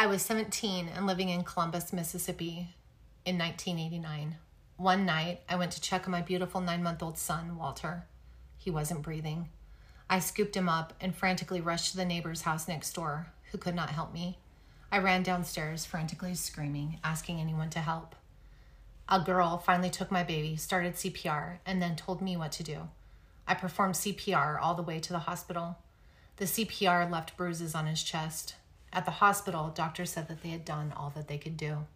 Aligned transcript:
I 0.00 0.06
was 0.06 0.22
17 0.22 0.88
and 0.94 1.08
living 1.08 1.28
in 1.28 1.42
Columbus, 1.42 1.92
Mississippi 1.92 2.68
in 3.24 3.36
1989. 3.36 4.36
One 4.76 5.04
night, 5.04 5.40
I 5.48 5.56
went 5.56 5.72
to 5.72 5.80
check 5.80 6.06
on 6.06 6.12
my 6.12 6.22
beautiful 6.22 6.60
nine 6.60 6.84
month 6.84 7.02
old 7.02 7.18
son, 7.18 7.56
Walter. 7.56 8.04
He 8.56 8.70
wasn't 8.70 9.02
breathing. 9.02 9.48
I 10.08 10.20
scooped 10.20 10.56
him 10.56 10.68
up 10.68 10.92
and 11.00 11.16
frantically 11.16 11.60
rushed 11.60 11.90
to 11.90 11.96
the 11.96 12.04
neighbor's 12.04 12.42
house 12.42 12.68
next 12.68 12.92
door, 12.92 13.32
who 13.50 13.58
could 13.58 13.74
not 13.74 13.90
help 13.90 14.14
me. 14.14 14.38
I 14.92 14.98
ran 14.98 15.24
downstairs, 15.24 15.84
frantically 15.84 16.36
screaming, 16.36 17.00
asking 17.02 17.40
anyone 17.40 17.70
to 17.70 17.80
help. 17.80 18.14
A 19.08 19.18
girl 19.18 19.58
finally 19.58 19.90
took 19.90 20.12
my 20.12 20.22
baby, 20.22 20.54
started 20.54 20.94
CPR, 20.94 21.58
and 21.66 21.82
then 21.82 21.96
told 21.96 22.22
me 22.22 22.36
what 22.36 22.52
to 22.52 22.62
do. 22.62 22.88
I 23.48 23.54
performed 23.54 23.96
CPR 23.96 24.60
all 24.62 24.76
the 24.76 24.82
way 24.82 25.00
to 25.00 25.12
the 25.12 25.18
hospital. 25.18 25.78
The 26.36 26.44
CPR 26.44 27.10
left 27.10 27.36
bruises 27.36 27.74
on 27.74 27.88
his 27.88 28.04
chest. 28.04 28.54
At 28.92 29.04
the 29.04 29.10
hospital, 29.12 29.70
doctors 29.74 30.10
said 30.10 30.28
that 30.28 30.42
they 30.42 30.48
had 30.48 30.64
done 30.64 30.92
all 30.96 31.10
that 31.14 31.28
they 31.28 31.38
could 31.38 31.56
do. 31.56 31.86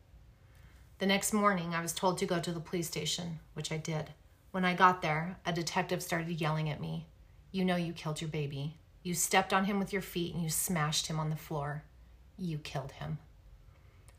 The 0.99 1.07
next 1.07 1.33
morning, 1.33 1.75
I 1.75 1.83
was 1.83 1.93
told 1.93 2.19
to 2.19 2.27
go 2.27 2.39
to 2.39 2.53
the 2.53 2.61
police 2.61 2.87
station, 2.87 3.41
which 3.55 3.73
I 3.73 3.77
did. 3.77 4.11
When 4.53 4.65
I 4.65 4.75
got 4.75 5.03
there, 5.03 5.39
a 5.47 5.53
detective 5.53 6.03
started 6.03 6.41
yelling 6.41 6.69
at 6.69 6.81
me. 6.81 7.07
You 7.51 7.65
know 7.65 7.77
you 7.77 7.93
killed 7.93 8.21
your 8.21 8.29
baby. 8.29 8.77
You 9.03 9.15
stepped 9.15 9.53
on 9.53 9.65
him 9.65 9.79
with 9.79 9.93
your 9.93 10.03
feet 10.03 10.35
and 10.35 10.43
you 10.43 10.51
smashed 10.51 11.09
him 11.09 11.19
on 11.19 11.31
the 11.31 11.37
floor. 11.37 11.83
You 12.39 12.59
killed 12.59 12.93
him. 12.93 13.19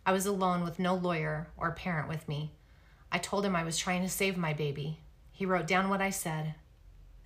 I 0.05 0.11
was 0.11 0.25
alone 0.25 0.63
with 0.63 0.79
no 0.79 0.95
lawyer 0.95 1.47
or 1.55 1.71
parent 1.71 2.09
with 2.09 2.27
me. 2.27 2.51
I 3.11 3.19
told 3.19 3.45
him 3.45 3.55
I 3.55 3.63
was 3.63 3.77
trying 3.77 4.01
to 4.01 4.09
save 4.09 4.35
my 4.35 4.53
baby. 4.53 4.99
He 5.31 5.45
wrote 5.45 5.67
down 5.67 5.89
what 5.89 6.01
I 6.01 6.09
said 6.09 6.55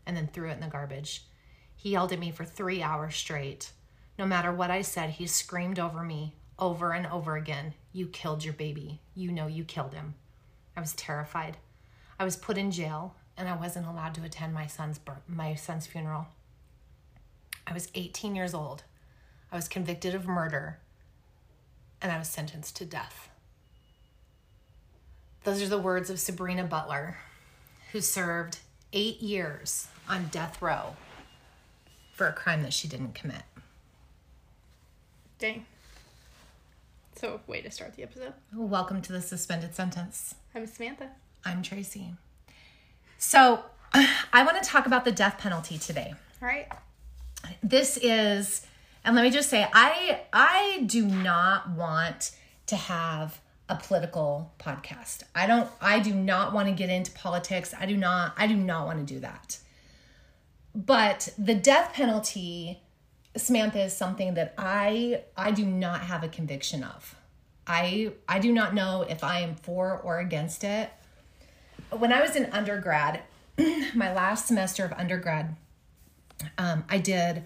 and 0.05 0.15
then 0.15 0.27
threw 0.27 0.49
it 0.49 0.53
in 0.53 0.59
the 0.59 0.67
garbage. 0.67 1.23
He 1.75 1.91
yelled 1.91 2.11
at 2.11 2.19
me 2.19 2.31
for 2.31 2.45
three 2.45 2.83
hours 2.83 3.15
straight. 3.15 3.71
No 4.17 4.25
matter 4.25 4.51
what 4.51 4.71
I 4.71 4.81
said, 4.81 5.11
he 5.11 5.27
screamed 5.27 5.79
over 5.79 6.03
me 6.03 6.33
over 6.59 6.91
and 6.91 7.05
over 7.07 7.35
again 7.35 7.73
You 7.93 8.07
killed 8.07 8.43
your 8.43 8.53
baby. 8.53 8.99
You 9.15 9.31
know 9.31 9.47
you 9.47 9.63
killed 9.63 9.93
him. 9.93 10.15
I 10.75 10.81
was 10.81 10.93
terrified. 10.93 11.57
I 12.19 12.25
was 12.25 12.35
put 12.35 12.57
in 12.57 12.71
jail 12.71 13.15
and 13.37 13.47
I 13.47 13.55
wasn't 13.55 13.87
allowed 13.87 14.15
to 14.15 14.23
attend 14.23 14.53
my 14.53 14.67
son's 14.67 14.99
my 15.27 15.55
son's 15.55 15.87
funeral. 15.87 16.27
I 17.65 17.73
was 17.73 17.89
18 17.95 18.35
years 18.35 18.53
old. 18.53 18.83
I 19.51 19.55
was 19.55 19.67
convicted 19.67 20.15
of 20.15 20.25
murder 20.25 20.79
and 22.01 22.11
I 22.11 22.17
was 22.17 22.27
sentenced 22.27 22.75
to 22.77 22.85
death. 22.85 23.29
Those 25.43 25.61
are 25.61 25.69
the 25.69 25.77
words 25.77 26.09
of 26.09 26.19
Sabrina 26.19 26.63
Butler, 26.63 27.17
who 27.91 28.01
served 28.01 28.59
eight 28.91 29.21
years 29.21 29.87
on 30.09 30.27
death 30.27 30.61
row 30.61 30.95
for 32.13 32.27
a 32.27 32.33
crime 32.33 32.63
that 32.63 32.73
she 32.73 32.87
didn't 32.87 33.15
commit. 33.15 33.43
Dang. 35.39 35.67
So, 37.15 37.41
way 37.45 37.61
to 37.61 37.69
start 37.69 37.95
the 37.95 38.01
episode. 38.01 38.33
Oh, 38.55 38.65
welcome 38.65 39.03
to 39.03 39.13
the 39.13 39.21
suspended 39.21 39.75
sentence. 39.75 40.33
I'm 40.55 40.65
Samantha. 40.65 41.11
I'm 41.45 41.61
Tracy. 41.61 42.13
So, 43.19 43.63
I 43.93 44.43
want 44.43 44.61
to 44.61 44.67
talk 44.67 44.87
about 44.87 45.05
the 45.05 45.11
death 45.11 45.37
penalty 45.37 45.77
today. 45.77 46.15
All 46.41 46.47
right. 46.47 46.67
This 47.61 47.97
is 48.01 48.65
and 49.05 49.15
let 49.15 49.21
me 49.21 49.29
just 49.29 49.49
say 49.49 49.67
I 49.71 50.21
I 50.33 50.83
do 50.87 51.05
not 51.05 51.69
want 51.69 52.31
to 52.65 52.75
have 52.75 53.39
a 53.69 53.75
political 53.75 54.51
podcast. 54.59 55.21
I 55.35 55.45
don't 55.45 55.69
I 55.79 55.99
do 55.99 56.15
not 56.15 56.51
want 56.51 56.67
to 56.67 56.73
get 56.73 56.89
into 56.89 57.11
politics. 57.11 57.75
I 57.79 57.85
do 57.85 57.95
not 57.95 58.33
I 58.37 58.47
do 58.47 58.55
not 58.55 58.87
want 58.87 59.07
to 59.07 59.13
do 59.13 59.19
that. 59.19 59.59
But 60.73 61.29
the 61.37 61.53
death 61.53 61.93
penalty 61.93 62.81
Samantha 63.37 63.83
is 63.83 63.95
something 63.95 64.33
that 64.35 64.53
I 64.57 65.23
I 65.35 65.51
do 65.51 65.65
not 65.65 66.01
have 66.01 66.23
a 66.23 66.27
conviction 66.27 66.83
of. 66.83 67.15
I 67.65 68.13
I 68.27 68.39
do 68.39 68.51
not 68.51 68.73
know 68.73 69.05
if 69.07 69.23
I 69.23 69.39
am 69.39 69.55
for 69.55 69.97
or 69.97 70.19
against 70.19 70.63
it. 70.63 70.89
When 71.91 72.11
I 72.11 72.21
was 72.21 72.35
in 72.35 72.45
undergrad, 72.51 73.21
my 73.95 74.13
last 74.13 74.47
semester 74.47 74.83
of 74.85 74.93
undergrad, 74.93 75.55
um, 76.57 76.83
I 76.89 76.97
did 76.97 77.43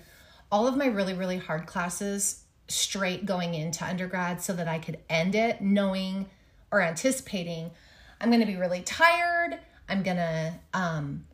all 0.51 0.67
of 0.67 0.75
my 0.75 0.87
really 0.87 1.13
really 1.13 1.37
hard 1.37 1.65
classes 1.65 2.43
straight 2.67 3.25
going 3.25 3.53
into 3.53 3.85
undergrad 3.85 4.41
so 4.41 4.53
that 4.53 4.67
I 4.67 4.79
could 4.79 4.99
end 5.09 5.35
it 5.35 5.61
knowing 5.61 6.29
or 6.71 6.81
anticipating 6.81 7.71
I'm 8.21 8.29
going 8.29 8.41
to 8.41 8.45
be 8.45 8.55
really 8.55 8.81
tired. 8.81 9.57
I'm 9.89 10.03
going 10.03 10.17
to 10.17 10.53
um, 10.75 11.25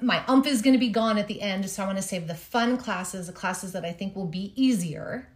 my 0.00 0.24
umph 0.26 0.46
is 0.46 0.62
going 0.62 0.74
to 0.74 0.78
be 0.78 0.88
gone 0.88 1.18
at 1.18 1.28
the 1.28 1.40
end, 1.40 1.68
so 1.68 1.82
I 1.82 1.86
want 1.86 1.98
to 1.98 2.02
save 2.02 2.26
the 2.26 2.34
fun 2.34 2.76
classes, 2.76 3.26
the 3.26 3.32
classes 3.32 3.72
that 3.72 3.84
I 3.84 3.92
think 3.92 4.14
will 4.16 4.26
be 4.26 4.52
easier 4.56 5.28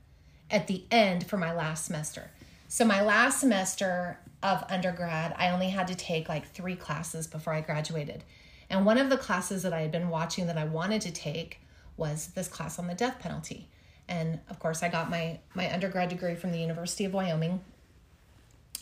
at 0.50 0.66
the 0.66 0.84
end 0.91 1.26
for 1.26 1.37
my 1.37 1.53
last 1.53 1.87
semester. 1.87 2.31
So, 2.69 2.84
my 2.84 3.03
last 3.03 3.41
semester 3.41 4.19
of 4.42 4.65
undergrad, 4.69 5.34
I 5.38 5.50
only 5.50 5.70
had 5.70 5.88
to 5.88 5.94
take 5.94 6.28
like 6.28 6.47
three 6.47 6.76
classes 6.76 7.26
before 7.26 7.53
I 7.53 7.60
graduated. 7.60 8.25
And 8.70 8.84
one 8.84 8.98
of 8.98 9.10
the 9.10 9.16
classes 9.16 9.62
that 9.62 9.72
I 9.72 9.81
had 9.81 9.92
been 9.92 10.09
watching 10.09 10.47
that 10.47 10.59
I 10.59 10.65
wanted 10.65 11.00
to 11.03 11.12
take 11.12 11.60
was 11.97 12.28
this 12.28 12.48
class 12.48 12.78
on 12.78 12.86
the 12.86 12.94
death 12.94 13.19
penalty. 13.21 13.69
And 14.09 14.41
of 14.50 14.59
course, 14.59 14.82
I 14.82 14.88
got 14.88 15.10
my, 15.10 15.38
my 15.54 15.72
undergrad 15.72 16.09
degree 16.09 16.34
from 16.34 16.53
the 16.53 16.59
University 16.59 17.04
of 17.04 17.15
Wyoming. 17.15 17.60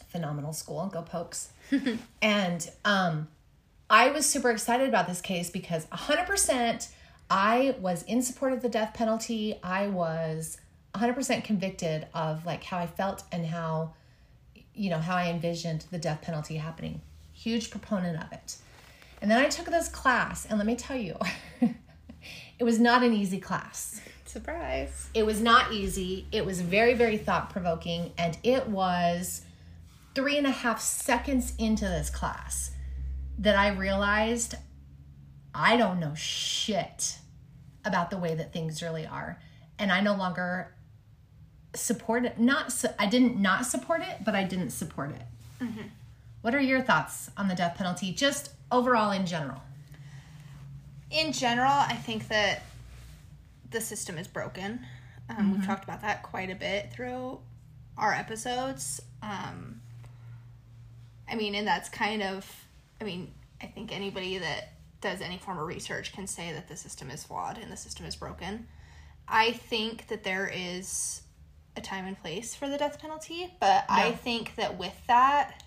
Phenomenal 0.08 0.52
school, 0.52 0.86
go 0.92 1.02
Pokes. 1.02 1.50
and 2.22 2.70
um, 2.84 3.28
I 3.92 4.08
was 4.10 4.24
super 4.24 4.50
excited 4.50 4.88
about 4.88 5.06
this 5.06 5.20
case 5.20 5.50
because 5.50 5.84
100% 5.88 6.88
I 7.28 7.76
was 7.78 8.02
in 8.04 8.22
support 8.22 8.54
of 8.54 8.62
the 8.62 8.70
death 8.70 8.94
penalty. 8.94 9.60
I 9.62 9.88
was 9.88 10.56
100% 10.94 11.44
convicted 11.44 12.06
of 12.14 12.46
like 12.46 12.64
how 12.64 12.78
I 12.78 12.86
felt 12.86 13.22
and 13.30 13.44
how 13.44 13.92
you 14.74 14.88
know 14.88 14.98
how 14.98 15.16
I 15.16 15.28
envisioned 15.28 15.84
the 15.90 15.98
death 15.98 16.22
penalty 16.22 16.56
happening. 16.56 17.02
Huge 17.34 17.70
proponent 17.70 18.16
of 18.16 18.32
it. 18.32 18.56
And 19.20 19.30
then 19.30 19.38
I 19.38 19.50
took 19.50 19.66
this 19.66 19.90
class 19.90 20.46
and 20.46 20.56
let 20.56 20.66
me 20.66 20.74
tell 20.74 20.96
you 20.96 21.18
it 22.58 22.64
was 22.64 22.80
not 22.80 23.02
an 23.02 23.12
easy 23.12 23.40
class. 23.40 24.00
Surprise. 24.24 25.10
It 25.12 25.26
was 25.26 25.42
not 25.42 25.70
easy. 25.70 26.26
It 26.32 26.46
was 26.46 26.62
very, 26.62 26.94
very 26.94 27.18
thought 27.18 27.50
provoking. 27.50 28.14
And 28.16 28.38
it 28.42 28.68
was 28.68 29.42
three 30.14 30.38
and 30.38 30.46
a 30.46 30.50
half 30.50 30.80
seconds 30.80 31.52
into 31.58 31.84
this 31.84 32.08
class 32.08 32.71
that 33.42 33.56
I 33.56 33.68
realized 33.68 34.54
I 35.54 35.76
don't 35.76 36.00
know 36.00 36.14
shit 36.14 37.18
about 37.84 38.10
the 38.10 38.16
way 38.16 38.34
that 38.34 38.52
things 38.52 38.82
really 38.82 39.04
are. 39.06 39.40
And 39.78 39.90
I 39.90 40.00
no 40.00 40.14
longer 40.14 40.72
support 41.74 42.24
it. 42.24 42.38
Not, 42.38 42.72
I 42.98 43.06
didn't 43.06 43.36
not 43.40 43.66
support 43.66 44.00
it, 44.02 44.24
but 44.24 44.34
I 44.34 44.44
didn't 44.44 44.70
support 44.70 45.10
it. 45.10 45.22
Mm-hmm. 45.60 45.88
What 46.42 46.54
are 46.54 46.60
your 46.60 46.82
thoughts 46.82 47.30
on 47.36 47.48
the 47.48 47.54
death 47.54 47.76
penalty, 47.76 48.12
just 48.12 48.50
overall 48.70 49.10
in 49.10 49.26
general? 49.26 49.62
In 51.10 51.32
general, 51.32 51.72
I 51.72 51.94
think 51.94 52.28
that 52.28 52.62
the 53.70 53.80
system 53.80 54.18
is 54.18 54.28
broken. 54.28 54.86
Um, 55.28 55.36
mm-hmm. 55.36 55.52
We've 55.52 55.66
talked 55.66 55.84
about 55.84 56.02
that 56.02 56.22
quite 56.22 56.50
a 56.50 56.54
bit 56.54 56.92
through 56.92 57.40
our 57.98 58.12
episodes. 58.12 59.00
Um, 59.20 59.80
I 61.28 61.34
mean, 61.34 61.54
and 61.54 61.66
that's 61.66 61.88
kind 61.88 62.22
of 62.22 62.66
I 63.02 63.04
mean, 63.04 63.34
I 63.60 63.66
think 63.66 63.90
anybody 63.90 64.38
that 64.38 64.74
does 65.00 65.20
any 65.20 65.36
form 65.36 65.58
of 65.58 65.66
research 65.66 66.12
can 66.12 66.28
say 66.28 66.52
that 66.52 66.68
the 66.68 66.76
system 66.76 67.10
is 67.10 67.24
flawed 67.24 67.58
and 67.58 67.70
the 67.70 67.76
system 67.76 68.06
is 68.06 68.14
broken. 68.14 68.68
I 69.26 69.50
think 69.50 70.06
that 70.06 70.22
there 70.22 70.48
is 70.54 71.22
a 71.76 71.80
time 71.80 72.06
and 72.06 72.16
place 72.16 72.54
for 72.54 72.68
the 72.68 72.78
death 72.78 73.00
penalty, 73.00 73.52
but 73.58 73.84
yeah. 73.88 73.96
I 73.96 74.12
think 74.12 74.54
that 74.54 74.78
with 74.78 74.96
that, 75.08 75.64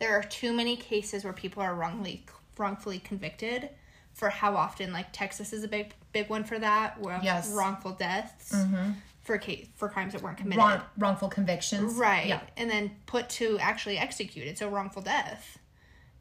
there 0.00 0.18
are 0.18 0.24
too 0.24 0.52
many 0.52 0.76
cases 0.76 1.22
where 1.22 1.32
people 1.32 1.62
are 1.62 1.76
wrongly 1.76 2.26
wrongfully 2.58 2.98
convicted 2.98 3.70
for 4.12 4.28
how 4.28 4.56
often 4.56 4.92
like 4.92 5.12
Texas 5.12 5.52
is 5.52 5.62
a 5.62 5.68
big 5.68 5.94
big 6.12 6.28
one 6.28 6.42
for 6.42 6.58
that 6.58 7.00
where 7.00 7.20
yes. 7.22 7.52
wrongful 7.52 7.92
deaths 7.92 8.52
mm-hmm. 8.52 8.90
for 9.22 9.38
case 9.38 9.68
for 9.76 9.88
crimes 9.88 10.12
that 10.12 10.20
weren't 10.20 10.36
committed 10.36 10.58
Wrong, 10.58 10.80
wrongful 10.98 11.28
convictions 11.28 11.94
right 11.94 12.26
yeah. 12.26 12.40
and 12.56 12.68
then 12.68 12.90
put 13.06 13.28
to 13.30 13.58
actually 13.60 13.96
executed 13.96 14.58
so 14.58 14.68
wrongful 14.68 15.02
death 15.02 15.58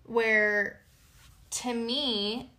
where 0.04 0.82
to 1.50 1.74
me 1.74 2.52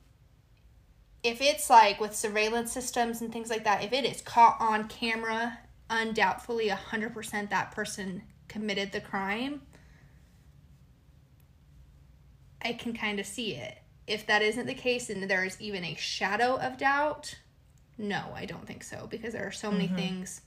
if 1.23 1.41
it's 1.41 1.71
like 1.71 2.01
with 2.01 2.15
surveillance 2.15 2.73
systems 2.73 3.21
and 3.21 3.33
things 3.33 3.49
like 3.49 3.65
that 3.65 3.85
if 3.85 3.93
it 3.93 4.05
is 4.05 4.21
caught 4.21 4.57
on 4.61 4.89
camera 4.89 5.59
undoubtedly 5.91 6.69
100% 6.69 7.51
that 7.51 7.71
person 7.71 8.23
committed 8.49 8.93
the 8.93 9.01
crime 9.01 9.63
i 12.63 12.73
can 12.73 12.93
kind 12.93 13.19
of 13.19 13.27
see 13.27 13.55
it 13.55 13.79
if 14.07 14.27
that 14.27 14.43
isn't 14.43 14.67
the 14.67 14.75
case 14.75 15.11
and 15.11 15.29
there 15.31 15.45
is 15.45 15.61
even 15.61 15.85
a 15.85 15.95
shadow 15.95 16.57
of 16.57 16.77
doubt 16.77 17.39
no 17.99 18.25
i 18.35 18.45
don't 18.45 18.67
think 18.67 18.83
so 18.83 19.07
because 19.11 19.33
there 19.33 19.47
are 19.47 19.53
so 19.53 19.71
many 19.71 19.87
mm-hmm. 19.87 19.97
things 19.97 20.43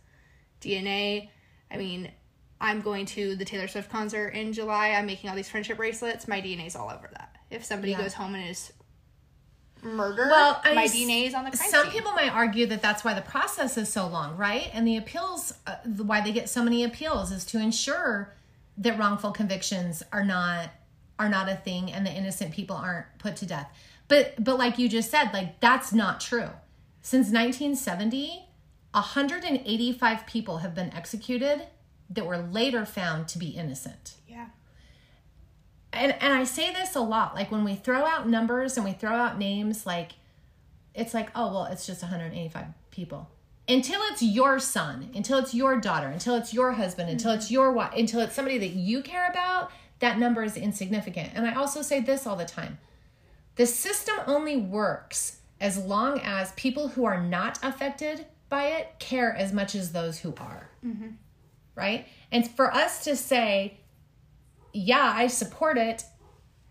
dna 0.62 1.30
i 1.72 1.78
mean 1.78 2.12
I'm 2.62 2.82
going 2.82 3.06
to 3.08 3.36
the 3.36 3.46
Taylor 3.46 3.68
Swift 3.68 3.90
concert 3.90 4.30
in 4.30 4.54
July. 4.54 4.90
I'm 4.92 5.06
making 5.06 5.30
all 5.30 5.36
these 5.36 5.50
friendship 5.50 5.78
bracelets. 5.78 6.28
My 6.28 6.42
DNA's 6.42 6.76
all 6.76 6.90
over 6.90 7.10
that. 7.14 7.36
If 7.50 7.64
somebody 7.64 7.92
yeah. 7.92 8.02
goes 8.02 8.14
home 8.14 8.36
and 8.36 8.50
is 8.50 8.72
murdered, 9.84 10.30
Well, 10.30 10.62
I 10.64 10.74
my 10.74 10.86
s- 10.86 10.96
DNA 10.96 11.28
is 11.28 11.34
on 11.34 11.44
the 11.44 11.52
crime 11.52 11.70
Some 11.70 11.84
scene. 11.84 11.92
people 11.92 12.14
might 12.14 12.34
argue 12.34 12.66
that 12.68 12.82
that's 12.82 13.04
why 13.04 13.14
the 13.14 13.22
process 13.22 13.78
is 13.78 13.92
so 13.92 14.08
long, 14.08 14.38
right? 14.38 14.70
And 14.74 14.88
the 14.88 14.98
appeals, 14.98 15.54
uh, 15.68 15.76
why 15.86 16.22
they 16.22 16.32
get 16.32 16.50
so 16.50 16.64
many 16.64 16.84
appeals, 16.84 17.32
is 17.32 17.46
to 17.46 17.60
ensure 17.60 18.34
that 18.78 18.98
wrongful 18.98 19.32
convictions 19.32 20.04
are 20.12 20.24
not 20.24 20.70
are 21.18 21.30
not 21.30 21.48
a 21.48 21.56
thing, 21.56 21.92
and 21.94 22.06
the 22.06 22.12
innocent 22.12 22.52
people 22.52 22.76
aren't 22.76 23.06
put 23.20 23.38
to 23.38 23.46
death. 23.46 23.70
But 24.08 24.44
but 24.44 24.58
like 24.58 24.78
you 24.78 24.90
just 24.90 25.10
said, 25.12 25.32
like 25.34 25.60
that's 25.60 25.94
not 25.94 26.20
true. 26.20 26.50
Since 27.02 27.28
1970, 27.28 28.48
185 28.92 30.26
people 30.26 30.58
have 30.58 30.74
been 30.74 30.92
executed 30.94 31.68
that 32.10 32.26
were 32.26 32.38
later 32.38 32.86
found 32.86 33.28
to 33.28 33.38
be 33.38 33.50
innocent 33.50 34.16
yeah. 34.28 34.48
and 35.94 36.16
and 36.22 36.34
I 36.34 36.44
say 36.44 36.74
this 36.74 36.96
a 36.96 37.02
lot. 37.02 37.36
Like 37.36 37.52
when 37.52 37.64
we 37.64 37.76
throw 37.76 38.06
out 38.06 38.28
numbers 38.28 38.78
and 38.78 38.86
we 38.86 38.94
throw 38.94 39.12
out 39.14 39.38
names, 39.38 39.86
like 39.86 40.14
it's 40.94 41.14
like, 41.14 41.30
oh 41.36 41.52
well, 41.52 41.66
it's 41.66 41.86
just 41.86 42.02
185 42.02 42.66
people. 42.92 43.30
Until 43.68 44.00
it's 44.12 44.22
your 44.22 44.60
son, 44.60 45.10
until 45.16 45.40
it's 45.40 45.54
your 45.54 45.80
daughter, 45.80 46.08
until 46.08 46.36
it's 46.36 46.54
your 46.54 46.74
husband, 46.74 47.10
until 47.10 47.32
mm-hmm. 47.32 47.40
it's 47.40 47.50
your 47.50 47.72
wife, 47.72 47.94
until 47.98 48.22
it's 48.22 48.36
somebody 48.36 48.60
that 48.60 48.70
you 48.70 49.02
care 49.02 49.28
about, 49.28 49.72
that 50.00 50.20
number 50.20 50.44
is 50.44 50.56
insignificant. 50.56 51.32
And 51.34 51.48
I 51.48 51.56
also 51.56 51.82
say 51.82 52.00
this 52.00 52.28
all 52.28 52.36
the 52.36 52.46
time. 52.46 52.78
The 53.56 53.66
system 53.66 54.16
only 54.28 54.56
works 54.58 55.40
as 55.60 55.78
long 55.78 56.20
as 56.20 56.52
people 56.52 56.90
who 56.90 57.06
are 57.06 57.20
not 57.20 57.58
affected 57.64 58.28
by 58.50 58.66
it 58.66 59.00
care 59.00 59.36
as 59.36 59.52
much 59.52 59.74
as 59.74 59.94
those 59.94 60.20
who 60.20 60.36
are. 60.38 60.70
Mm-hmm. 60.86 61.08
Right? 61.76 62.08
And 62.32 62.50
for 62.50 62.74
us 62.74 63.04
to 63.04 63.16
say, 63.16 63.80
yeah, 64.74 65.14
I 65.16 65.28
support 65.28 65.78
it 65.78 66.04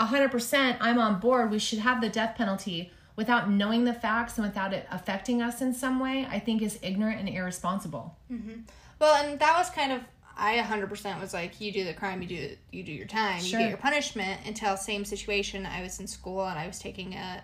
100%. 0.01 0.77
I'm 0.81 0.99
on 0.99 1.21
board. 1.21 1.51
We 1.51 1.59
should 1.59 1.79
have 1.81 2.01
the 2.01 2.09
death 2.09 2.37
penalty 2.37 2.91
without 3.17 3.51
knowing 3.51 3.85
the 3.85 3.95
facts 3.95 4.39
and 4.39 4.47
without 4.47 4.73
it 4.73 4.87
affecting 4.91 5.41
us 5.41 5.61
in 5.61 5.73
some 5.73 6.01
way, 6.01 6.27
I 6.29 6.39
think 6.39 6.63
is 6.63 6.79
ignorant 6.83 7.21
and 7.21 7.29
irresponsible. 7.29 8.19
Mm-hmm. 8.31 8.63
Well, 8.99 9.15
and 9.25 9.39
that 9.39 9.57
was 9.57 9.71
kind 9.71 9.93
of 9.93 10.01
I 10.37 10.57
100% 10.59 11.21
was 11.21 11.33
like 11.33 11.61
you 11.61 11.71
do 11.73 11.85
the 11.85 11.95
crime, 11.95 12.21
you 12.21 12.29
do 12.29 12.57
you 12.73 12.83
do 12.83 12.93
your 12.93 13.07
time, 13.07 13.41
Sure. 13.41 13.61
you 13.61 13.67
get 13.67 13.69
your 13.71 13.79
punishment. 13.79 14.41
Until 14.47 14.77
same 14.77 15.05
situation, 15.05 15.65
I 15.65 15.83
was 15.83 16.01
in 16.01 16.07
school 16.07 16.45
and 16.47 16.59
I 16.59 16.67
was 16.67 16.79
taking 16.79 17.15
a 17.15 17.43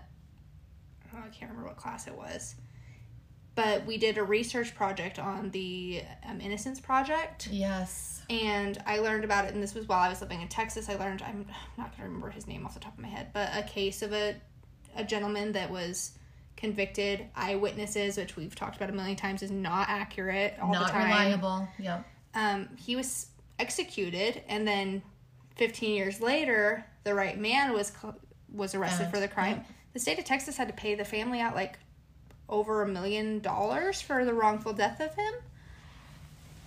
oh, 1.15 1.19
I 1.19 1.29
can't 1.29 1.51
remember 1.51 1.69
what 1.69 1.77
class 1.77 2.07
it 2.09 2.17
was, 2.17 2.57
but 3.55 3.85
we 3.87 3.97
did 3.99 4.17
a 4.19 4.23
research 4.23 4.75
project 4.75 5.19
on 5.19 5.51
the 5.51 6.03
um, 6.29 6.41
Innocence 6.41 6.81
Project, 6.81 7.49
Yes. 7.51 8.23
and 8.31 8.83
I 8.87 8.99
learned 8.99 9.25
about 9.25 9.45
it. 9.47 9.55
And 9.55 9.63
this 9.63 9.75
was 9.75 9.87
while 9.89 10.01
I 10.01 10.09
was 10.09 10.21
living 10.21 10.41
in 10.41 10.49
Texas. 10.49 10.89
I 10.89 10.95
learned 10.97 11.23
I'm 11.23 11.47
not 11.77 11.93
gonna 11.97 12.05
remember 12.09 12.31
his 12.31 12.47
name 12.47 12.65
off 12.65 12.75
the 12.75 12.81
top 12.81 12.95
of 12.95 13.01
my 13.01 13.09
head, 13.09 13.29
but 13.33 13.51
a 13.55 13.63
case 13.63 14.03
of 14.03 14.13
a 14.13 14.37
a 14.97 15.05
gentleman 15.05 15.53
that 15.53 15.71
was 15.71 16.13
convicted 16.57 17.25
eyewitnesses 17.37 18.17
which 18.17 18.37
we've 18.37 18.55
talked 18.55 18.77
about 18.77 18.91
a 18.91 18.93
million 18.93 19.17
times 19.17 19.43
is 19.43 19.51
not 19.51 19.89
accurate 19.89 20.55
all 20.61 20.73
Not 20.73 20.89
the 20.89 20.93
time 20.93 21.09
Not 21.09 21.19
reliable. 21.21 21.69
Yep. 21.79 22.07
um, 22.35 22.69
he 22.77 22.97
was 22.97 23.29
executed, 23.59 24.43
and 24.49 24.67
then 24.67 25.03
15 25.57 25.95
years 25.95 26.21
later, 26.21 26.85
the 27.05 27.15
right 27.15 27.39
man 27.39 27.73
was 27.73 27.93
was 28.53 28.75
arrested 28.75 29.09
for 29.11 29.21
the 29.21 29.29
crime. 29.29 29.65
The 29.93 29.99
state 30.01 30.19
of 30.19 30.25
Texas 30.25 30.57
had 30.57 30.69
to 30.69 30.75
pay 30.75 30.95
the 30.95 31.05
family 31.05 31.41
out 31.41 31.55
like 31.55 31.79
over 32.51 32.83
a 32.83 32.89
million 32.89 33.39
dollars 33.39 34.01
for 34.03 34.25
the 34.25 34.35
wrongful 34.35 34.73
death 34.73 35.01
of 35.01 35.15
him. 35.15 35.33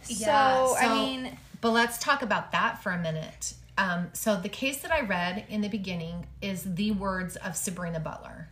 Yeah, 0.08 0.66
so, 0.66 0.76
I 0.78 0.94
mean, 0.94 1.38
But 1.62 1.72
let's 1.72 1.98
talk 1.98 2.22
about 2.22 2.52
that 2.52 2.82
for 2.82 2.92
a 2.92 2.98
minute. 2.98 3.54
Um, 3.78 4.10
so 4.14 4.36
the 4.36 4.50
case 4.50 4.82
that 4.82 4.92
I 4.92 5.02
read 5.02 5.46
in 5.50 5.62
the 5.62 5.70
beginning 5.70 6.28
is 6.42 6.76
the 6.76 6.92
words 6.92 7.36
of 7.38 7.56
Sabrina 7.56 8.00
Butler. 8.00 8.50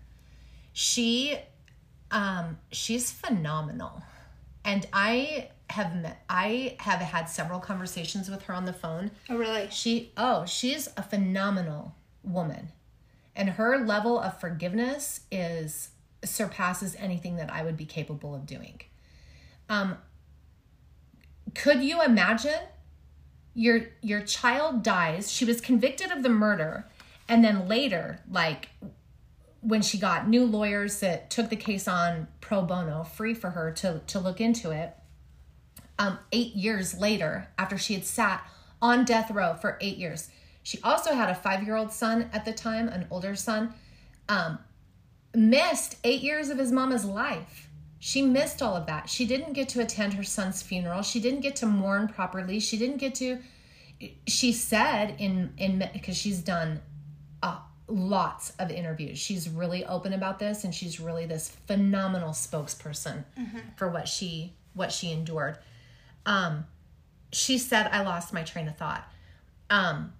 She, 0.73 1.37
um, 2.09 2.57
she's 2.71 3.11
phenomenal, 3.11 4.01
and 4.63 4.87
I 4.93 5.49
have 5.69 5.95
met. 5.95 6.23
I 6.29 6.75
have 6.79 6.99
had 6.99 7.25
several 7.25 7.59
conversations 7.59 8.29
with 8.29 8.43
her 8.43 8.53
on 8.53 8.65
the 8.65 8.73
phone. 8.73 9.11
oh 9.29 9.37
really? 9.37 9.67
She, 9.69 10.11
oh, 10.17 10.45
she's 10.45 10.87
a 10.97 11.03
phenomenal 11.03 11.95
woman, 12.23 12.69
and 13.35 13.49
her 13.51 13.85
level 13.85 14.17
of 14.19 14.39
forgiveness 14.39 15.21
is 15.31 15.89
surpasses 16.23 16.95
anything 16.99 17.37
that 17.37 17.51
I 17.51 17.63
would 17.63 17.77
be 17.77 17.85
capable 17.85 18.35
of 18.35 18.45
doing. 18.45 18.81
Um, 19.69 19.97
could 21.53 21.81
you 21.81 22.01
imagine 22.01 22.59
your 23.53 23.81
your 24.01 24.21
child 24.21 24.83
dies 24.83 25.31
she 25.31 25.43
was 25.43 25.59
convicted 25.59 26.11
of 26.11 26.23
the 26.23 26.29
murder 26.29 26.87
and 27.27 27.43
then 27.43 27.67
later 27.67 28.21
like 28.29 28.69
when 29.59 29.81
she 29.81 29.97
got 29.97 30.27
new 30.27 30.45
lawyers 30.45 31.01
that 31.01 31.29
took 31.29 31.49
the 31.49 31.55
case 31.55 31.87
on 31.87 32.27
pro 32.39 32.61
bono 32.61 33.03
free 33.03 33.33
for 33.33 33.49
her 33.49 33.71
to 33.71 33.99
to 34.07 34.19
look 34.19 34.39
into 34.39 34.71
it 34.71 34.95
um 35.99 36.17
8 36.31 36.55
years 36.55 36.97
later 36.97 37.49
after 37.57 37.77
she 37.77 37.93
had 37.93 38.05
sat 38.05 38.45
on 38.81 39.03
death 39.03 39.29
row 39.29 39.55
for 39.55 39.77
8 39.81 39.97
years 39.97 40.29
she 40.63 40.79
also 40.81 41.13
had 41.13 41.29
a 41.29 41.33
5-year-old 41.35 41.91
son 41.91 42.29
at 42.31 42.45
the 42.45 42.53
time 42.53 42.87
an 42.87 43.05
older 43.11 43.35
son 43.35 43.73
um 44.29 44.59
missed 45.33 45.97
8 46.03 46.21
years 46.21 46.49
of 46.49 46.57
his 46.57 46.71
mama's 46.71 47.05
life 47.05 47.69
she 48.03 48.23
missed 48.23 48.63
all 48.63 48.75
of 48.75 48.87
that. 48.87 49.07
She 49.11 49.27
didn't 49.27 49.53
get 49.53 49.69
to 49.69 49.79
attend 49.79 50.15
her 50.15 50.23
son's 50.23 50.63
funeral. 50.63 51.03
She 51.03 51.19
didn't 51.19 51.41
get 51.41 51.55
to 51.57 51.67
mourn 51.67 52.07
properly. 52.07 52.59
She 52.59 52.75
didn't 52.75 52.97
get 52.97 53.13
to. 53.15 53.37
She 54.25 54.51
said 54.53 55.15
in 55.19 55.53
in 55.59 55.87
because 55.93 56.17
she's 56.17 56.39
done 56.39 56.81
uh, 57.43 57.59
lots 57.87 58.53
of 58.57 58.71
interviews. 58.71 59.19
She's 59.19 59.47
really 59.47 59.85
open 59.85 60.13
about 60.13 60.39
this, 60.39 60.63
and 60.63 60.73
she's 60.73 60.99
really 60.99 61.27
this 61.27 61.49
phenomenal 61.67 62.31
spokesperson 62.31 63.23
for 63.75 63.87
what 63.87 64.07
she 64.07 64.53
what 64.73 64.91
she 64.91 65.11
endured. 65.11 65.59
Um, 66.25 66.65
she 67.31 67.59
said, 67.59 67.87
"I 67.91 68.01
lost 68.01 68.33
my 68.33 68.41
train 68.41 68.67
of 68.67 68.77
thought." 68.77 69.07
Um, 69.69 70.13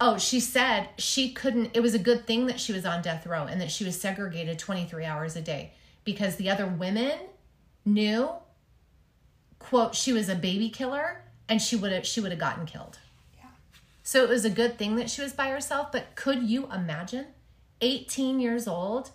oh, 0.00 0.18
she 0.18 0.40
said 0.40 0.88
she 0.98 1.32
couldn't. 1.32 1.70
It 1.74 1.80
was 1.80 1.94
a 1.94 1.98
good 1.98 2.26
thing 2.26 2.46
that 2.46 2.60
she 2.60 2.72
was 2.72 2.84
on 2.86 3.02
death 3.02 3.26
row 3.26 3.44
and 3.44 3.60
that 3.60 3.70
she 3.70 3.84
was 3.84 4.00
segregated 4.00 4.58
twenty 4.58 4.84
three 4.86 5.04
hours 5.04 5.36
a 5.36 5.40
day 5.40 5.72
because 6.04 6.36
the 6.36 6.48
other 6.50 6.66
women 6.66 7.18
knew 7.84 8.30
quote 9.58 9.94
she 9.94 10.12
was 10.12 10.28
a 10.28 10.34
baby 10.34 10.68
killer 10.68 11.22
and 11.48 11.60
she 11.60 11.76
would 11.76 11.92
have 11.92 12.06
she 12.06 12.20
would 12.20 12.30
have 12.30 12.38
gotten 12.40 12.64
killed 12.66 12.98
Yeah. 13.36 13.46
so 14.02 14.22
it 14.22 14.28
was 14.28 14.44
a 14.44 14.50
good 14.50 14.78
thing 14.78 14.96
that 14.96 15.10
she 15.10 15.20
was 15.22 15.32
by 15.32 15.48
herself 15.48 15.90
but 15.90 16.14
could 16.14 16.42
you 16.44 16.70
imagine 16.72 17.26
18 17.80 18.40
years 18.40 18.68
old 18.68 19.10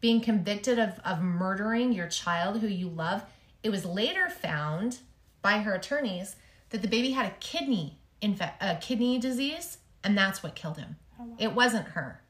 being 0.00 0.20
convicted 0.20 0.78
of, 0.78 1.00
of 1.04 1.20
murdering 1.20 1.92
your 1.92 2.06
child 2.08 2.60
who 2.60 2.66
you 2.68 2.88
love 2.88 3.22
it 3.62 3.70
was 3.70 3.84
later 3.84 4.28
found 4.28 4.98
by 5.40 5.58
her 5.58 5.74
attorneys 5.74 6.36
that 6.70 6.82
the 6.82 6.88
baby 6.88 7.10
had 7.12 7.26
a 7.26 7.34
kidney 7.40 7.98
infe- 8.22 8.52
a 8.60 8.76
kidney 8.76 9.18
disease 9.18 9.78
and 10.04 10.16
that's 10.16 10.42
what 10.42 10.54
killed 10.54 10.78
him 10.78 10.96
oh, 11.20 11.34
it 11.38 11.54
wasn't 11.54 11.86
her 11.88 12.22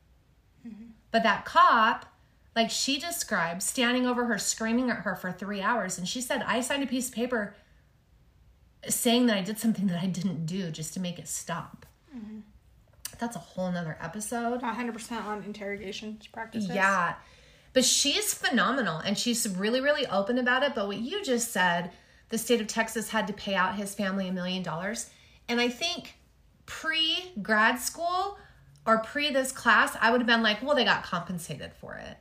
mm-hmm. 0.67 0.91
but 1.11 1.23
that 1.23 1.45
cop, 1.45 2.07
like 2.55 2.71
she 2.71 2.99
described, 2.99 3.63
standing 3.63 4.07
over 4.07 4.27
her, 4.27 4.39
screaming 4.39 4.91
at 4.91 4.99
her 4.99 5.17
for 5.17 5.33
three 5.33 5.63
hours. 5.63 5.99
And 5.99 6.07
she 6.07 6.21
said, 6.21 6.43
I 6.47 6.61
signed 6.61 6.83
a 6.83 6.87
piece 6.87 7.09
of 7.09 7.15
paper 7.15 7.55
saying 8.89 9.27
that 9.27 9.37
I 9.37 9.43
did 9.43 9.59
something 9.59 9.87
that 9.87 10.03
I 10.03 10.07
didn't 10.07 10.47
do 10.47 10.71
just 10.71 10.93
to 10.95 11.01
make 11.01 11.19
it 11.19 11.29
stop. 11.29 11.87
Mm-hmm. 12.15 12.41
That's 13.19 13.37
a 13.37 13.41
whole 13.41 13.71
nother 13.71 13.97
episode. 14.01 14.61
100% 14.61 15.25
on 15.25 15.43
interrogation 15.45 16.19
practices. 16.33 16.71
Yeah. 16.75 17.15
But 17.73 17.85
she's 17.85 18.35
phenomenal 18.35 18.99
and 18.99 19.17
she's 19.17 19.49
really, 19.49 19.81
really 19.81 20.07
open 20.09 20.37
about 20.37 20.63
it. 20.63 20.75
But 20.75 20.89
what 20.89 20.99
you 20.99 21.23
just 21.23 21.53
said, 21.53 21.93
the 22.29 22.37
state 22.37 22.61
of 22.61 22.67
Texas 22.67 23.11
had 23.11 23.27
to 23.29 23.33
pay 23.33 23.55
out 23.55 23.77
his 23.77 23.95
family 23.95 24.29
a 24.29 24.33
million 24.33 24.63
dollars. 24.63 25.09
And 25.49 25.61
I 25.61 25.69
think 25.69 26.17
pre 26.67 27.33
grad 27.43 27.79
school 27.79 28.39
or 28.87 28.99
pre 28.99 29.31
this 29.31 29.53
class, 29.53 29.97
I 30.01 30.11
would 30.11 30.21
have 30.21 30.27
been 30.27 30.43
like, 30.43 30.63
well, 30.63 30.75
they 30.75 30.85
got 30.85 31.03
compensated 31.05 31.73
for 31.75 31.95
it. 31.95 32.17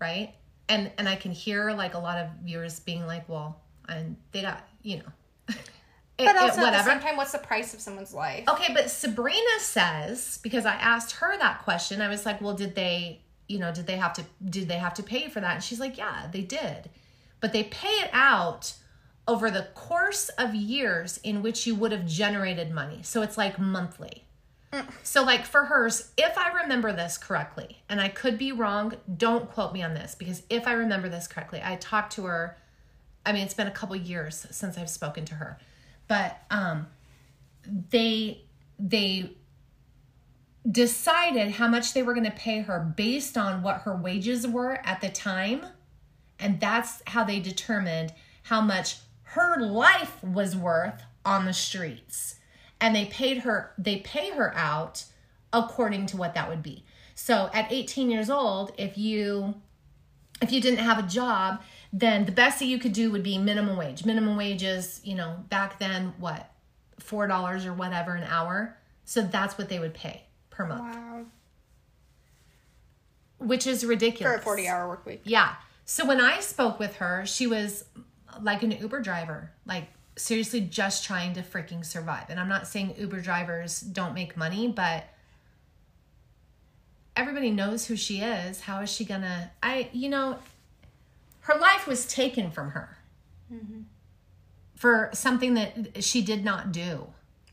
Right? 0.00 0.34
And 0.68 0.90
and 0.98 1.08
I 1.08 1.16
can 1.16 1.32
hear 1.32 1.72
like 1.72 1.94
a 1.94 1.98
lot 1.98 2.18
of 2.18 2.28
viewers 2.42 2.80
being 2.80 3.06
like, 3.06 3.28
well, 3.28 3.60
and 3.88 4.16
they 4.32 4.42
got, 4.42 4.66
you 4.82 4.98
know. 4.98 5.04
it- 5.48 5.56
But 6.18 6.36
it- 6.36 6.42
also, 6.42 6.60
at 6.64 6.72
the 6.72 6.82
same 6.84 7.00
time, 7.00 7.16
what's 7.16 7.32
the 7.32 7.38
price 7.38 7.74
of 7.74 7.80
someone's 7.80 8.14
life? 8.14 8.48
Okay, 8.48 8.72
but 8.72 8.90
Sabrina 8.90 9.58
says 9.58 10.38
because 10.42 10.64
I 10.66 10.74
asked 10.74 11.12
her 11.16 11.36
that 11.38 11.62
question, 11.64 12.00
I 12.00 12.08
was 12.08 12.24
like, 12.26 12.40
"Well, 12.40 12.54
did 12.54 12.74
they, 12.74 13.20
you 13.48 13.58
know, 13.58 13.72
did 13.72 13.86
they 13.86 13.96
have 13.96 14.14
to 14.14 14.24
did 14.44 14.68
they 14.68 14.76
have 14.78 14.94
to 14.94 15.02
pay 15.02 15.28
for 15.28 15.40
that?" 15.40 15.54
And 15.56 15.64
she's 15.64 15.80
like, 15.80 15.98
"Yeah, 15.98 16.28
they 16.32 16.42
did." 16.42 16.88
But 17.40 17.52
they 17.52 17.64
pay 17.64 17.88
it 17.88 18.08
out 18.14 18.72
over 19.26 19.50
the 19.50 19.68
course 19.74 20.28
of 20.30 20.54
years 20.54 21.18
in 21.22 21.42
which 21.42 21.66
you 21.66 21.74
would 21.74 21.92
have 21.92 22.06
generated 22.06 22.70
money. 22.70 23.00
So 23.02 23.22
it's 23.22 23.38
like 23.38 23.58
monthly. 23.58 24.24
So 25.04 25.22
like 25.22 25.46
for 25.46 25.66
hers, 25.66 26.10
if 26.16 26.36
I 26.36 26.62
remember 26.62 26.92
this 26.92 27.16
correctly, 27.16 27.82
and 27.88 28.00
I 28.00 28.08
could 28.08 28.36
be 28.36 28.50
wrong, 28.50 28.94
don't 29.16 29.48
quote 29.48 29.72
me 29.72 29.82
on 29.82 29.94
this 29.94 30.16
because 30.16 30.42
if 30.50 30.66
I 30.66 30.72
remember 30.72 31.08
this 31.08 31.28
correctly, 31.28 31.60
I 31.62 31.76
talked 31.76 32.14
to 32.14 32.24
her 32.24 32.56
I 33.26 33.32
mean, 33.32 33.42
it's 33.42 33.54
been 33.54 33.66
a 33.66 33.72
couple 33.72 33.96
years 33.96 34.46
since 34.50 34.76
I've 34.76 34.90
spoken 34.90 35.24
to 35.26 35.34
her, 35.34 35.58
but 36.08 36.42
um, 36.50 36.86
they 37.90 38.42
they 38.78 39.30
decided 40.70 41.52
how 41.52 41.68
much 41.68 41.94
they 41.94 42.02
were 42.02 42.14
going 42.14 42.24
to 42.24 42.32
pay 42.32 42.60
her 42.60 42.80
based 42.96 43.36
on 43.36 43.62
what 43.62 43.82
her 43.82 43.94
wages 43.94 44.46
were 44.46 44.80
at 44.84 45.00
the 45.00 45.08
time. 45.08 45.66
And 46.38 46.58
that's 46.58 47.02
how 47.06 47.24
they 47.24 47.38
determined 47.38 48.12
how 48.44 48.60
much 48.60 48.98
her 49.34 49.60
life 49.60 50.22
was 50.22 50.56
worth 50.56 51.02
on 51.24 51.44
the 51.44 51.52
streets. 51.52 52.36
And 52.80 52.94
they 52.94 53.06
paid 53.06 53.38
her, 53.38 53.72
they 53.78 53.96
pay 53.98 54.30
her 54.30 54.54
out 54.54 55.04
according 55.52 56.06
to 56.06 56.16
what 56.16 56.34
that 56.34 56.48
would 56.48 56.62
be. 56.62 56.84
So 57.14 57.50
at 57.52 57.72
18 57.72 58.10
years 58.10 58.30
old, 58.30 58.72
if 58.76 58.98
you 58.98 59.54
if 60.42 60.52
you 60.52 60.60
didn't 60.60 60.80
have 60.80 60.98
a 60.98 61.02
job, 61.02 61.62
then 61.92 62.26
the 62.26 62.32
best 62.32 62.58
that 62.58 62.66
you 62.66 62.78
could 62.78 62.92
do 62.92 63.10
would 63.10 63.22
be 63.22 63.38
minimum 63.38 63.76
wage. 63.76 64.04
Minimum 64.04 64.36
wages, 64.36 65.00
you 65.04 65.14
know, 65.14 65.36
back 65.48 65.78
then 65.78 66.12
what? 66.18 66.50
$4 67.00 67.66
or 67.66 67.72
whatever 67.72 68.14
an 68.14 68.24
hour. 68.24 68.76
So 69.04 69.22
that's 69.22 69.56
what 69.56 69.68
they 69.68 69.78
would 69.78 69.94
pay 69.94 70.24
per 70.50 70.66
month. 70.66 70.94
Wow. 70.94 71.24
Which 73.38 73.66
is 73.66 73.86
ridiculous. 73.86 74.34
For 74.36 74.40
a 74.40 74.42
40 74.42 74.68
hour 74.68 74.88
work 74.88 75.06
week. 75.06 75.22
Yeah. 75.24 75.54
So 75.84 76.04
when 76.04 76.20
I 76.20 76.40
spoke 76.40 76.78
with 76.78 76.96
her, 76.96 77.24
she 77.26 77.46
was 77.46 77.84
like 78.42 78.62
an 78.62 78.72
Uber 78.72 79.00
driver, 79.00 79.50
like 79.66 79.88
seriously 80.16 80.60
just 80.60 81.04
trying 81.04 81.34
to 81.34 81.42
freaking 81.42 81.84
survive. 81.84 82.26
And 82.28 82.38
I'm 82.38 82.48
not 82.48 82.66
saying 82.66 82.94
Uber 82.98 83.20
drivers 83.20 83.80
don't 83.80 84.14
make 84.14 84.36
money, 84.36 84.68
but 84.68 85.04
everybody 87.16 87.50
knows 87.50 87.86
who 87.86 87.96
she 87.96 88.20
is. 88.20 88.60
How 88.60 88.80
is 88.80 88.90
she 88.90 89.04
gonna? 89.04 89.50
I, 89.62 89.88
you 89.92 90.08
know, 90.08 90.38
her 91.40 91.58
life 91.58 91.86
was 91.86 92.06
taken 92.06 92.50
from 92.50 92.70
her 92.70 92.96
mm-hmm. 93.52 93.82
for 94.74 95.10
something 95.12 95.54
that 95.54 96.02
she 96.02 96.22
did 96.22 96.44
not 96.44 96.72
do 96.72 97.06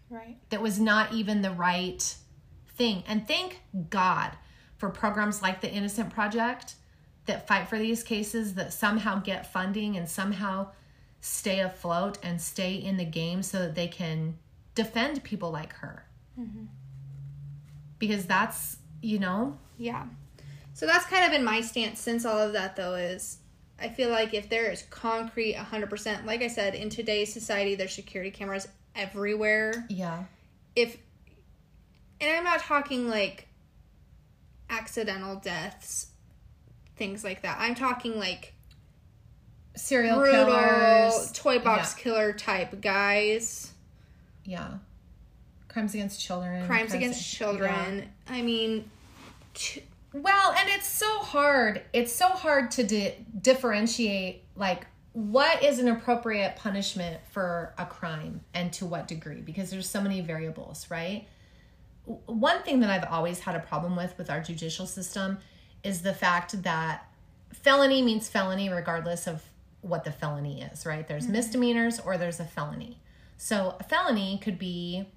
Right. 0.09 0.35
that 0.49 0.61
was 0.61 0.77
not 0.77 1.13
even 1.13 1.41
the 1.41 1.51
right 1.51 2.15
thing. 2.75 3.03
And 3.07 3.25
thank 3.25 3.61
God 3.89 4.31
for 4.77 4.89
programs 4.89 5.41
like 5.41 5.61
the 5.61 5.71
Innocent 5.71 6.09
Project 6.13 6.75
that 7.31 7.47
fight 7.47 7.67
for 7.67 7.79
these 7.79 8.03
cases 8.03 8.55
that 8.55 8.73
somehow 8.73 9.19
get 9.19 9.51
funding 9.51 9.95
and 9.95 10.07
somehow 10.09 10.67
stay 11.21 11.61
afloat 11.61 12.17
and 12.21 12.41
stay 12.41 12.75
in 12.75 12.97
the 12.97 13.05
game 13.05 13.41
so 13.41 13.59
that 13.59 13.75
they 13.75 13.87
can 13.87 14.37
defend 14.75 15.23
people 15.23 15.49
like 15.49 15.73
her. 15.73 16.05
Mm-hmm. 16.39 16.65
Because 17.99 18.25
that's, 18.25 18.77
you 19.01 19.19
know, 19.19 19.57
Yeah. 19.77 20.05
So 20.73 20.85
that's 20.85 21.05
kind 21.05 21.25
of 21.25 21.31
been 21.31 21.43
my 21.43 21.61
stance 21.61 21.99
since 21.99 22.25
all 22.25 22.39
of 22.39 22.53
that, 22.53 22.75
though, 22.75 22.95
is 22.95 23.37
I 23.79 23.89
feel 23.89 24.09
like 24.09 24.33
if 24.33 24.49
there 24.49 24.71
is 24.71 24.83
concrete 24.89 25.55
100%, 25.55 26.25
like 26.25 26.41
I 26.41 26.47
said, 26.47 26.75
in 26.75 26.89
today's 26.89 27.31
society, 27.31 27.75
there's 27.75 27.93
security 27.93 28.31
cameras 28.31 28.67
everywhere. 28.95 29.85
yeah. 29.89 30.23
If, 30.75 30.97
and 32.19 32.29
I'm 32.35 32.43
not 32.43 32.61
talking 32.61 33.09
like 33.09 33.47
accidental 34.69 35.35
deaths, 35.35 36.10
things 37.01 37.23
like 37.23 37.41
that. 37.41 37.57
I'm 37.59 37.73
talking 37.73 38.19
like 38.19 38.53
Serial 39.75 40.19
brutal 40.19 40.45
killers. 40.45 41.31
toy 41.33 41.57
box 41.57 41.95
Yeah. 41.97 42.03
killer 42.03 42.33
type 42.33 42.79
guys, 42.79 43.71
yeah. 44.45 44.73
Crimes 45.67 45.95
against 45.95 46.21
children. 46.21 46.67
crimes 46.67 46.93
against 46.93 47.25
children. 47.35 47.71
Yeah. 48.27 48.33
I 48.35 48.43
mean, 48.43 48.91
t- 49.55 49.83
Well, 50.13 50.51
and 50.59 50.69
it's 50.69 50.85
so 50.87 51.19
hard. 51.19 51.81
It's 51.91 52.13
so 52.13 52.27
hard 52.27 52.69
to 52.71 52.83
di- 52.83 53.15
differentiate 53.41 54.43
like 54.55 54.85
what 55.13 55.63
is 55.63 55.79
an 55.79 55.87
appropriate 55.87 56.55
punishment 56.57 57.19
for 57.31 57.73
a 57.79 57.85
crime 57.85 58.41
and 58.53 58.71
to 58.73 58.85
what 58.85 59.07
degree 59.07 59.41
because 59.41 59.71
there's 59.71 59.89
so 59.89 60.01
many 60.01 60.21
variables, 60.21 60.85
right? 60.91 61.25
One 62.27 62.61
thing 62.61 62.81
that 62.81 62.89
I've 62.91 63.09
always 63.11 63.39
had 63.39 63.55
a 63.55 63.59
problem 63.59 63.95
with 63.95 64.15
with 64.19 64.29
our 64.29 64.41
judicial 64.41 64.85
system 64.85 65.39
is 65.83 66.01
the 66.01 66.13
fact 66.13 66.63
that 66.63 67.07
felony 67.53 68.01
means 68.01 68.29
felony 68.29 68.69
regardless 68.69 69.27
of 69.27 69.43
what 69.81 70.03
the 70.03 70.11
felony 70.11 70.61
is, 70.61 70.85
right? 70.85 71.07
There's 71.07 71.23
mm-hmm. 71.23 71.33
misdemeanors 71.33 71.99
or 71.99 72.17
there's 72.17 72.39
a 72.39 72.45
felony. 72.45 72.97
So, 73.37 73.75
a 73.79 73.83
felony 73.83 74.37
could 74.37 74.59
be 74.59 75.07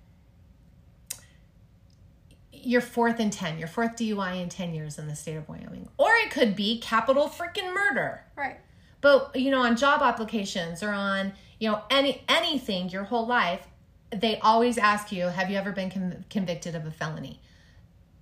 your 2.53 2.81
fourth 2.81 3.21
in 3.21 3.31
10, 3.31 3.59
your 3.59 3.69
fourth 3.69 3.97
DUI 3.97 4.43
in 4.43 4.49
10 4.49 4.75
years 4.75 4.99
in 4.99 5.07
the 5.07 5.15
state 5.15 5.37
of 5.37 5.49
Wyoming. 5.49 5.89
Or 5.99 6.09
it 6.25 6.31
could 6.31 6.57
be 6.57 6.79
capital 6.81 7.29
freaking 7.29 7.75
murder. 7.75 8.25
right. 8.37 8.59
But, 9.01 9.37
you 9.37 9.51
know, 9.51 9.61
on 9.61 9.77
job 9.77 10.01
applications 10.01 10.83
or 10.83 10.89
on, 10.89 11.35
you 11.61 11.71
know, 11.71 11.83
any 11.91 12.23
anything 12.27 12.89
your 12.89 13.05
whole 13.05 13.27
life, 13.27 13.67
they 14.11 14.39
always 14.39 14.79
ask 14.79 15.13
you, 15.13 15.27
have 15.27 15.51
you 15.51 15.59
ever 15.59 15.73
been 15.73 15.91
con- 15.91 16.25
convicted 16.31 16.75
of 16.75 16.87
a 16.87 16.91
felony? 16.91 17.39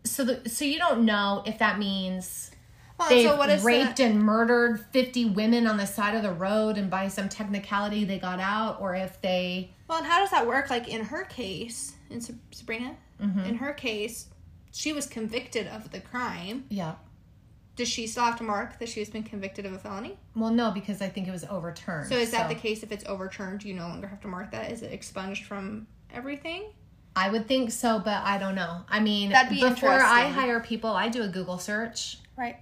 So 0.04 0.24
the, 0.24 0.48
so 0.48 0.64
you 0.64 0.78
don't 0.78 1.04
know 1.04 1.42
if 1.46 1.58
that 1.58 1.78
means 1.78 2.50
Well, 2.98 3.08
they've 3.08 3.28
so 3.28 3.64
raped 3.64 3.96
the, 3.98 4.04
and 4.04 4.18
murdered 4.20 4.80
50 4.92 5.26
women 5.26 5.66
on 5.66 5.76
the 5.76 5.86
side 5.86 6.14
of 6.16 6.22
the 6.22 6.32
road 6.32 6.76
and 6.76 6.90
by 6.90 7.08
some 7.08 7.28
technicality 7.28 8.04
they 8.04 8.18
got 8.18 8.40
out 8.40 8.80
or 8.80 8.94
if 8.94 9.20
they 9.20 9.70
Well, 9.88 9.98
and 9.98 10.06
how 10.06 10.18
does 10.20 10.30
that 10.30 10.46
work? 10.46 10.70
Like 10.70 10.88
in 10.88 11.04
her 11.04 11.24
case, 11.24 11.94
in 12.10 12.20
Sab- 12.20 12.38
Sabrina, 12.50 12.96
Mm-hmm. 13.22 13.40
in 13.44 13.54
her 13.56 13.72
case, 13.72 14.26
she 14.72 14.92
was 14.92 15.06
convicted 15.06 15.68
of 15.68 15.92
the 15.92 16.00
crime. 16.00 16.64
yeah 16.68 16.94
Does 17.76 17.88
she 17.88 18.08
still 18.08 18.24
have 18.24 18.36
to 18.38 18.42
mark 18.44 18.80
that 18.80 18.88
she 18.88 18.98
has 18.98 19.08
been 19.10 19.22
convicted 19.22 19.64
of 19.66 19.72
a 19.72 19.78
felony? 19.78 20.18
well 20.34 20.50
no 20.50 20.72
because 20.72 21.00
i 21.00 21.08
think 21.08 21.28
it 21.28 21.30
was 21.30 21.44
overturned 21.44 22.08
So 22.08 22.16
is 22.16 22.32
that 22.32 22.48
the 22.48 22.56
case? 22.56 22.82
If 22.82 22.90
it's 22.90 23.04
overturned, 23.06 23.62
you 23.62 23.74
no 23.74 23.86
longer 23.86 24.08
have 24.08 24.20
to 24.22 24.28
mark 24.28 24.50
that. 24.50 24.72
Is 24.72 24.82
it 24.82 24.92
expunged 24.92 25.44
from 25.44 25.86
everything? 26.12 26.64
I 27.14 27.30
would 27.30 27.46
think 27.46 27.70
so, 27.70 27.98
but 27.98 28.22
I 28.22 28.38
don't 28.38 28.54
know. 28.54 28.82
I 28.88 29.00
mean, 29.00 29.30
That'd 29.30 29.50
be 29.50 29.60
before 29.60 29.90
I 29.90 30.28
hire 30.28 30.60
people, 30.60 30.90
I 30.90 31.08
do 31.08 31.22
a 31.22 31.28
Google 31.28 31.58
search. 31.58 32.18
Right. 32.36 32.56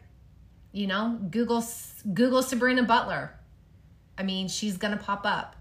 You 0.73 0.87
know, 0.87 1.19
Google 1.31 1.65
Google 2.15 2.43
Sabrina 2.43 2.83
Butler. 2.83 3.33
I 4.19 4.23
mean, 4.23 4.49
she's 4.49 4.77
gonna 4.77 4.97
pop 4.97 5.23
up. 5.25 5.57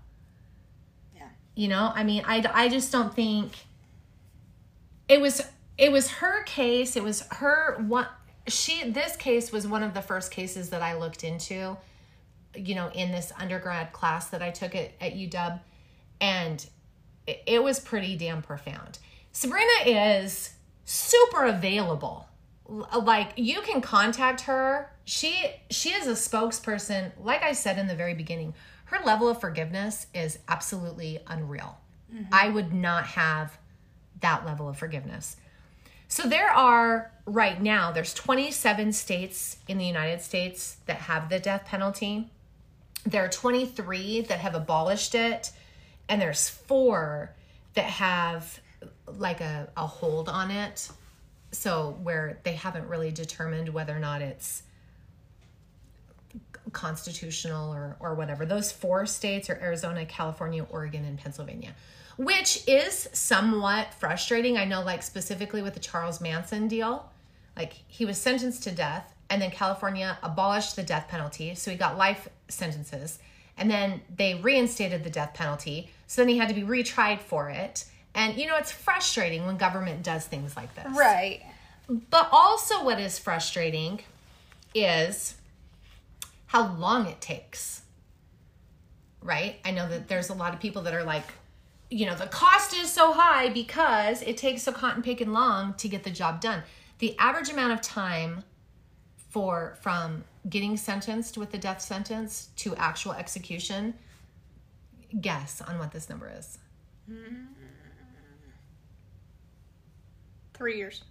Yeah. 1.16 1.28
You 1.56 1.68
know, 1.68 1.92
I 1.94 2.04
mean, 2.04 2.24
I, 2.26 2.44
I 2.52 2.68
just 2.70 2.92
don't 2.92 3.14
think 3.14 3.54
it 5.08 5.22
was 5.22 5.42
it 5.78 5.92
was 5.92 6.10
her 6.10 6.44
case. 6.44 6.96
It 6.96 7.04
was 7.04 7.22
her 7.32 7.78
one. 7.88 8.08
She 8.48 8.90
this 8.90 9.16
case 9.16 9.52
was 9.52 9.68
one 9.68 9.84
of 9.84 9.94
the 9.94 10.02
first 10.02 10.32
cases 10.32 10.72
that 10.72 10.82
I 10.82 10.98
looked 10.98 11.24
into. 11.24 11.78
You 12.56 12.76
know, 12.76 12.90
in 12.94 13.12
this 13.12 13.32
undergrad 13.40 13.94
class 13.94 14.30
that 14.30 14.42
I 14.42 14.50
took 14.50 14.74
at, 14.74 14.92
at 15.00 15.14
UW, 15.14 15.60
and 16.20 16.66
it, 17.46 17.64
was 17.64 17.80
pretty 17.80 18.16
damn 18.16 18.42
profound. 18.42 19.00
Sabrina 19.32 19.68
is 19.86 20.54
super 20.86 21.46
available. 21.46 22.28
Like 22.68 23.34
you 23.36 23.62
can 23.62 23.82
contact 23.82 24.42
her. 24.42 24.92
She 25.06 25.54
she 25.70 25.90
is 25.90 26.08
a 26.08 26.12
spokesperson. 26.12 27.12
Like 27.20 27.42
I 27.42 27.54
said 27.54 27.80
in 27.80 27.88
the 27.88 27.96
very 27.96 28.14
beginning, 28.14 28.54
her 28.86 29.00
level 29.04 29.28
of 29.28 29.42
forgiveness 29.42 30.08
is 30.14 30.40
absolutely 30.48 31.20
unreal. 31.28 31.78
Mm-hmm. 32.14 32.34
I 32.34 32.50
would 32.50 32.74
not 32.74 33.06
have 33.06 33.58
that 34.22 34.46
level 34.46 34.70
of 34.70 34.78
forgiveness. 34.78 35.38
So 36.08 36.24
there 36.24 36.50
are 36.50 37.12
right 37.26 37.62
now 37.62 37.92
there's 37.92 38.14
27 38.14 38.94
states 38.94 39.58
in 39.68 39.78
the 39.78 39.86
United 39.86 40.22
States 40.22 40.78
that 40.86 40.98
have 40.98 41.30
the 41.30 41.40
death 41.40 41.66
penalty. 41.66 42.30
There 43.06 43.24
are 43.24 43.30
23 43.30 44.22
that 44.22 44.40
have 44.40 44.56
abolished 44.56 45.16
it 45.16 45.52
and 46.10 46.22
there's 46.22 46.50
4 46.50 47.34
that 47.76 47.86
have 47.86 48.60
like 49.18 49.42
a, 49.42 49.70
a 49.78 49.88
hold 49.88 50.30
on 50.30 50.52
it. 50.52 50.90
So 51.52 51.98
where 52.04 52.40
they 52.44 52.54
haven't 52.54 52.88
really 52.88 53.12
determined 53.12 53.70
whether 53.70 53.96
or 53.96 54.00
not 54.00 54.22
it's 54.22 54.64
constitutional 56.72 57.74
or 57.74 57.96
or 58.00 58.14
whatever. 58.14 58.46
Those 58.46 58.72
four 58.72 59.06
states 59.06 59.50
are 59.50 59.56
Arizona, 59.56 60.06
California, 60.06 60.66
Oregon, 60.70 61.06
and 61.06 61.18
Pennsylvania, 61.18 61.74
which 62.18 62.64
is 62.68 63.10
somewhat 63.14 63.94
frustrating. 63.96 64.58
I 64.58 64.66
know, 64.66 64.82
like 64.82 65.04
specifically 65.04 65.62
with 65.62 65.74
the 65.74 65.80
Charles 65.80 66.22
Manson 66.22 66.68
deal, 66.68 67.10
like 67.58 67.74
he 67.88 68.06
was 68.06 68.18
sentenced 68.18 68.64
to 68.64 68.72
death, 68.72 69.14
and 69.30 69.42
then 69.42 69.50
California 69.52 70.18
abolished 70.22 70.76
the 70.76 70.84
death 70.84 71.08
penalty, 71.08 71.56
so 71.56 71.72
he 71.72 71.78
got 71.78 71.98
life 71.98 72.28
sentences, 72.48 73.20
and 73.58 73.70
then 73.70 74.02
they 74.16 74.36
reinstated 74.36 75.04
the 75.04 75.10
death 75.10 75.34
penalty, 75.34 75.90
so 76.10 76.22
then 76.22 76.28
he 76.28 76.40
had 76.40 76.50
to 76.50 76.56
be 76.56 76.64
retried 76.64 77.20
for 77.20 77.50
it. 77.50 77.86
And 78.16 78.36
you 78.36 78.48
know, 78.48 78.58
it's 78.58 78.72
frustrating 78.72 79.46
when 79.46 79.58
government 79.58 80.02
does 80.02 80.26
things 80.26 80.58
like 80.58 80.74
this. 80.74 80.88
Right. 80.98 81.44
But 81.88 82.30
also, 82.32 82.84
what 82.84 83.00
is 83.00 83.20
frustrating 83.20 84.00
is 84.74 85.36
how 86.48 86.74
long 86.74 87.06
it 87.06 87.22
takes. 87.22 87.84
Right? 89.22 89.58
I 89.64 89.70
know 89.70 89.88
that 89.88 90.08
there's 90.08 90.30
a 90.30 90.34
lot 90.34 90.56
of 90.56 90.60
people 90.60 90.82
that 90.84 90.96
are 90.96 91.04
like, 91.04 91.26
you 91.92 92.08
know, 92.08 92.16
the 92.16 92.26
cost 92.26 92.76
is 92.76 92.92
so 92.92 93.14
high 93.14 93.50
because 93.50 94.24
it 94.24 94.36
takes 94.36 94.64
so 94.64 94.72
cotton 94.72 95.04
picking 95.04 95.32
long 95.32 95.76
to 95.76 95.88
get 95.88 96.04
the 96.04 96.10
job 96.10 96.42
done. 96.42 96.64
The 96.98 97.16
average 97.20 97.52
amount 97.52 97.74
of 97.74 97.82
time 97.82 98.44
for 99.30 99.78
from 99.82 100.24
getting 100.50 100.76
sentenced 100.76 101.38
with 101.38 101.52
the 101.52 101.60
death 101.60 101.82
sentence 101.82 102.50
to 102.56 102.76
actual 102.78 103.14
execution, 103.14 103.94
guess 105.22 105.62
on 105.62 105.78
what 105.80 105.92
this 105.92 106.10
number 106.10 106.32
is. 106.38 106.58
Three 110.54 110.78
years. 110.78 111.04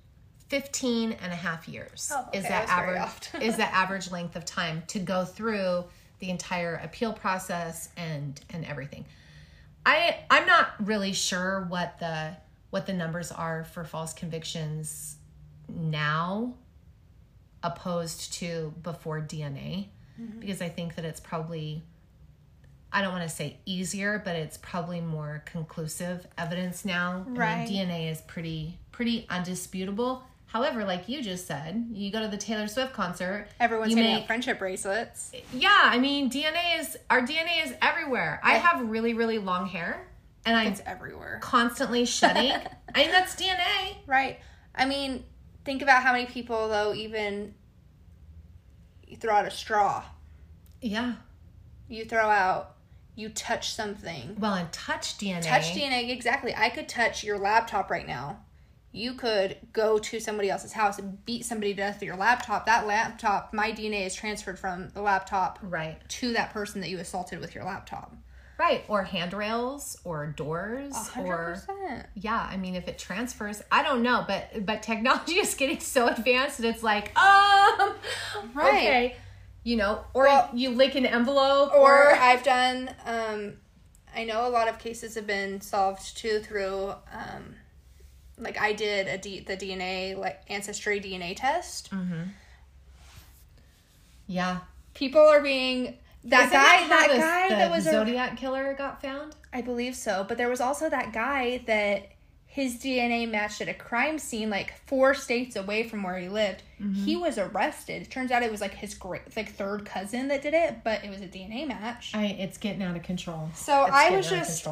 15 0.49 1.12
and 1.12 1.33
a 1.33 1.37
half 1.37 1.69
years 1.69 2.11
Oh, 2.14 2.26
is 2.33 2.40
okay, 2.45 2.49
that 2.49 2.69
average 2.71 3.43
is 3.43 3.57
the 3.57 3.64
average 3.75 4.11
length 4.11 4.35
of 4.35 4.47
time 4.47 4.83
to 4.88 4.99
go 4.99 5.26
through 5.26 5.85
the 6.21 6.31
entire 6.31 6.76
appeal 6.76 7.12
process 7.12 7.90
and 7.99 8.40
and 8.50 8.64
everything. 8.64 9.05
I 9.85 10.17
I'm 10.31 10.47
not 10.47 10.71
really 10.81 11.12
sure 11.12 11.67
what 11.69 11.99
the 11.99 12.35
what 12.71 12.87
the 12.87 12.95
numbers 12.95 13.31
are 13.31 13.64
for 13.64 13.85
false 13.85 14.14
convictions 14.14 15.17
now 15.69 16.55
opposed 17.62 18.33
to 18.35 18.73
before 18.83 19.21
DNA 19.21 19.88
Mm-hmm. 20.21 20.40
because 20.40 20.61
I 20.61 20.69
think 20.69 20.97
that 20.97 21.05
it's 21.05 21.21
probably 21.21 21.85
I 22.92 23.02
don't 23.02 23.12
want 23.12 23.28
to 23.28 23.35
say 23.35 23.59
easier, 23.66 24.21
but 24.25 24.35
it's 24.37 24.57
probably 24.57 25.00
more 25.00 25.42
conclusive 25.47 26.26
evidence 26.38 26.85
now. 26.85 27.25
I 27.26 27.28
mean, 27.28 27.35
Right. 27.38 27.68
DNA 27.68 28.11
is 28.11 28.21
pretty 28.23 28.78
pretty 28.92 29.26
undisputable. 29.30 30.23
However, 30.47 30.83
like 30.85 31.09
you 31.11 31.23
just 31.23 31.47
said, 31.47 31.87
you 31.92 32.11
go 32.11 32.21
to 32.23 32.28
the 32.28 32.38
Taylor 32.38 32.66
Swift 32.66 32.95
concert. 32.95 33.47
Everyone's 33.61 33.90
you 33.90 33.97
hitting 33.99 34.14
make- 34.14 34.26
friendship 34.26 34.59
bracelets. 34.59 35.30
Yeah, 35.52 35.68
I 35.85 35.99
mean 35.99 36.30
DNA 36.30 36.80
is 36.80 36.97
our 37.11 37.21
DNA 37.21 37.64
is 37.66 37.75
everywhere. 37.83 38.40
I 38.42 38.54
have 38.54 38.88
really 38.88 39.12
really 39.12 39.37
long 39.38 39.66
hair, 39.66 40.09
and 40.47 40.57
I'm 40.57 40.75
everywhere. 40.87 41.38
constantly 41.42 42.04
shedding. 42.18 42.52
I 42.95 42.99
mean 43.02 43.11
that's 43.11 43.35
DNA. 43.37 43.97
Right. 44.07 44.38
I 44.75 44.87
mean, 44.87 45.25
think 45.66 45.83
about 45.83 46.02
how 46.02 46.12
many 46.12 46.25
people 46.26 46.68
though 46.71 46.95
even 46.95 47.52
you 49.07 49.16
throw 49.16 49.35
out 49.35 49.45
a 49.47 49.50
straw. 49.50 50.02
Yeah. 50.80 51.14
You 51.88 52.04
throw 52.04 52.28
out 52.28 52.75
you 53.18 53.28
touch 53.30 53.72
something. 53.72 54.37
Well, 54.38 54.54
and 54.54 54.70
touch 54.72 55.18
DNA. 55.18 55.42
Touch 55.42 55.75
DNA 55.75 56.10
exactly. 56.10 56.54
I 56.56 56.68
could 56.70 56.88
touch 56.88 57.25
your 57.25 57.37
laptop 57.38 57.90
right 57.90 58.06
now. 58.06 58.38
You 58.92 59.14
could 59.14 59.56
go 59.72 59.98
to 59.98 60.18
somebody 60.20 60.48
else's 60.50 60.72
house 60.72 60.98
and 60.98 61.25
beat 61.26 61.44
somebody 61.44 61.72
to 61.75 61.76
death 61.76 61.96
with 61.96 62.04
your 62.04 62.16
laptop. 62.16 62.64
That 62.66 62.87
laptop, 62.87 63.52
my 63.52 63.70
DNA 63.72 64.06
is 64.06 64.14
transferred 64.14 64.58
from 64.58 64.88
the 64.90 65.02
laptop 65.02 65.58
Right. 65.62 65.98
to 66.08 66.32
that 66.32 66.52
person 66.52 66.80
that 66.80 66.88
you 66.90 66.98
assaulted 66.98 67.40
with 67.40 67.54
your 67.54 67.64
laptop. 67.64 68.14
Right. 68.58 68.84
Or 68.88 69.02
handrails 69.04 69.96
or 70.04 70.26
doors 70.28 70.92
or 71.16 71.60
100%. 71.68 72.06
yeah 72.14 72.48
i 72.50 72.56
mean 72.56 72.75
if 72.75 72.88
it 72.88 72.98
transfers 72.98 73.62
i 73.70 73.84
don't 73.84 74.02
know 74.02 74.25
but 74.26 74.66
but 74.66 74.82
technology 74.82 75.34
is 75.38 75.54
getting 75.54 75.78
so 75.78 76.08
advanced 76.08 76.58
that 76.58 76.66
it's 76.66 76.82
like 76.82 77.16
um 77.16 77.94
Right. 78.54 78.76
okay 78.78 79.16
you 79.68 79.76
know 79.76 80.02
or 80.14 80.25
Well- 80.25 80.50
you 80.54 80.70
lick 80.70 80.94
an 80.94 81.04
envelope 81.04 81.72
or 81.75 82.10
or, 82.10 82.14
I've 82.14 82.42
done. 82.42 82.90
Um, 83.04 83.58
I 84.16 84.25
know 84.25 84.46
a 84.46 84.52
lot 84.58 84.66
of 84.68 84.78
cases 84.78 85.14
have 85.16 85.26
been 85.26 85.60
solved 85.60 86.16
too 86.16 86.40
through, 86.40 86.94
um, 87.12 87.54
like 88.38 88.58
I 88.58 88.72
did 88.72 89.06
a 89.08 89.18
D, 89.18 89.40
the 89.40 89.56
DNA 89.56 90.16
like 90.16 90.40
ancestry 90.48 91.00
DNA 91.00 91.37
test. 91.37 91.90
Mm-hmm. 91.90 92.22
yeah 94.26 94.60
People 94.94 95.20
are 95.20 95.40
being 95.40 95.96
that 96.25 96.46
Isn't 96.46 96.52
guy. 96.52 96.76
how 96.76 96.88
That, 96.88 97.08
guy 97.20 97.48
the 97.50 97.54
that 97.56 97.70
was 97.70 97.87
a, 97.87 97.90
zodiac 97.92 98.37
killer 98.37 98.75
got 98.75 99.00
found 99.02 99.37
I 99.52 99.60
believe 99.60 99.94
so, 99.94 100.25
but 100.28 100.37
there 100.38 100.48
was 100.48 100.60
also 100.60 100.88
that 100.90 101.12
guy 101.12 101.62
that 101.66 102.08
his 102.58 102.74
DNA 102.76 103.30
matched 103.30 103.60
at 103.60 103.68
a 103.68 103.74
crime 103.74 104.18
scene 104.18 104.50
like 104.50 104.74
four 104.86 105.14
states 105.14 105.54
away 105.54 105.84
from 105.88 106.02
where 106.02 106.18
he 106.18 106.28
lived. 106.28 106.64
He 107.04 107.14
was 107.14 107.38
arrested. 107.38 108.10
Turns 108.10 108.32
out 108.32 108.42
it 108.42 108.50
was 108.50 108.60
like 108.60 108.74
his 108.74 108.94
great 108.94 109.22
like 109.36 109.52
third 109.54 109.84
cousin 109.84 110.26
that 110.26 110.42
did 110.42 110.54
it, 110.54 110.82
but 110.82 111.04
it 111.04 111.10
was 111.10 111.20
a 111.20 111.28
DNA 111.28 111.68
match. 111.68 112.10
i 112.14 112.24
it's 112.26 112.58
getting 112.58 112.82
out 112.82 112.96
of 112.96 113.04
control 113.04 113.48
So 113.54 113.84
It's 113.84 113.94
I 113.94 114.10
was 114.10 114.28
just 114.28 114.66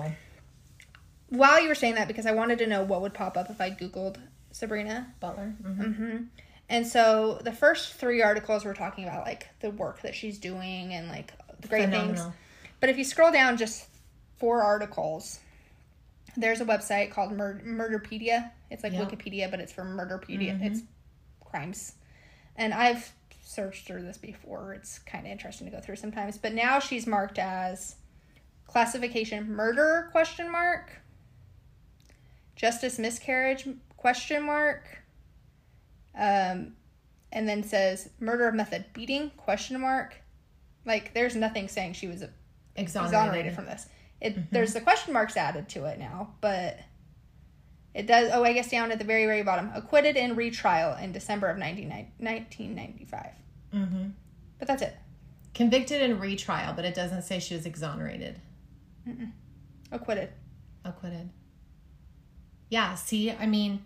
while 1.28 1.62
you 1.62 1.68
were 1.68 1.76
saying 1.76 1.94
that 1.94 2.08
because 2.08 2.26
I 2.26 2.32
wanted 2.32 2.58
to 2.58 2.66
know 2.66 2.82
what 2.82 3.02
would 3.02 3.14
pop 3.14 3.36
up 3.36 3.50
if 3.50 3.60
I 3.60 3.70
googled 3.70 4.16
Sabrina. 4.50 5.14
butler 5.20 5.54
Mhm. 5.62 6.26
And 6.68 6.86
so 6.88 7.38
the 7.44 7.52
first 7.52 7.94
three 7.94 8.20
articles 8.20 8.64
were 8.64 8.74
talking 8.74 9.04
about 9.04 9.24
like 9.24 9.46
the 9.60 9.70
work 9.70 10.02
that 10.02 10.16
she's 10.16 10.38
doing 10.38 10.92
and 10.92 11.06
like 11.08 11.32
the 11.60 11.68
great 11.68 11.90
things. 11.90 12.20
But 12.80 12.88
if 12.90 12.98
you 12.98 13.04
scroll 13.04 13.30
down 13.30 13.56
just 13.56 13.86
four 14.38 14.62
articles, 14.62 15.38
there's 16.36 16.60
a 16.60 16.64
website 16.64 17.10
called 17.10 17.32
Mur- 17.32 17.62
Murderpedia. 17.64 18.50
It's 18.70 18.82
like 18.84 18.92
Yeah. 18.92 19.04
Wikipedia, 19.04 19.50
but 19.50 19.60
it's 19.60 19.72
for 19.72 19.84
Murderpedia. 19.84 20.60
It's 20.62 20.82
crimes. 21.44 21.94
And 22.56 22.72
I've 22.74 23.12
searched 23.42 23.86
through 23.86 24.02
this 24.02 24.18
before. 24.18 24.74
It's 24.74 24.98
kind 24.98 25.26
of 25.26 25.32
interesting 25.32 25.66
to 25.66 25.70
go 25.76 25.80
through 25.80 25.96
sometimes. 25.96 26.38
But 26.38 26.52
now 26.52 26.78
she's 26.78 27.06
marked 27.06 27.38
as 27.38 27.96
classification 28.66 29.48
murder 29.52 30.08
question 30.10 30.50
mark 30.50 30.90
justice 32.56 32.98
miscarriage 32.98 33.68
question 33.96 34.42
mark 34.42 35.02
um 36.18 36.72
and 37.32 37.48
then 37.48 37.62
says 37.62 38.10
murder 38.18 38.48
of 38.48 38.54
method 38.54 38.84
beating 38.92 39.30
question 39.36 39.80
mark 39.80 40.16
like 40.84 41.14
there's 41.14 41.36
nothing 41.36 41.68
saying 41.68 41.92
she 41.92 42.08
was 42.08 42.24
exonerated, 42.74 43.14
exonerated 43.14 43.54
from 43.54 43.66
this 43.66 43.86
it 44.20 44.50
there's 44.50 44.72
the 44.72 44.80
question 44.80 45.12
marks 45.12 45.36
added 45.36 45.68
to 45.68 45.84
it 45.84 45.98
now 45.98 46.34
but 46.40 46.78
it 47.94 48.06
does 48.06 48.30
oh 48.32 48.42
i 48.44 48.52
guess 48.52 48.70
down 48.70 48.90
at 48.92 48.98
the 48.98 49.04
very 49.04 49.26
very 49.26 49.42
bottom. 49.42 49.70
Acquitted 49.74 50.16
in 50.16 50.36
retrial 50.36 50.94
in 50.94 51.12
december 51.12 51.48
of 51.48 51.58
19, 51.58 51.88
1995 52.18 53.30
Mhm. 53.74 54.12
but 54.58 54.68
that's 54.68 54.82
it. 54.82 54.96
Convicted 55.54 56.00
in 56.02 56.18
retrial 56.20 56.72
but 56.74 56.84
it 56.84 56.94
doesn't 56.94 57.22
say 57.22 57.38
she 57.38 57.54
was 57.54 57.66
exonerated. 57.66 58.40
Acquitted. 59.92 60.30
Acquitted. 60.84 61.30
Yeah 62.70 62.94
see 62.94 63.30
i 63.32 63.46
mean 63.46 63.84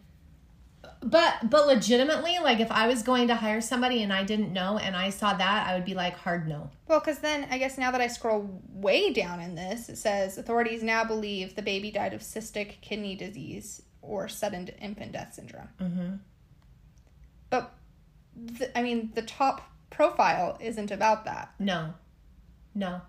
but 1.03 1.49
but 1.49 1.67
legitimately 1.67 2.39
like 2.43 2.61
if 2.61 2.71
i 2.71 2.87
was 2.87 3.03
going 3.03 3.27
to 3.29 3.35
hire 3.35 3.61
somebody 3.61 4.03
and 4.03 4.13
i 4.13 4.23
didn't 4.23 4.53
know 4.53 4.77
and 4.77 4.95
i 4.95 5.09
saw 5.09 5.33
that 5.33 5.67
i 5.67 5.75
would 5.75 5.85
be 5.87 5.95
like 5.95 6.15
hard 6.17 6.47
no 6.47 6.71
Well, 6.89 7.01
because 7.01 7.21
then 7.21 7.47
I 7.51 7.57
guess 7.59 7.79
now 7.79 7.91
that 7.93 8.01
I 8.01 8.09
scroll 8.09 8.61
way 8.73 9.13
down 9.13 9.41
in 9.41 9.55
this, 9.55 9.89
it 9.89 9.97
says 9.97 10.37
authorities 10.39 10.83
now 10.83 11.05
believe 11.05 11.55
the 11.55 11.63
baby 11.63 11.91
died 11.93 12.13
of 12.15 12.21
cystic 12.21 12.81
kidney 12.81 13.15
disease 13.15 13.81
or 14.03 14.29
sudden 14.29 14.69
infant 14.81 15.13
death 15.13 15.35
syndrome. 15.35 15.69
Mm-hmm. 15.81 16.15
But, 17.49 17.73
th- 18.59 18.71
I 18.75 18.83
mean, 18.83 19.13
the 19.15 19.23
top 19.23 19.71
profile 19.91 20.59
isn't 20.61 20.91
about 20.91 21.25
that. 21.25 21.53
no 21.59 21.95
no 22.75 23.01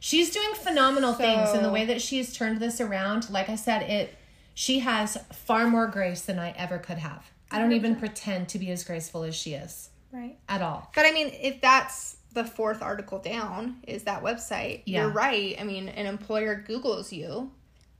she's 0.00 0.30
doing 0.30 0.52
phenomenal 0.54 1.12
things 1.14 1.52
in 1.54 1.62
the 1.62 1.70
way 1.70 1.84
that 1.84 2.00
she's 2.02 2.32
turned 2.36 2.60
this 2.60 2.80
around 2.80 3.30
like 3.30 3.48
i 3.48 3.54
said 3.56 3.82
it 3.82 4.14
she 4.58 4.78
has 4.78 5.18
far 5.34 5.66
more 5.68 5.86
grace 5.86 6.22
than 6.22 6.38
i 6.38 6.50
ever 6.56 6.78
could 6.78 6.96
have. 6.96 7.30
I 7.50 7.58
don't 7.58 7.72
even 7.72 7.94
pretend 7.96 8.48
to 8.48 8.58
be 8.58 8.70
as 8.70 8.82
graceful 8.84 9.22
as 9.22 9.34
she 9.34 9.52
is. 9.52 9.90
Right. 10.12 10.38
at 10.48 10.62
all. 10.62 10.90
But 10.94 11.04
I 11.04 11.12
mean, 11.12 11.28
if 11.42 11.60
that's 11.60 12.16
the 12.32 12.42
fourth 12.44 12.80
article 12.80 13.18
down, 13.18 13.76
is 13.86 14.04
that 14.04 14.22
website, 14.22 14.80
Yeah. 14.86 15.02
you're 15.02 15.10
right. 15.10 15.56
I 15.60 15.64
mean, 15.64 15.90
an 15.90 16.06
employer 16.06 16.64
Googles 16.66 17.12
you. 17.12 17.50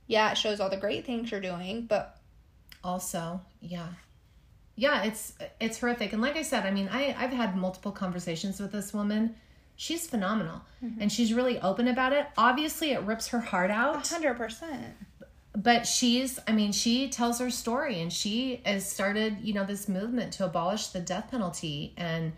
Yeah, 0.07 0.31
it 0.31 0.37
shows 0.37 0.59
all 0.59 0.69
the 0.71 0.77
great 0.77 1.05
things 1.05 1.29
you're 1.29 1.41
doing, 1.41 1.85
but 1.85 2.17
also 2.83 3.39
yeah. 3.61 3.89
Yeah 4.75 5.03
it's 5.03 5.33
it's 5.61 5.79
horrific. 5.79 6.11
And 6.13 6.21
like 6.21 6.35
i 6.37 6.41
said 6.41 6.65
i 6.65 6.71
mean 6.71 6.89
i 6.91 7.15
i've 7.19 7.33
had 7.33 7.55
multiple 7.55 7.91
conversations 7.91 8.59
with 8.59 8.71
this 8.71 8.93
woman. 8.93 9.35
She's 9.75 10.07
phenomenal. 10.07 10.61
Mm-hmm. 10.83 11.01
And 11.01 11.11
she's 11.11 11.33
really 11.33 11.59
open 11.61 11.87
about 11.87 12.13
it. 12.13 12.25
Obviously 12.35 12.93
it 12.93 13.01
rips 13.01 13.27
her 13.27 13.41
heart 13.41 13.69
out. 13.69 14.03
100%. 14.05 14.93
But 15.57 15.87
she's 15.87 16.39
i 16.47 16.51
mean 16.51 16.71
she 16.71 17.09
tells 17.09 17.39
her 17.39 17.49
story 17.49 17.99
and 17.99 18.13
she 18.13 18.61
has 18.63 18.87
started 18.87 19.37
you 19.41 19.53
know 19.53 19.65
this 19.65 19.89
movement 19.89 20.31
to 20.31 20.45
abolish 20.45 20.87
the 20.87 20.99
death 20.99 21.31
penalty 21.31 21.93
and 21.97 22.31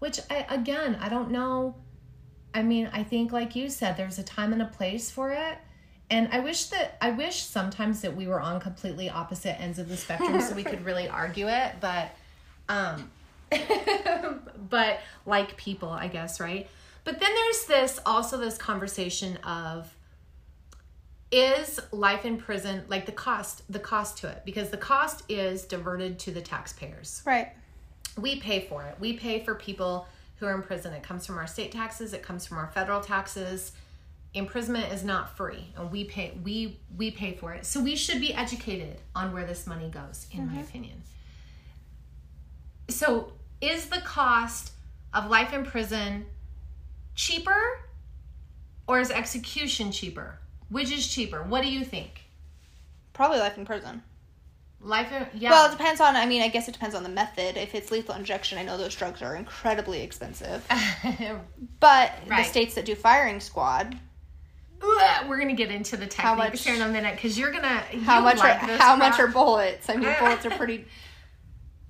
which 0.00 0.20
I, 0.30 0.46
again 0.50 0.96
i 1.00 1.08
don't 1.08 1.30
know. 1.30 1.74
I 2.54 2.62
mean 2.62 2.90
i 2.92 3.02
think 3.02 3.32
like 3.32 3.56
you 3.56 3.70
said 3.70 3.96
there's 3.96 4.18
a 4.18 4.22
time 4.22 4.52
and 4.52 4.60
a 4.60 4.66
place 4.66 5.10
for 5.10 5.30
it. 5.30 5.58
And 6.10 6.28
i 6.30 6.40
wish 6.40 6.66
that 6.66 6.98
i 7.00 7.10
wish 7.10 7.42
sometimes 7.42 8.02
that 8.02 8.14
we 8.14 8.28
were 8.28 8.40
on 8.40 8.60
completely 8.60 9.08
opposite 9.08 9.58
ends 9.60 9.78
of 9.78 9.88
the 9.88 9.96
spectrum 9.96 10.38
so 10.40 10.54
we 10.54 10.64
could 10.64 10.84
really 10.84 11.08
argue 11.08 11.48
it 11.48 11.72
but 11.80 12.10
um 12.68 13.10
but 14.68 15.00
like 15.24 15.56
people 15.56 15.88
i 15.88 16.06
guess 16.06 16.38
right? 16.38 16.68
But 17.04 17.18
then 17.20 17.30
there's 17.34 17.64
this 17.64 17.98
also 18.04 18.36
this 18.36 18.58
conversation 18.58 19.38
of 19.38 19.90
is 21.30 21.78
life 21.92 22.24
in 22.24 22.38
prison 22.38 22.84
like 22.88 23.04
the 23.04 23.12
cost 23.12 23.62
the 23.70 23.78
cost 23.78 24.18
to 24.18 24.28
it 24.28 24.42
because 24.44 24.70
the 24.70 24.78
cost 24.78 25.24
is 25.28 25.64
diverted 25.64 26.18
to 26.20 26.30
the 26.30 26.40
taxpayers. 26.40 27.22
Right. 27.26 27.52
we 28.16 28.40
pay 28.40 28.66
for 28.66 28.82
it. 28.84 28.96
We 28.98 29.12
pay 29.14 29.44
for 29.44 29.54
people 29.54 30.08
who 30.36 30.46
are 30.46 30.54
in 30.54 30.62
prison. 30.62 30.92
It 30.92 31.02
comes 31.02 31.26
from 31.26 31.36
our 31.36 31.46
state 31.46 31.72
taxes. 31.72 32.12
It 32.12 32.22
comes 32.22 32.46
from 32.46 32.58
our 32.58 32.68
federal 32.68 33.00
taxes. 33.00 33.72
Imprisonment 34.34 34.92
is 34.92 35.04
not 35.04 35.36
free 35.36 35.72
and 35.76 35.90
we 35.90 36.04
pay 36.04 36.38
we 36.42 36.78
we 36.96 37.10
pay 37.10 37.34
for 37.34 37.52
it. 37.52 37.66
So 37.66 37.80
we 37.80 37.94
should 37.94 38.20
be 38.20 38.32
educated 38.32 39.00
on 39.14 39.32
where 39.32 39.46
this 39.46 39.66
money 39.66 39.90
goes 39.90 40.26
in 40.32 40.46
my 40.46 40.52
mm-hmm. 40.52 40.62
opinion. 40.62 41.02
So 42.88 43.32
is 43.60 43.86
the 43.86 44.00
cost 44.00 44.72
of 45.12 45.28
life 45.28 45.52
in 45.52 45.64
prison 45.64 46.26
cheaper 47.14 47.80
or 48.86 49.00
is 49.00 49.10
execution 49.10 49.90
cheaper 49.92 50.38
which 50.70 50.90
is 50.92 51.06
cheaper 51.06 51.42
what 51.42 51.62
do 51.62 51.70
you 51.70 51.84
think 51.84 52.22
Probably 53.12 53.38
life 53.40 53.58
in 53.58 53.64
prison. 53.66 54.00
Life, 54.80 55.10
in 55.10 55.26
yeah. 55.40 55.50
Well, 55.50 55.66
it 55.68 55.72
depends 55.76 56.00
on. 56.00 56.14
I 56.14 56.24
mean, 56.24 56.40
I 56.40 56.46
guess 56.46 56.68
it 56.68 56.72
depends 56.72 56.94
on 56.94 57.02
the 57.02 57.08
method. 57.08 57.56
If 57.56 57.74
it's 57.74 57.90
lethal 57.90 58.14
injection, 58.14 58.58
I 58.58 58.62
know 58.62 58.76
those 58.78 58.94
drugs 58.94 59.22
are 59.22 59.34
incredibly 59.34 60.02
expensive. 60.02 60.64
But 61.80 62.12
the 62.28 62.44
states 62.44 62.74
that 62.76 62.84
do 62.84 62.94
firing 62.94 63.40
squad, 63.40 63.98
Ugh, 64.80 65.28
we're 65.28 65.38
gonna 65.40 65.54
get 65.54 65.72
into 65.72 65.96
the 65.96 66.04
How 66.16 66.36
techniques 66.36 66.64
much- 66.64 66.64
here 66.64 66.74
in 66.76 66.88
a 66.88 66.92
minute 66.92 67.16
because 67.16 67.36
you're 67.36 67.50
gonna. 67.50 67.82
how 68.04 68.18
you 68.18 68.24
much 68.24 68.38
like 68.38 68.62
are 68.62 68.76
how 68.76 68.94
much 68.94 69.18
are 69.18 69.26
bullets? 69.26 69.90
I 69.90 69.96
mean, 69.96 70.14
bullets 70.20 70.46
are 70.46 70.50
pretty 70.50 70.84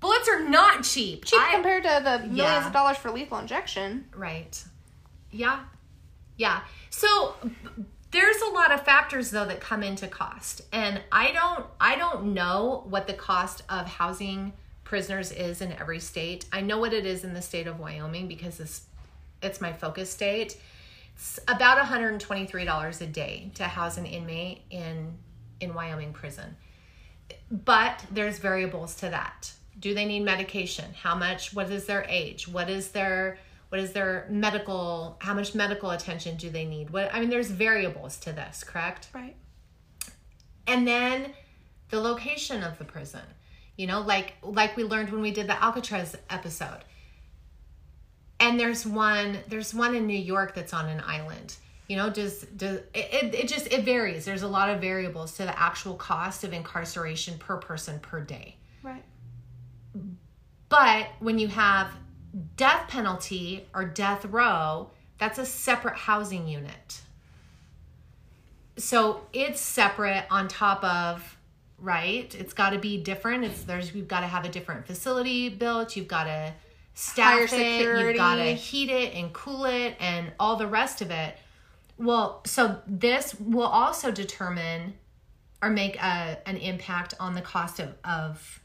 bullets 0.01 0.27
are 0.31 0.49
not 0.49 0.83
cheap. 0.83 1.27
cheap 1.27 1.39
I- 1.43 1.53
compared 1.53 1.83
to 1.83 2.01
the 2.03 2.19
millions 2.21 2.39
Yeah. 2.39 2.67
of 2.67 2.73
dollars 2.73 2.97
for 2.97 3.11
lethal 3.11 3.37
injection. 3.39 4.07
Right. 4.15 4.65
Yeah. 5.31 5.61
Yeah. 6.39 6.61
So 6.89 7.35
there's 8.11 8.41
a 8.41 8.51
lot 8.51 8.73
of 8.73 8.85
factors 8.85 9.31
though 9.31 9.47
that 9.47 9.61
come 9.61 9.83
into 9.83 10.07
cost. 10.07 10.63
And 10.73 11.01
I 11.13 11.33
don't 11.33 11.67
I 11.81 11.97
don't 11.97 12.35
know 12.35 12.85
what 12.89 13.07
the 13.07 13.13
cost 13.13 13.63
of 13.69 13.87
housing 13.87 14.53
prisoners 14.85 15.31
is 15.31 15.61
in 15.61 15.73
every 15.73 16.01
state. 16.01 16.47
I 16.53 16.63
know 16.63 16.79
what 16.79 16.93
it 16.93 17.05
is 17.05 17.25
in 17.25 17.35
the 17.35 17.43
state 17.43 17.67
of 17.67 17.79
Wyoming 17.79 18.29
because 18.29 18.61
it's 18.61 18.87
it's 19.43 19.61
my 19.61 19.73
focus 19.73 20.11
state. 20.11 20.57
It's 21.15 21.39
about 21.49 21.85
$123 21.85 23.01
a 23.01 23.07
day 23.07 23.51
to 23.55 23.65
house 23.65 23.99
an 23.99 24.07
inmate 24.07 24.63
in 24.71 25.15
in 25.61 25.75
Wyoming 25.75 26.13
prison. 26.13 26.57
But 27.51 28.05
there's 28.11 28.39
variables 28.39 28.95
to 28.97 29.11
that. 29.11 29.53
Do 29.79 29.95
they 29.95 30.07
need 30.07 30.21
medication? 30.21 30.87
How 30.95 31.15
much? 31.15 31.55
What 31.55 31.71
is 31.71 31.85
their 31.85 32.05
age? 32.09 32.49
What 32.49 32.71
is 32.71 32.91
their 32.91 33.39
what 33.69 33.81
is 33.81 33.93
their 33.93 34.27
medical 34.31 35.19
how 35.21 35.35
much 35.35 35.55
medical 35.55 35.91
attention 35.91 36.37
do 36.37 36.51
they 36.51 36.65
need? 36.65 36.91
What 36.91 37.13
I 37.13 37.21
mean 37.21 37.31
there's 37.31 37.51
variables 37.51 38.17
to 38.19 38.33
this, 38.33 38.65
correct? 38.65 39.09
Right. 39.15 39.37
And 40.67 40.87
then 40.87 41.33
the 41.91 42.01
location 42.01 42.63
of 42.63 42.79
the 42.79 42.85
prison. 42.85 43.23
You 43.77 43.87
know, 43.87 44.01
like 44.01 44.35
like 44.43 44.77
we 44.77 44.85
learned 44.85 45.11
when 45.11 45.21
we 45.21 45.31
did 45.31 45.47
the 45.47 45.63
Alcatraz 45.63 46.17
episode. 46.31 46.81
And 48.41 48.59
there's 48.59 48.87
one 48.87 49.39
there's 49.49 49.75
one 49.75 49.95
in 49.95 50.07
New 50.07 50.19
York 50.19 50.55
that's 50.55 50.73
on 50.73 50.89
an 50.89 51.03
island. 51.05 51.57
You 51.89 51.97
know, 51.97 52.11
does 52.11 52.43
does 52.43 52.79
it, 52.95 53.09
it, 53.13 53.35
it 53.35 53.49
just 53.49 53.73
it 53.73 53.85
varies. 53.85 54.25
There's 54.25 54.43
a 54.43 54.49
lot 54.49 54.71
of 54.71 54.81
variables 54.81 55.35
to 55.37 55.45
the 55.45 55.59
actual 55.59 55.95
cost 55.95 56.45
of 56.45 56.53
incarceration 56.53 57.39
per 57.39 57.57
person 57.57 57.99
per 58.01 58.21
day. 58.21 58.57
Right. 58.83 59.05
But 60.69 61.09
when 61.21 61.39
you 61.39 61.49
have 61.49 61.89
death 62.57 62.89
penalty 62.89 63.67
or 63.75 63.85
death 63.85 64.25
row, 64.27 64.91
that's 65.19 65.39
a 65.39 65.47
separate 65.47 65.97
housing 65.97 66.49
unit. 66.49 67.01
So 68.77 69.27
it's 69.33 69.61
separate 69.61 70.25
on 70.31 70.49
top 70.49 70.85
of 70.85 71.37
right. 71.79 72.33
It's 72.39 72.53
got 72.53 72.71
to 72.71 72.79
be 72.79 73.03
different. 73.03 73.45
It's 73.45 73.63
there's 73.63 73.95
you've 73.95 74.09
got 74.09 74.21
to 74.21 74.27
have 74.27 74.45
a 74.45 74.49
different 74.49 74.87
facility 74.87 75.49
built. 75.49 75.97
You've 75.97 76.09
got 76.09 76.25
to 76.25 76.53
staff 76.95 77.53
it. 77.53 77.83
You've 77.83 78.17
got 78.17 78.37
to 78.37 78.55
heat 78.55 78.91
it 78.91 79.15
and 79.15 79.33
cool 79.33 79.65
it 79.65 79.97
and 80.01 80.33
all 80.39 80.57
the 80.57 80.67
rest 80.67 81.01
of 81.01 81.11
it. 81.11 81.37
Well, 81.99 82.43
so 82.47 82.81
this 82.87 83.35
will 83.41 83.67
also 83.67 84.11
determine 84.13 84.95
or 85.61 85.71
make 85.71 85.97
a, 85.97 86.39
an 86.47 86.57
impact 86.57 87.15
on 87.19 87.35
the 87.35 87.41
cost 87.41 87.81
of, 87.81 87.95
of 88.05 88.61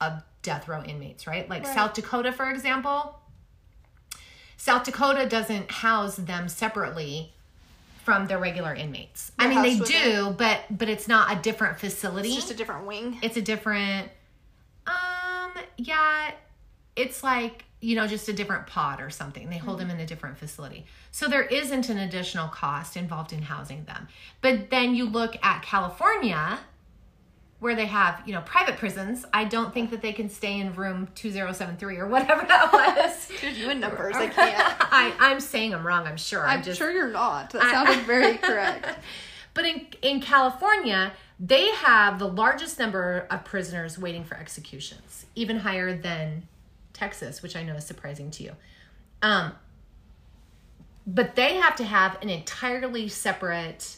of 0.00 0.22
death 0.42 0.68
row 0.68 0.82
inmates, 0.82 1.26
right? 1.26 1.48
Like 1.48 1.64
Right. 1.64 1.74
South 1.74 1.94
Dakota, 1.94 2.32
for 2.32 2.48
example. 2.50 3.18
South 4.56 4.84
Dakota 4.84 5.26
doesn't 5.28 5.70
house 5.70 6.16
them 6.16 6.48
separately 6.48 7.32
from 8.04 8.26
their 8.26 8.38
regular 8.38 8.74
inmates. 8.74 9.30
I 9.38 9.48
mean, 9.48 9.62
they 9.62 9.78
do, 9.78 10.34
but 10.36 10.60
but 10.70 10.88
it's 10.88 11.06
not 11.08 11.36
a 11.36 11.40
different 11.40 11.78
facility. 11.78 12.28
It's 12.28 12.36
just 12.36 12.50
a 12.50 12.54
different 12.54 12.86
wing. 12.86 13.18
it's 13.22 13.36
a 13.36 13.42
different. 13.42 14.10
Um. 14.86 15.52
Yeah, 15.76 16.32
it's 16.96 17.22
like 17.22 17.66
you 17.80 17.94
know 17.94 18.06
just 18.06 18.28
a 18.28 18.32
different 18.32 18.66
pod 18.66 19.00
or 19.00 19.10
something. 19.10 19.50
They 19.50 19.58
hold 19.58 19.78
them 19.78 19.90
in 19.90 20.00
a 20.00 20.06
different 20.06 20.38
facility, 20.38 20.86
so 21.12 21.28
there 21.28 21.42
isn't 21.44 21.88
an 21.88 21.98
additional 21.98 22.48
cost 22.48 22.96
involved 22.96 23.32
in 23.32 23.42
housing 23.42 23.84
them. 23.84 24.08
But 24.40 24.70
then 24.70 24.94
you 24.94 25.04
look 25.04 25.36
at 25.44 25.62
California 25.62 26.58
where 27.60 27.74
they 27.74 27.86
have, 27.86 28.22
you 28.24 28.32
know, 28.32 28.40
private 28.42 28.76
prisons, 28.76 29.24
I 29.32 29.44
don't 29.44 29.74
think 29.74 29.90
that 29.90 30.00
they 30.00 30.12
can 30.12 30.28
stay 30.30 30.60
in 30.60 30.74
room 30.74 31.08
2073 31.16 31.96
or 31.96 32.06
whatever 32.06 32.46
that 32.46 32.72
was. 32.96 33.28
Dude, 33.40 33.56
you 33.56 33.70
in 33.70 33.80
numbers, 33.80 34.14
I 34.14 34.28
can't. 34.28 34.76
I, 34.80 35.12
I'm 35.18 35.40
saying 35.40 35.74
I'm 35.74 35.86
wrong, 35.86 36.06
I'm 36.06 36.16
sure. 36.16 36.46
I'm, 36.46 36.58
I'm 36.58 36.62
just 36.62 36.78
sure 36.78 36.90
you're 36.90 37.10
not. 37.10 37.50
That 37.50 37.62
sounded 37.62 38.04
very 38.06 38.36
correct. 38.38 38.86
But 39.54 39.64
in 39.64 39.86
in 40.02 40.20
California, 40.20 41.12
they 41.40 41.68
have 41.72 42.20
the 42.20 42.28
largest 42.28 42.78
number 42.78 43.26
of 43.30 43.44
prisoners 43.44 43.98
waiting 43.98 44.22
for 44.22 44.36
executions, 44.36 45.26
even 45.34 45.58
higher 45.58 45.96
than 45.96 46.46
Texas, 46.92 47.42
which 47.42 47.56
I 47.56 47.64
know 47.64 47.74
is 47.74 47.84
surprising 47.84 48.30
to 48.32 48.44
you. 48.44 48.52
Um, 49.20 49.52
but 51.08 51.34
they 51.34 51.54
have 51.56 51.74
to 51.76 51.84
have 51.84 52.22
an 52.22 52.28
entirely 52.28 53.08
separate 53.08 53.96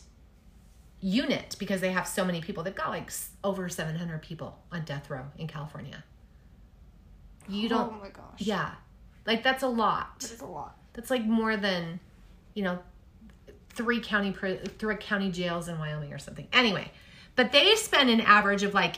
unit 1.01 1.57
because 1.59 1.81
they 1.81 1.91
have 1.93 2.07
so 2.07 2.25
many 2.25 2.41
people. 2.41 2.63
They've 2.63 2.75
got 2.75 2.91
like 2.91 3.11
over 3.43 3.69
700 3.69 4.21
people 4.23 4.59
on 4.71 4.85
death 4.85 5.09
row 5.11 5.25
in 5.39 5.47
California. 5.47 6.05
You 7.49 7.69
don't, 7.69 7.93
Oh 7.95 7.99
my 8.01 8.11
gosh. 8.11 8.39
yeah, 8.39 8.73
like 9.27 9.43
that's 9.43 9.63
a 9.63 9.69
lot. 9.69 10.21
That 10.21 10.31
is 10.33 10.41
a 10.41 10.47
lot. 10.47 10.77
That's 10.93 11.11
like 11.11 11.25
more 11.25 11.57
than, 11.57 11.99
you 12.55 12.63
know, 12.63 12.79
three 13.71 14.01
county 14.01 14.33
three 14.79 14.97
county 14.97 15.31
jails 15.31 15.69
in 15.69 15.79
Wyoming 15.79 16.13
or 16.13 16.19
something. 16.19 16.47
Anyway, 16.53 16.91
but 17.37 17.51
they 17.53 17.75
spend 17.77 18.11
an 18.11 18.21
average 18.21 18.63
of 18.63 18.75
like, 18.75 18.97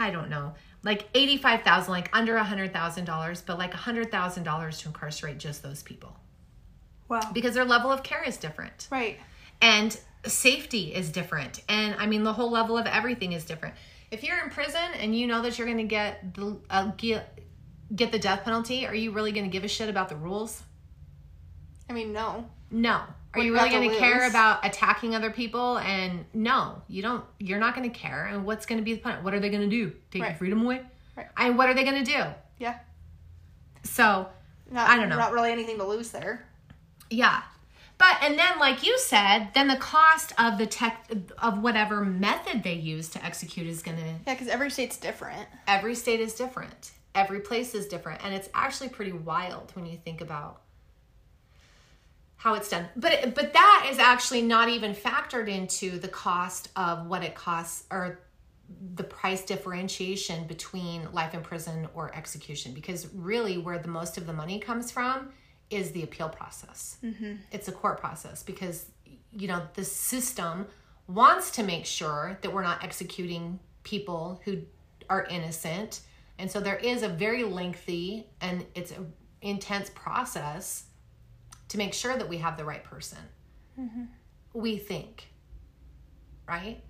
I 0.00 0.10
don't 0.10 0.30
know, 0.30 0.54
like 0.82 1.08
eighty 1.14 1.36
five 1.36 1.62
thousand, 1.62 1.92
like 1.92 2.08
under 2.16 2.36
a 2.36 2.44
hundred 2.44 2.72
thousand 2.72 3.04
dollars, 3.04 3.40
but 3.42 3.58
like 3.58 3.74
a 3.74 3.78
hundred 3.78 4.10
thousand 4.10 4.42
dollars 4.44 4.78
to 4.80 4.88
incarcerate 4.88 5.38
just 5.38 5.62
those 5.62 5.82
people 5.82 6.16
Wow. 7.08 7.20
because 7.32 7.54
their 7.54 7.64
level 7.64 7.92
of 7.92 8.02
care 8.02 8.22
is 8.24 8.36
different 8.36 8.88
Right. 8.90 9.18
and 9.60 9.96
safety 10.26 10.94
is 10.94 11.10
different 11.10 11.62
and 11.68 11.94
i 11.98 12.06
mean 12.06 12.22
the 12.22 12.32
whole 12.32 12.50
level 12.50 12.76
of 12.78 12.86
everything 12.86 13.32
is 13.32 13.44
different 13.44 13.74
if 14.10 14.22
you're 14.22 14.42
in 14.42 14.50
prison 14.50 14.80
and 14.98 15.16
you 15.16 15.26
know 15.26 15.42
that 15.42 15.58
you're 15.58 15.66
going 15.66 15.78
to 15.78 15.84
get 15.84 16.34
the 16.34 16.56
uh, 16.70 16.90
get, 16.96 17.38
get 17.94 18.12
the 18.12 18.18
death 18.18 18.44
penalty 18.44 18.86
are 18.86 18.94
you 18.94 19.10
really 19.10 19.32
going 19.32 19.44
to 19.44 19.50
give 19.50 19.64
a 19.64 19.68
shit 19.68 19.88
about 19.88 20.08
the 20.08 20.16
rules 20.16 20.62
I 21.88 21.92
mean, 21.92 22.14
no. 22.14 22.46
no 22.70 22.92
are 22.92 23.06
What 23.34 23.44
you 23.44 23.52
really 23.52 23.68
going 23.68 23.90
to 23.90 23.96
care 23.96 24.26
about 24.26 24.64
attacking 24.64 25.14
other 25.14 25.30
people 25.30 25.78
and 25.78 26.24
no 26.32 26.80
you 26.88 27.02
don't 27.02 27.24
you're 27.38 27.58
not 27.58 27.74
going 27.74 27.90
to 27.90 27.96
care 27.96 28.26
and 28.26 28.44
what's 28.46 28.64
going 28.64 28.78
to 28.78 28.84
be 28.84 28.94
the 28.94 29.00
point 29.00 29.22
what 29.22 29.34
are 29.34 29.40
they 29.40 29.50
going 29.50 29.68
to 29.68 29.76
do 29.76 29.92
take 30.10 30.22
your 30.22 30.34
freedom 30.34 30.62
away 30.62 30.82
Right. 31.16 31.26
And 31.36 31.56
what 31.56 31.68
are 31.68 31.74
they 31.74 31.84
going 31.84 32.04
to 32.04 32.10
do 32.10 32.24
Yeah. 32.58 32.78
so 33.82 34.28
Not, 34.70 34.88
I 34.88 34.96
don't 34.96 35.08
know. 35.08 35.16
Not 35.16 35.32
really 35.32 35.52
anything 35.52 35.78
to 35.78 35.84
lose 35.84 36.10
there. 36.10 36.44
Yeah. 37.10 37.42
But 37.98 38.16
and 38.22 38.38
then 38.38 38.58
like 38.58 38.84
you 38.84 38.98
said, 38.98 39.48
then 39.54 39.68
the 39.68 39.76
cost 39.76 40.32
of 40.38 40.58
the 40.58 40.66
tech 40.66 41.10
of 41.38 41.62
whatever 41.62 42.04
method 42.04 42.62
they 42.62 42.74
use 42.74 43.08
to 43.10 43.24
execute 43.24 43.66
is 43.66 43.82
going 43.82 43.98
to 43.98 44.04
Yeah, 44.04 44.34
because 44.34 44.48
every 44.48 44.70
state's 44.70 44.96
different. 44.96 45.46
every 45.66 45.94
state 45.94 46.20
is 46.20 46.34
different. 46.34 46.92
Every 47.14 47.40
place 47.40 47.74
is 47.74 47.86
different 47.86 48.24
and 48.24 48.34
it's 48.34 48.48
actually 48.54 48.88
pretty 48.88 49.12
wild 49.12 49.70
when 49.74 49.86
you 49.86 49.96
think 49.96 50.20
about 50.20 50.62
how 52.36 52.54
it's 52.54 52.68
done. 52.68 52.86
But 52.96 53.34
but 53.34 53.52
that 53.52 53.88
is 53.90 53.98
actually 53.98 54.42
not 54.42 54.68
even 54.68 54.94
factored 54.94 55.48
into 55.48 55.98
the 55.98 56.08
cost 56.08 56.70
of 56.76 57.06
what 57.06 57.22
it 57.22 57.34
costs 57.34 57.84
or 57.90 58.20
the 58.96 59.04
price 59.04 59.44
differentiation 59.44 60.46
between 60.46 61.10
life 61.12 61.34
in 61.34 61.42
prison 61.42 61.86
or 61.94 62.14
execution 62.14 62.72
because 62.72 63.06
really 63.14 63.58
where 63.58 63.78
the 63.78 63.88
most 63.88 64.18
of 64.18 64.26
the 64.26 64.32
money 64.32 64.58
comes 64.58 64.90
from 64.90 65.30
is 65.74 65.92
the 65.92 66.02
appeal 66.02 66.28
process. 66.28 66.98
Mm-hmm. 67.04 67.34
It's 67.50 67.68
a 67.68 67.72
court 67.72 68.00
process 68.00 68.42
because 68.42 68.86
you 69.32 69.48
know 69.48 69.62
the 69.74 69.84
system 69.84 70.66
wants 71.06 71.50
to 71.52 71.62
make 71.62 71.84
sure 71.84 72.38
that 72.42 72.52
we're 72.52 72.62
not 72.62 72.82
executing 72.82 73.58
people 73.82 74.40
who 74.44 74.62
are 75.10 75.24
innocent. 75.24 76.00
And 76.38 76.50
so 76.50 76.60
there 76.60 76.76
is 76.76 77.02
a 77.02 77.08
very 77.08 77.44
lengthy 77.44 78.26
and 78.40 78.64
it's 78.74 78.90
an 78.90 79.12
intense 79.42 79.90
process 79.90 80.84
to 81.68 81.78
make 81.78 81.94
sure 81.94 82.16
that 82.16 82.28
we 82.28 82.38
have 82.38 82.56
the 82.56 82.64
right 82.64 82.82
person 82.82 83.18
mm-hmm. 83.78 84.04
we 84.52 84.78
think 84.78 85.28
right? 86.46 86.82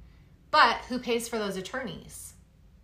But 0.50 0.76
who 0.88 0.98
pays 0.98 1.28
for 1.28 1.38
those 1.38 1.56
attorneys? 1.56 2.34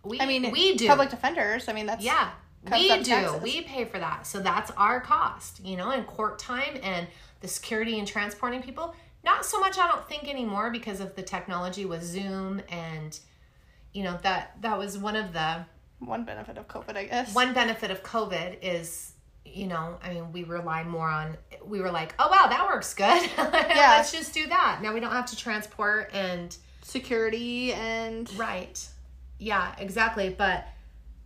We 0.03 0.19
I 0.19 0.25
mean, 0.25 0.51
we 0.51 0.75
do. 0.75 0.87
Public 0.87 1.09
defenders. 1.09 1.67
I 1.69 1.73
mean, 1.73 1.85
that's 1.85 2.03
yeah, 2.03 2.31
we 2.69 3.01
do. 3.03 3.39
We 3.41 3.61
pay 3.61 3.85
for 3.85 3.97
that. 3.99 4.27
So 4.27 4.39
that's 4.39 4.71
our 4.71 4.99
cost, 5.01 5.63
you 5.65 5.77
know, 5.77 5.91
and 5.91 6.05
court 6.05 6.37
time 6.39 6.77
and 6.83 7.07
the 7.41 7.47
security 7.47 7.97
and 7.97 8.07
transporting 8.07 8.61
people. 8.61 8.95
Not 9.23 9.45
so 9.45 9.59
much, 9.59 9.77
I 9.77 9.87
don't 9.87 10.07
think 10.07 10.27
anymore 10.29 10.71
because 10.71 10.99
of 10.99 11.15
the 11.15 11.21
technology 11.21 11.85
with 11.85 12.03
Zoom 12.03 12.61
and, 12.69 13.19
you 13.93 14.03
know, 14.03 14.17
that 14.23 14.61
that 14.61 14.77
was 14.77 14.97
one 14.97 15.15
of 15.15 15.33
the 15.33 15.65
one 15.99 16.23
benefit 16.23 16.57
of 16.57 16.67
COVID, 16.67 16.97
I 16.97 17.05
guess. 17.05 17.35
one 17.35 17.53
benefit 17.53 17.91
of 17.91 18.01
COVID 18.03 18.57
is, 18.61 19.13
you 19.45 19.67
know, 19.67 19.97
I 20.03 20.13
mean, 20.13 20.31
we 20.31 20.43
rely 20.43 20.83
more 20.83 21.07
on. 21.09 21.37
We 21.63 21.81
were 21.81 21.91
like, 21.91 22.15
oh 22.19 22.29
wow, 22.29 22.47
that 22.47 22.67
works 22.67 22.93
good. 22.93 23.29
Yeah. 23.37 23.95
let's 23.97 24.11
just 24.11 24.33
do 24.33 24.47
that. 24.47 24.79
Now 24.81 24.93
we 24.93 24.99
don't 24.99 25.11
have 25.11 25.27
to 25.27 25.35
transport 25.35 26.09
and 26.13 26.55
security 26.81 27.73
and 27.73 28.31
Right. 28.37 28.87
Yeah, 29.37 29.73
exactly. 29.79 30.29
But 30.29 30.67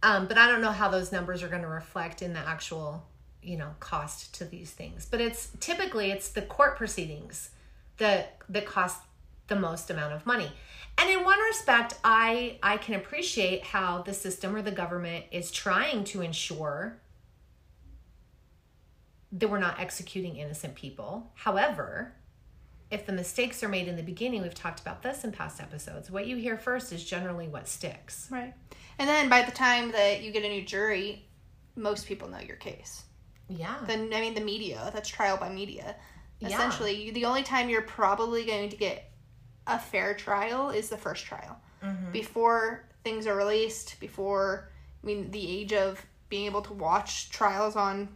um, 0.06 0.28
but 0.28 0.38
I 0.38 0.46
don't 0.46 0.62
know 0.62 0.72
how 0.72 0.88
those 0.88 1.12
numbers 1.12 1.42
are 1.42 1.48
going 1.48 1.64
to 1.64 1.68
reflect 1.68 2.22
in 2.22 2.34
the 2.34 2.40
actual, 2.40 3.04
you 3.42 3.58
know, 3.58 3.72
cost 3.80 4.36
to 4.36 4.46
these 4.46 4.70
things. 4.70 5.08
But 5.10 5.20
it's 5.20 5.50
typically 5.60 6.12
it's 6.12 6.30
the 6.30 6.44
court 6.44 6.78
proceedings 6.78 7.50
that 7.98 8.38
that 8.50 8.68
cost 8.68 9.02
the 9.48 9.56
most 9.56 9.90
amount 9.90 10.14
of 10.14 10.24
money. 10.28 10.52
And 11.00 11.10
in 11.10 11.24
one 11.24 11.40
respect, 11.40 11.96
I 12.04 12.60
I 12.62 12.78
can 12.78 12.94
appreciate 12.94 13.64
how 13.64 14.04
the 14.04 14.14
system 14.14 14.56
or 14.56 14.62
the 14.62 14.72
government 14.72 15.26
is 15.32 15.50
trying 15.50 16.04
to 16.06 16.22
ensure 16.22 16.98
that 19.32 19.50
we're 19.50 19.58
not 19.58 19.80
executing 19.80 20.36
innocent 20.36 20.76
people. 20.76 21.32
However, 21.34 22.14
if 22.92 23.06
the 23.06 23.14
mistakes 23.14 23.64
are 23.64 23.70
made 23.70 23.88
in 23.88 23.96
the 23.96 24.04
beginning, 24.04 24.42
we've 24.42 24.54
talked 24.54 24.80
about 24.80 25.02
this 25.02 25.24
in 25.24 25.32
past 25.32 25.60
episodes, 25.60 26.12
what 26.12 26.28
you 26.28 26.36
hear 26.38 26.58
first 26.58 26.94
is 26.94 27.04
generally 27.04 27.48
what 27.48 27.68
sticks. 27.68 28.28
Right. 28.32 28.54
And 29.00 29.10
then 29.10 29.30
by 29.30 29.42
the 29.42 29.52
time 29.52 29.92
that 29.92 30.24
you 30.24 30.32
get 30.32 30.44
a 30.44 30.50
new 30.50 30.64
jury, 30.64 31.26
most 31.76 32.08
people 32.08 32.30
know 32.30 32.40
your 32.40 32.56
case. 32.58 33.04
Yeah. 33.50 33.76
Then 33.86 34.12
I 34.14 34.22
mean 34.22 34.34
the 34.34 34.42
media, 34.42 34.90
that's 34.94 35.10
trial 35.10 35.38
by 35.38 35.50
media. 35.50 35.96
Yeah. 36.40 36.50
Essentially, 36.50 36.94
you, 36.94 37.12
the 37.12 37.26
only 37.26 37.44
time 37.44 37.70
you're 37.70 37.82
probably 37.82 38.46
going 38.46 38.70
to 38.70 38.78
get 38.78 39.12
a 39.68 39.80
fair 39.80 40.14
trial 40.14 40.70
is 40.70 40.90
the 40.90 40.98
first 40.98 41.26
trial. 41.26 41.58
Mm-hmm. 41.84 42.12
Before 42.12 42.88
things 43.04 43.28
are 43.28 43.36
released, 43.36 44.00
before 44.00 44.70
I 45.04 45.08
mean 45.08 45.32
the 45.32 45.60
age 45.60 45.74
of 45.74 46.04
being 46.30 46.46
able 46.46 46.62
to 46.64 46.74
watch 46.74 47.30
trials 47.30 47.76
on 47.76 48.10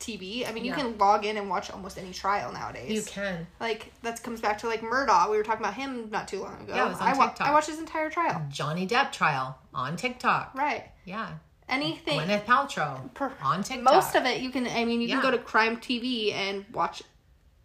TV. 0.00 0.48
I 0.48 0.52
mean, 0.52 0.64
you 0.64 0.70
Yeah. 0.72 0.76
can 0.78 0.98
log 0.98 1.24
in 1.24 1.36
and 1.36 1.48
watch 1.48 1.70
almost 1.70 1.98
any 1.98 2.12
trial 2.12 2.52
nowadays. 2.52 2.90
You 2.92 3.02
can. 3.02 3.46
Like 3.60 3.92
that 4.02 4.22
comes 4.22 4.40
back 4.40 4.58
to 4.58 4.66
like 4.66 4.80
Murdaugh. 4.80 5.30
We 5.30 5.36
were 5.36 5.42
talking 5.42 5.60
about 5.60 5.74
him 5.74 6.10
not 6.10 6.26
too 6.26 6.40
long 6.42 6.60
ago. 6.62 6.74
Yeah, 6.74 6.86
it 6.86 6.88
was 6.88 7.00
on 7.00 7.08
I, 7.08 7.16
wa- 7.16 7.34
I 7.40 7.50
watched 7.52 7.68
his 7.68 7.78
entire 7.78 8.10
trial. 8.10 8.44
Johnny 8.48 8.86
Depp 8.88 9.12
trial 9.12 9.58
on 9.74 9.96
TikTok. 9.96 10.54
Right. 10.54 10.90
Yeah. 11.04 11.28
Anything. 11.68 12.18
Gwyneth 12.18 12.44
Paltrow 12.46 13.12
Per- 13.14 13.32
on 13.42 13.62
TikTok. 13.62 13.84
Most 13.94 14.14
of 14.16 14.24
it 14.24 14.40
you 14.40 14.50
can. 14.50 14.66
I 14.66 14.84
mean, 14.84 15.00
you 15.00 15.08
Yeah. 15.08 15.20
can 15.20 15.30
go 15.30 15.30
to 15.30 15.38
Crime 15.38 15.76
TV 15.76 16.32
and 16.32 16.64
watch 16.72 17.02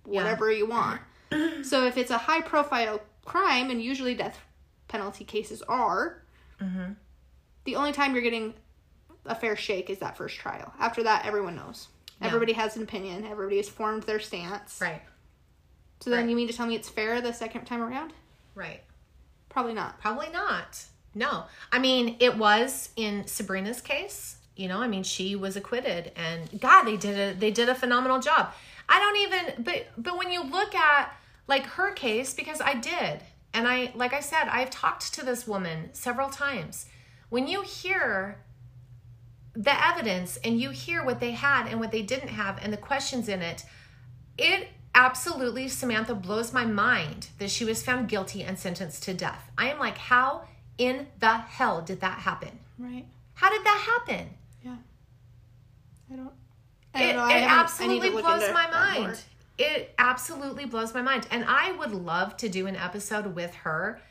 whatever 0.04 0.52
you 0.52 0.68
want. 0.68 1.02
so 1.64 1.86
if 1.88 1.98
it's 1.98 2.12
a 2.12 2.18
high 2.20 2.42
profile 2.42 3.02
crime, 3.26 3.72
and 3.72 3.82
usually 3.82 4.14
death 4.14 4.38
penalty 4.88 5.24
cases 5.26 5.62
are, 5.64 6.22
Mm-hmm. 6.62 6.94
the 7.66 7.76
only 7.76 7.92
time 7.92 8.14
you're 8.14 8.22
getting 8.24 8.54
a 9.26 9.34
fair 9.36 9.56
shake 9.56 9.90
is 9.90 9.98
that 10.00 10.16
first 10.16 10.36
trial. 10.38 10.72
After 10.80 11.02
that, 11.04 11.26
everyone 11.26 11.56
knows. 11.56 11.88
Yeah. 12.22 12.28
Everybody 12.28 12.54
has 12.54 12.76
an 12.78 12.84
opinion. 12.84 13.26
Everybody 13.26 13.58
has 13.58 13.70
formed 13.70 14.04
their 14.04 14.20
stance. 14.20 14.80
Right. 14.82 15.02
So 16.00 16.10
then 16.10 16.22
Right. 16.22 16.30
you 16.30 16.36
mean 16.36 16.48
to 16.48 16.54
tell 16.54 16.66
me 16.66 16.76
it's 16.76 16.90
fair 16.90 17.22
the 17.22 17.34
second 17.34 17.66
time 17.66 17.82
around? 17.82 18.14
Right. 18.54 18.82
Probably 19.50 19.74
not. 19.74 20.00
Probably 20.00 20.30
not. 20.30 20.86
No. 21.14 21.46
I 21.72 21.80
mean, 21.80 22.18
it 22.20 22.38
was 22.38 22.90
in 22.96 23.26
Sabrina's 23.28 23.82
case. 23.82 24.38
You 24.56 24.68
know, 24.68 24.82
I 24.82 24.88
mean, 24.88 25.04
she 25.04 25.36
was 25.36 25.56
acquitted 25.56 26.12
and 26.16 26.60
God, 26.62 26.84
they 26.84 26.96
did 26.98 27.18
a 27.18 27.38
they 27.38 27.52
did 27.52 27.68
a 27.70 27.76
phenomenal 27.76 28.20
job. 28.20 28.54
I 28.88 29.00
don't 29.00 29.18
even 29.18 29.64
but 29.64 29.88
but 29.98 30.18
when 30.18 30.32
you 30.32 30.44
look 30.44 30.74
at 30.76 31.14
like 31.48 31.66
her 31.66 31.92
case 31.92 32.34
because 32.34 32.62
I 32.62 32.76
did 32.76 33.22
and 33.54 33.68
I 33.68 33.92
like 33.96 34.14
I 34.14 34.22
said, 34.22 34.48
I've 34.50 34.70
talked 34.70 35.14
to 35.16 35.26
this 35.26 35.46
woman 35.48 35.90
several 35.94 36.30
times. 36.30 36.86
When 37.30 37.48
you 37.48 37.62
hear 37.64 38.38
the 39.56 39.86
evidence 39.86 40.38
and 40.44 40.60
you 40.60 40.70
hear 40.72 41.04
what 41.04 41.20
they 41.20 41.32
had 41.32 41.68
and 41.68 41.80
what 41.80 41.92
they 41.92 42.02
didn't 42.02 42.30
have 42.30 42.60
and 42.62 42.74
the 42.74 42.78
questions 42.78 43.30
in 43.30 43.42
it, 43.42 43.64
it 44.38 44.68
absolutely, 44.94 45.68
Samantha, 45.68 46.16
blows 46.16 46.54
my 46.54 46.66
mind 46.66 47.30
that 47.40 47.50
she 47.50 47.64
was 47.64 47.84
found 47.84 48.10
guilty 48.10 48.44
and 48.44 48.60
sentenced 48.60 49.04
to 49.04 49.14
death. 49.14 49.50
I 49.58 49.70
am 49.70 49.80
like, 49.80 49.98
how 49.98 50.44
in 50.78 51.08
the 51.20 51.38
hell 51.38 51.82
did 51.82 52.02
that 52.02 52.20
happen? 52.20 52.60
Right. 52.78 53.06
How 53.34 53.50
did 53.50 53.64
that 53.64 54.04
happen? 54.06 54.30
Yeah. 54.64 54.76
I 56.12 56.16
don't. 56.16 56.32
I 56.94 57.04
It, 57.04 57.14
don't. 57.14 57.22
I 57.22 57.32
it 57.32 57.36
I 57.36 57.40
need 57.40 57.48
absolutely 57.48 58.10
blows 58.10 58.54
my 58.54 58.70
mind. 58.70 59.20
It 59.58 59.94
absolutely 59.98 60.66
blows 60.66 60.94
my 60.94 61.02
mind. 61.02 61.28
And 61.32 61.46
I 61.48 61.72
would 61.74 61.92
love 61.92 62.36
to 62.38 62.50
do 62.50 62.68
an 62.68 62.76
episode 62.76 63.36
with 63.36 63.54
her. 63.56 64.02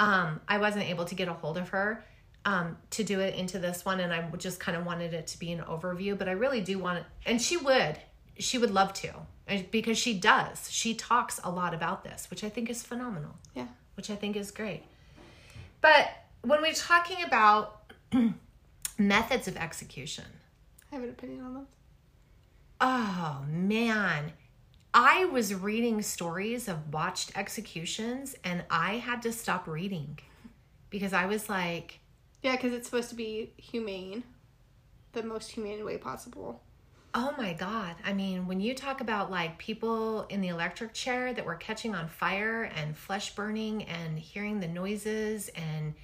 Um, 0.00 0.40
I 0.48 0.58
wasn't 0.58 0.88
able 0.88 1.04
to 1.04 1.14
get 1.14 1.28
a 1.28 1.32
hold 1.32 1.56
of 1.56 1.68
her 1.70 2.04
um, 2.48 2.76
to 2.90 3.04
do 3.04 3.20
it 3.20 3.34
into 3.34 3.58
this 3.58 3.84
one, 3.84 4.00
and 4.00 4.12
I 4.12 4.28
just 4.38 4.58
kind 4.60 4.76
of 4.78 4.86
wanted 4.86 5.12
it 5.14 5.26
to 5.28 5.38
be 5.38 5.52
an 5.52 5.60
overview. 5.60 6.16
But 6.18 6.28
I 6.28 6.32
really 6.32 6.60
do 6.60 6.78
want 6.78 6.98
it, 6.98 7.04
and 7.26 7.40
she 7.42 7.56
would. 7.56 7.98
She 8.38 8.56
would 8.58 8.70
love 8.70 8.92
to, 8.94 9.12
because 9.70 9.98
she 9.98 10.14
does. 10.18 10.70
She 10.70 10.94
talks 10.94 11.40
a 11.42 11.50
lot 11.50 11.74
about 11.74 12.04
this, 12.04 12.30
which 12.30 12.44
I 12.44 12.48
think 12.48 12.70
is 12.70 12.82
phenomenal 12.84 13.34
Yeah. 13.54 13.66
which 13.96 14.10
I 14.10 14.14
think 14.16 14.36
is 14.36 14.50
great. 14.52 14.82
But 15.80 16.08
when 16.42 16.62
we're 16.62 16.72
talking 16.72 17.24
about 17.24 17.92
methods 18.98 19.48
of 19.48 19.56
execution, 19.56 20.24
I 20.90 20.94
have 20.94 21.04
an 21.04 21.10
opinion 21.10 21.44
on 21.44 21.54
those. 21.54 21.66
oh 22.80 23.44
man, 23.48 24.32
I 24.94 25.24
was 25.26 25.52
reading 25.54 26.00
stories 26.02 26.68
of 26.68 26.90
botched 26.90 27.36
executions 27.36 28.36
and 28.44 28.64
I 28.70 28.94
had 28.98 29.22
to 29.22 29.32
stop 29.32 29.66
reading 29.66 30.18
because 30.90 31.12
I 31.12 31.26
was 31.26 31.48
like, 31.48 31.98
Yeah, 32.42 32.56
because 32.56 32.72
it's 32.72 32.86
supposed 32.86 33.08
to 33.10 33.14
be 33.16 33.52
humane, 33.56 34.22
the 35.12 35.22
most 35.22 35.50
humane 35.50 35.84
way 35.84 35.98
possible. 35.98 36.62
oh 37.14 37.34
my 37.38 37.52
God. 37.52 37.96
I 38.04 38.12
mean, 38.12 38.46
when 38.46 38.60
you 38.60 38.74
talk 38.74 39.00
about 39.00 39.30
like 39.30 39.58
people 39.58 40.26
in 40.28 40.40
the 40.40 40.48
electric 40.48 40.92
chair 40.94 41.32
that 41.34 41.44
were 41.44 41.54
catching 41.56 41.94
on 41.94 42.08
fire 42.08 42.70
and 42.76 42.96
flesh 42.96 43.34
burning 43.34 43.84
and 43.84 44.18
hearing 44.18 44.60
the 44.60 44.68
noises 44.68 45.48
and 45.56 45.94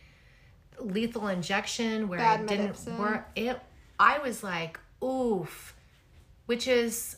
lethal 0.81 1.29
injection 1.29 2.09
where 2.09 2.19
Bad 2.19 2.41
it 2.41 2.49
didn't 2.49 2.99
work, 2.99 3.29
it, 3.37 3.61
I 3.99 4.19
was 4.19 4.43
like, 4.43 4.81
oof, 5.03 5.75
which 6.47 6.67
is, 6.67 7.17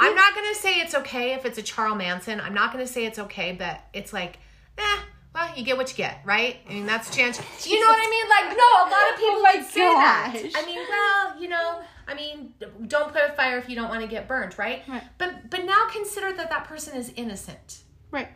I'm 0.00 0.14
not 0.16 0.34
going 0.34 0.52
to 0.52 0.60
say 0.60 0.80
it's 0.80 0.94
okay 0.94 1.34
if 1.34 1.44
it's 1.46 1.58
a 1.58 1.62
Charles 1.62 1.98
Manson. 1.98 2.40
I'm 2.40 2.54
not 2.54 2.72
going 2.72 2.84
to 2.84 2.92
say 2.92 3.04
it's 3.06 3.18
okay, 3.18 3.52
but 3.52 3.80
it's 3.92 4.12
like, 4.12 4.38
eh, 4.78 4.98
well, 5.34 5.52
you 5.56 5.64
get 5.64 5.76
what 5.76 5.90
you 5.90 5.96
get, 5.96 6.20
right? 6.24 6.58
I 6.68 6.72
mean, 6.72 6.86
that's 6.86 7.14
chance. 7.14 7.38
You 7.66 7.80
know 7.80 7.86
what 7.88 7.98
I 7.98 8.10
mean? 8.10 8.28
Like, 8.28 8.56
no, 8.56 8.70
a 8.78 8.86
lot 8.88 9.12
of 9.12 9.16
people 9.18 9.34
Oh 9.34 9.42
my 9.42 9.54
would 9.56 9.66
say 9.68 9.80
that. 9.80 10.32
I 10.54 10.66
mean, 10.66 10.78
well, 10.88 11.42
you 11.42 11.48
know, 11.48 11.82
I 12.06 12.14
mean, 12.14 12.54
don't 12.86 13.10
play 13.10 13.22
with 13.26 13.36
fire 13.36 13.58
if 13.58 13.68
you 13.68 13.74
don't 13.74 13.88
want 13.88 14.02
to 14.02 14.06
get 14.06 14.28
burned, 14.28 14.56
right? 14.58 14.82
Right. 14.86 15.02
But 15.18 15.50
but 15.50 15.64
now 15.64 15.88
consider 15.90 16.32
that 16.32 16.50
that 16.50 16.64
person 16.64 16.96
is 16.96 17.12
innocent. 17.16 17.82
Right. 18.10 18.28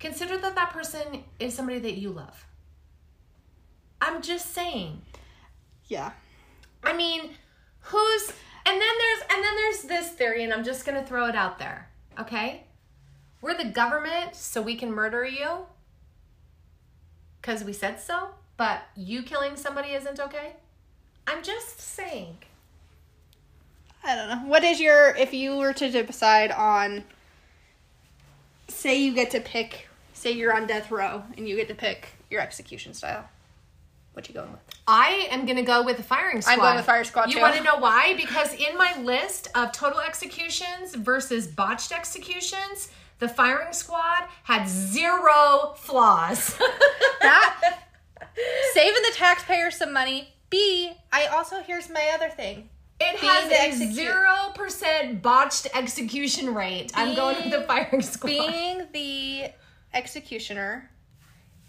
Consider 0.00 0.36
that 0.38 0.54
that 0.56 0.70
person 0.70 1.22
is 1.38 1.54
somebody 1.54 1.78
that 1.78 1.98
you 1.98 2.10
love. 2.10 2.46
I'm 4.00 4.22
just 4.22 4.52
saying. 4.52 5.02
Yeah. 5.86 6.12
I 6.82 6.94
mean, 6.94 7.30
who's 7.80 8.32
and 8.66 8.80
then 8.80 8.80
there's 8.98 9.22
and 9.30 9.44
then 9.44 9.54
there's 9.54 9.82
this 9.82 10.10
theory, 10.10 10.42
and 10.42 10.52
I'm 10.52 10.64
just 10.64 10.84
gonna 10.84 11.04
throw 11.04 11.26
it 11.26 11.36
out 11.36 11.58
there. 11.58 11.88
Okay, 12.18 12.64
we're 13.40 13.56
the 13.56 13.70
government, 13.70 14.34
so 14.34 14.60
we 14.60 14.74
can 14.74 14.90
murder 14.90 15.24
you 15.24 15.66
because 17.50 17.64
we 17.64 17.72
said 17.72 18.00
so. 18.00 18.28
But 18.56 18.82
you 18.94 19.22
killing 19.22 19.56
somebody 19.56 19.90
isn't 19.90 20.20
okay. 20.20 20.52
I'm 21.26 21.42
just 21.42 21.80
saying. 21.80 22.36
I 24.04 24.14
don't 24.14 24.28
know. 24.28 24.48
What 24.48 24.62
is 24.62 24.80
your 24.80 25.16
if 25.16 25.34
you 25.34 25.56
were 25.56 25.72
to 25.72 25.90
decide 25.90 26.52
on 26.52 27.04
say 28.68 29.00
you 29.00 29.14
get 29.14 29.30
to 29.32 29.40
pick 29.40 29.88
say 30.12 30.30
you're 30.30 30.54
on 30.54 30.66
death 30.66 30.90
row 30.90 31.24
and 31.36 31.48
you 31.48 31.56
get 31.56 31.68
to 31.68 31.74
pick 31.74 32.08
your 32.30 32.40
execution 32.40 32.94
style. 32.94 33.28
What 34.12 34.28
you 34.28 34.34
going 34.34 34.50
with? 34.52 34.60
I 34.86 35.28
am 35.30 35.46
gonna 35.46 35.62
go 35.62 35.82
with 35.82 35.96
the 35.96 36.02
firing 36.02 36.40
squad. 36.40 36.52
I'm 36.52 36.58
going 36.60 36.76
with 36.76 36.84
fire 36.84 37.04
squad, 37.04 37.28
You 37.28 37.36
too. 37.36 37.40
want 37.40 37.56
to 37.56 37.62
know 37.62 37.76
why? 37.78 38.14
Because 38.16 38.54
in 38.54 38.76
my 38.76 39.00
list 39.02 39.48
of 39.54 39.72
total 39.72 40.00
executions 40.00 40.94
versus 40.94 41.46
botched 41.46 41.92
executions, 41.92 42.90
the 43.20 43.28
firing 43.28 43.72
squad 43.72 44.24
had 44.44 44.66
zero 44.68 45.74
flaws. 45.76 46.58
That 47.20 47.80
saving 48.72 49.02
the 49.02 49.12
taxpayers 49.14 49.76
some 49.76 49.92
money. 49.92 50.32
B, 50.48 50.92
I 51.12 51.26
also 51.26 51.60
here's 51.60 51.90
my 51.90 52.10
other 52.14 52.30
thing. 52.30 52.70
It 52.98 53.20
Being 53.20 53.32
has 53.32 53.80
a 53.80 53.92
zero 53.92 54.52
percent 54.54 55.20
botched 55.22 55.68
execution 55.74 56.54
rate. 56.54 56.92
I'm 56.94 57.14
going 57.14 57.36
with 57.36 57.50
the 57.50 57.60
firing 57.66 58.00
squad. 58.00 58.28
Being 58.28 58.86
the 58.92 59.50
executioner, 59.92 60.90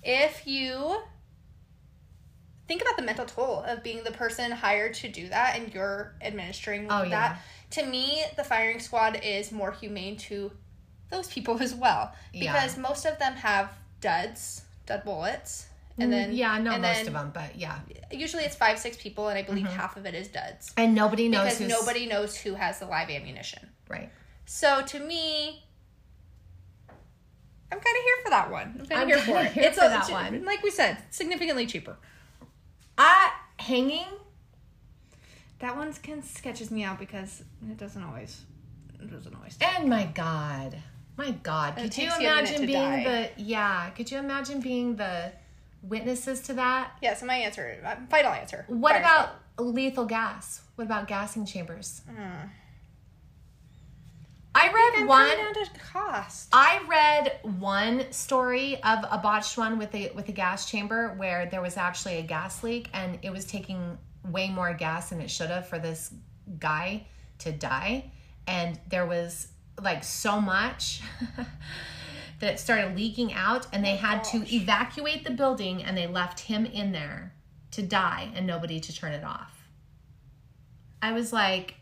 if 0.03 0.47
you 0.47 1.01
think 2.67 2.81
about 2.81 2.95
the 2.95 3.03
mental 3.03 3.25
toll 3.25 3.63
of 3.67 3.83
being 3.83 4.03
the 4.05 4.11
person 4.11 4.51
hired 4.51 4.93
to 4.95 5.09
do 5.09 5.27
that 5.29 5.57
and 5.59 5.73
you're 5.73 6.15
administering 6.21 6.85
Oh, 6.89 7.01
that, 7.09 7.09
yeah. 7.09 7.37
to 7.71 7.85
me, 7.85 8.23
the 8.37 8.43
firing 8.45 8.79
squad 8.79 9.19
is 9.21 9.51
more 9.51 9.71
humane 9.73 10.15
to 10.17 10.51
those 11.11 11.27
people 11.27 11.61
as 11.61 11.73
well. 11.75 12.13
Yeah. 12.33 12.51
Because 12.53 12.77
most 12.77 13.05
of 13.05 13.19
them 13.19 13.33
have 13.35 13.71
duds, 13.99 14.63
dud 14.85 15.03
bullets. 15.03 15.67
And 15.99 16.11
then 16.11 16.31
Mm, 16.31 16.37
yeah, 16.37 16.57
not 16.57 16.75
and 16.75 16.81
most 16.83 16.97
then 16.97 17.07
of 17.07 17.13
them, 17.13 17.31
but 17.33 17.55
yeah. 17.55 17.77
Usually 18.11 18.43
it's 18.43 18.55
five, 18.55 18.79
six 18.79 18.97
people, 18.97 19.27
and 19.27 19.37
I 19.37 19.43
believe 19.43 19.67
half 19.67 19.97
of 19.97 20.05
it 20.05 20.15
is 20.15 20.29
duds. 20.29 20.71
And 20.77 20.95
nobody 20.95 21.27
knows 21.29 21.57
Because 21.57 21.69
nobody 21.69 22.07
knows 22.07 22.35
who 22.37 22.53
has 22.55 22.79
the 22.79 22.85
live 22.85 23.09
ammunition. 23.09 23.69
right. 23.89 24.09
So 24.45 24.81
to 24.81 24.99
me, 24.99 25.63
I'm 27.71 27.79
kind 27.79 27.97
of 27.97 28.03
here 28.03 28.15
for 28.23 28.29
that 28.31 28.51
one. 28.51 28.75
I'm 28.79 28.85
kind 28.85 29.01
I'm 29.01 29.11
of 29.11 29.23
here 29.25 29.35
for 29.35 29.41
it. 29.45 29.51
here 29.53 29.63
it's 29.65 29.77
for 29.77 29.85
a- 29.85 29.89
that 29.89 30.09
one. 30.09 30.43
Like 30.43 30.63
we 30.63 30.71
said, 30.71 30.97
significantly 31.09 31.65
cheaper. 31.67 31.97
I 32.97 33.31
hanging. 33.57 34.07
That 35.59 35.77
one 35.77 35.93
can 35.93 36.23
sketches 36.23 36.71
me 36.71 36.83
out 36.83 36.99
because 36.99 37.43
it 37.69 37.77
doesn't 37.77 38.03
always. 38.03 38.41
It 38.99 39.09
doesn't 39.11 39.33
always. 39.35 39.57
And 39.61 39.89
my 39.89 40.05
God, 40.05 40.75
my 41.21 41.31
God, 41.31 41.75
could 41.77 41.95
you 41.97 42.09
imagine 42.19 42.65
being 42.65 43.03
die. 43.03 43.29
the 43.35 43.43
yeah? 43.43 43.89
Could 43.91 44.09
you 44.09 44.17
imagine 44.17 44.59
being 44.59 44.95
the 44.95 45.31
witnesses 45.83 46.41
to 46.41 46.53
that? 46.53 46.91
Yeah. 47.01 47.13
So 47.13 47.25
my 47.25 47.35
answer, 47.35 47.77
final 48.09 48.31
answer. 48.31 48.65
What 48.67 48.93
Fire 48.93 49.01
about 49.01 49.29
lethal 49.59 50.05
gas? 50.05 50.61
What 50.75 50.85
about 50.85 51.07
gassing 51.07 51.45
chambers? 51.45 52.01
Hmm. 52.09 52.47
I 54.53 54.67
squad. 54.67 54.99
read 54.99 55.07
one. 55.07 55.37
down 55.37 55.53
to 55.53 55.69
cost. 55.93 56.49
I 56.51 56.81
read 56.87 57.39
one 57.59 58.11
story 58.11 58.81
of 58.83 59.05
a 59.09 59.19
botched 59.19 59.57
one 59.57 59.77
with 59.77 59.93
a 59.93 60.11
with 60.15 60.27
a 60.27 60.33
gas 60.33 60.69
chamber 60.69 61.13
where 61.17 61.45
there 61.45 61.61
was 61.61 61.77
actually 61.77 62.17
a 62.17 62.23
gas 62.23 62.63
leak 62.63 62.89
and 62.93 63.19
it 63.21 63.29
was 63.29 63.45
taking 63.45 63.97
way 64.29 64.49
more 64.49 64.73
gas 64.73 65.09
than 65.09 65.21
it 65.21 65.29
should 65.29 65.49
have 65.49 65.67
for 65.67 65.79
this 65.79 66.11
guy 66.59 67.05
to 67.39 67.51
die 67.51 68.11
and 68.47 68.79
there 68.89 69.05
was 69.05 69.47
like 69.83 70.03
so 70.03 70.39
much 70.41 71.01
that 72.39 72.53
it 72.53 72.59
started 72.59 72.95
leaking 72.95 73.33
out 73.33 73.67
and 73.71 73.83
they 73.85 73.93
oh 73.93 73.97
had 73.97 74.23
to 74.25 74.43
evacuate 74.53 75.23
the 75.23 75.31
building 75.31 75.83
and 75.83 75.97
they 75.97 76.07
left 76.07 76.41
him 76.41 76.65
in 76.65 76.91
there 76.91 77.33
to 77.71 77.81
die 77.81 78.31
and 78.35 78.45
nobody 78.45 78.79
to 78.79 78.93
turn 78.95 79.11
it 79.13 79.23
off. 79.23 79.67
I 81.01 81.13
was 81.13 81.31
like, 81.33 81.75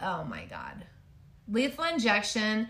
oh 0.00 0.24
my 0.24 0.44
god. 0.44 0.84
Lethal 1.48 1.84
injection 1.84 2.68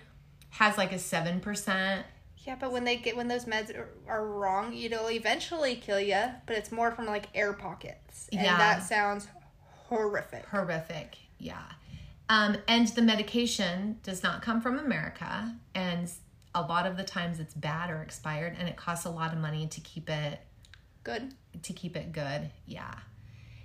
has 0.50 0.76
like 0.76 0.92
a 0.92 0.96
7%. 0.96 2.02
Yeah, 2.46 2.57
but 2.61 2.72
when 2.72 2.85
they 2.85 2.96
get 2.96 3.16
when 3.16 3.28
those 3.28 3.46
meds 3.46 3.74
are, 3.74 3.88
are 4.07 4.26
wrong, 4.26 4.76
it'll 4.76 5.11
eventually 5.11 5.76
kill 5.76 6.00
you. 6.00 6.22
But 6.46 6.57
it's 6.57 6.70
more 6.70 6.90
from 6.90 7.07
like 7.07 7.26
air 7.35 7.54
pockets, 7.54 8.28
and 8.33 8.42
Yeah. 8.42 8.59
that 8.59 8.83
sounds 8.83 9.28
horrific. 9.88 10.44
horrific. 10.46 11.16
Yeah. 11.38 11.62
Um, 12.28 12.56
and 12.68 12.88
the 12.88 13.02
medication 13.02 13.98
does 14.02 14.22
not 14.22 14.42
come 14.42 14.60
from 14.60 14.78
America. 14.78 15.54
And 15.74 16.10
a 16.54 16.62
lot 16.62 16.87
of 16.87 16.96
the 16.96 17.04
times 17.04 17.40
it's 17.40 17.54
bad 17.54 17.90
or 17.90 18.02
expired 18.02 18.56
and 18.58 18.68
it 18.68 18.76
costs 18.76 19.04
a 19.04 19.10
lot 19.10 19.32
of 19.32 19.38
money 19.38 19.66
to 19.66 19.80
keep 19.80 20.08
it 20.08 20.40
Good. 21.02 21.34
to 21.62 21.72
keep 21.72 21.96
it 21.96 22.12
good. 22.12 22.50
Yeah. 22.66 22.94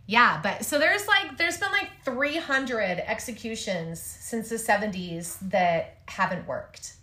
Yeah, 0.06 0.40
but 0.42 0.66
so 0.66 0.80
there's 0.80 1.08
like 1.08 1.38
there's 1.38 1.58
been 1.58 1.72
like 1.72 1.90
300 2.04 3.00
executions 3.06 4.02
since 4.02 4.50
the 4.50 4.56
70s 4.56 5.38
that 5.52 6.00
haven't 6.08 6.48
worked. 6.48 6.96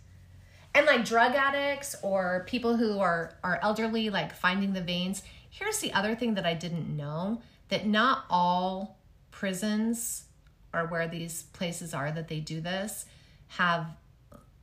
And 0.75 0.85
like 0.85 1.05
drug 1.05 1.33
addicts 1.33 1.95
or 2.03 2.43
people 2.47 2.75
who 2.75 2.99
are 2.99 3.33
are 3.43 3.59
elderly 3.63 4.09
like 4.09 4.35
finding 4.35 4.73
the 4.73 4.81
veins. 4.81 5.23
Here's 5.49 5.79
the 5.79 5.93
other 5.93 6.15
thing 6.15 6.35
that 6.35 6.45
I 6.45 6.53
didn't 6.53 6.95
know 6.95 7.41
that 7.69 7.87
not 7.87 8.25
all 8.29 8.99
prisons 9.31 10.25
or 10.77 10.85
where 10.87 11.07
these 11.07 11.43
places 11.53 11.93
are 11.93 12.11
that 12.11 12.27
they 12.27 12.39
do 12.39 12.61
this 12.61 13.05
have 13.49 13.87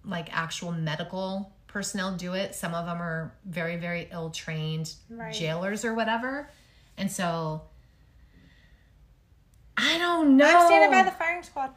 like 0.04 0.34
actual 0.36 0.72
medical 0.72 1.52
personnel 1.66 2.14
do 2.16 2.34
it. 2.34 2.54
Some 2.54 2.74
of 2.74 2.86
them 2.86 3.00
are 3.00 3.32
very, 3.44 3.76
very 3.76 4.08
ill 4.12 4.30
trained 4.30 4.92
Right. 5.10 5.34
jailers 5.34 5.84
or 5.84 5.94
whatever. 5.94 6.48
And 6.96 7.10
so 7.10 7.62
I 9.76 9.98
don't 9.98 10.36
know. 10.36 10.46
I'm 10.46 10.66
standing 10.66 10.90
by 10.90 11.02
the 11.02 11.10
firing 11.10 11.42
squad. 11.42 11.70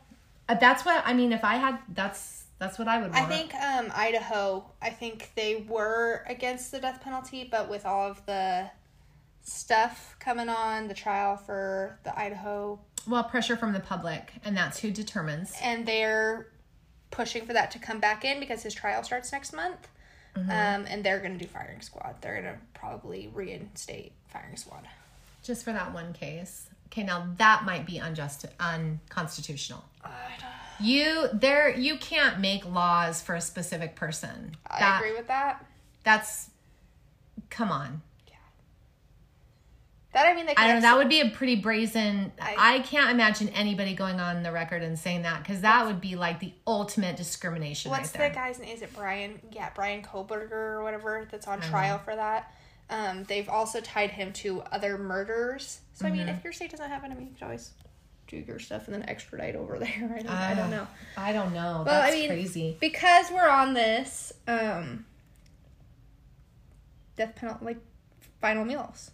Uh, 0.47 0.54
that's 0.56 0.86
what 0.86 1.02
I 1.06 1.13
mean. 1.13 1.32
If 1.34 1.43
I 1.43 1.56
had, 1.56 1.80
that's 1.93 2.43
that's 2.60 2.78
what 2.78 2.88
I 2.88 3.02
would 3.02 3.12
want. 3.12 3.26
I 3.26 3.28
think 3.28 3.54
um, 3.56 3.91
Idaho. 3.95 4.65
I 4.82 4.91
think 4.91 5.32
they 5.36 5.65
were 5.67 6.23
against 6.28 6.71
the 6.71 6.80
death 6.80 7.02
penalty, 7.02 7.47
but 7.50 7.69
with 7.69 7.86
all 7.86 8.10
of 8.10 8.23
the 8.28 8.69
stuff 9.41 10.15
coming 10.19 10.47
on, 10.50 10.88
the 10.88 10.93
trial 10.93 11.38
for 11.38 11.97
the 12.04 12.17
Idaho, 12.17 12.80
well 13.08 13.24
pressure 13.24 13.56
from 13.58 13.74
the 13.74 13.80
public, 13.80 14.34
and 14.43 14.56
that's 14.56 14.80
who 14.80 14.91
determines. 14.91 15.54
and 15.62 15.86
they're 15.86 16.48
pushing 17.10 17.46
for 17.46 17.54
that 17.54 17.72
to 17.72 17.80
come 17.80 18.00
back 18.00 18.26
in 18.26 18.39
because 18.39 18.63
his 18.63 18.74
trial 18.74 19.02
starts 19.04 19.32
next 19.32 19.54
month. 19.54 19.88
Mm-hmm. 20.36 20.50
Um, 20.52 20.86
and 20.88 21.04
they're 21.04 21.20
going 21.20 21.38
to 21.38 21.43
do 21.43 21.50
firing 21.50 21.82
squad. 21.82 22.15
They're 22.22 22.39
going 22.41 22.54
to 22.54 22.60
probably 22.76 23.32
reinstate 23.34 24.12
firing 24.28 24.56
squad. 24.56 24.88
Just 25.41 25.63
for 25.63 25.72
that 25.72 25.93
one 25.93 26.13
case. 26.13 26.67
Okay, 26.88 27.04
now 27.04 27.28
that 27.38 27.63
might 27.65 27.86
be 27.86 27.98
unjust, 27.98 28.46
unconstitutional. 28.60 29.84
I, 30.04 30.12
You 30.80 31.28
there, 31.34 31.76
you 31.76 31.98
can't 31.98 32.39
make 32.39 32.65
laws 32.72 33.22
for 33.22 33.34
a 33.36 33.41
specific 33.41 33.96
person. 33.96 34.56
I 34.70 34.80
That- 34.80 35.02
agree 35.02 35.15
with 35.17 35.28
that. 35.28 35.65
That's, 36.04 36.50
come 37.50 37.72
on. 37.72 38.02
That 40.17 40.25
I 40.25 40.34
mean, 40.34 40.47
they. 40.47 40.56
I 40.58 40.65
don't 40.65 40.77
know. 40.77 40.82
That 40.82 40.97
would 40.97 41.10
be 41.10 41.21
a 41.21 41.30
pretty 41.30 41.58
brazen. 41.58 42.32
I, 42.41 42.56
I- 42.58 42.80
can't 42.80 43.12
imagine 43.12 43.49
anybody 43.49 43.93
going 43.93 44.19
on 44.19 44.41
the 44.41 44.51
record 44.51 44.82
and 44.82 44.97
saying 44.97 45.21
that 45.21 45.43
because 45.43 45.62
that 45.62 45.86
would 45.86 46.01
be 46.01 46.15
like 46.15 46.39
the 46.39 46.53
ultimate 46.65 47.17
discrimination 47.17 47.91
What's 47.91 48.17
right 48.17 48.34
the 48.34 48.36
guy's 48.36 48.58
name? 48.58 48.73
Is 48.75 48.82
it 48.82 48.91
Brian? 48.95 49.39
Yeah, 49.51 49.69
Bryan 49.75 50.01
Kohberger 50.01 50.51
or 50.51 50.82
whatever 50.84 51.27
that's 51.30 51.47
on 51.47 51.62
trial 51.62 51.99
for 51.99 52.15
that. 52.15 52.51
Um, 52.89 53.25
they've 53.25 53.47
also 53.47 53.80
tied 53.80 54.10
him 54.10 54.34
to 54.34 54.62
other 54.71 54.97
murders. 54.97 55.82
So 55.93 56.08
I 56.08 56.10
Mm-hmm. 56.10 56.17
mean, 56.17 56.30
if 56.30 56.43
your 56.43 56.51
state 56.51 56.71
doesn't 56.71 56.89
have 56.89 57.03
it, 57.03 57.12
I 57.12 57.13
mean, 57.13 57.27
you 57.27 57.34
could 57.36 57.43
always 57.43 57.69
do 58.27 58.38
your 58.38 58.58
stuff 58.58 58.88
and 58.88 58.95
then 58.95 59.03
extradite 59.08 59.56
over 59.56 59.77
there. 59.80 59.88
I 60.15 60.21
don't, 60.23 60.30
I 60.32 60.53
don't 60.56 60.65
Ah, 60.67 60.69
know. 60.71 60.88
I 61.15 61.32
don't 61.32 61.53
know. 61.53 61.84
Well, 61.86 62.01
That's 62.01 62.15
I 62.15 62.17
mean, 62.17 62.30
crazy. 62.30 62.75
because 62.80 63.30
we're 63.30 63.47
on 63.47 63.75
this 63.75 64.34
um, 64.47 65.06
death 67.15 67.36
penalty, 67.36 67.65
like 67.65 67.77
final 68.41 68.65
meals 68.65 69.12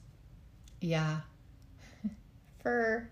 Yeah. 0.83 1.21
for. 2.61 3.09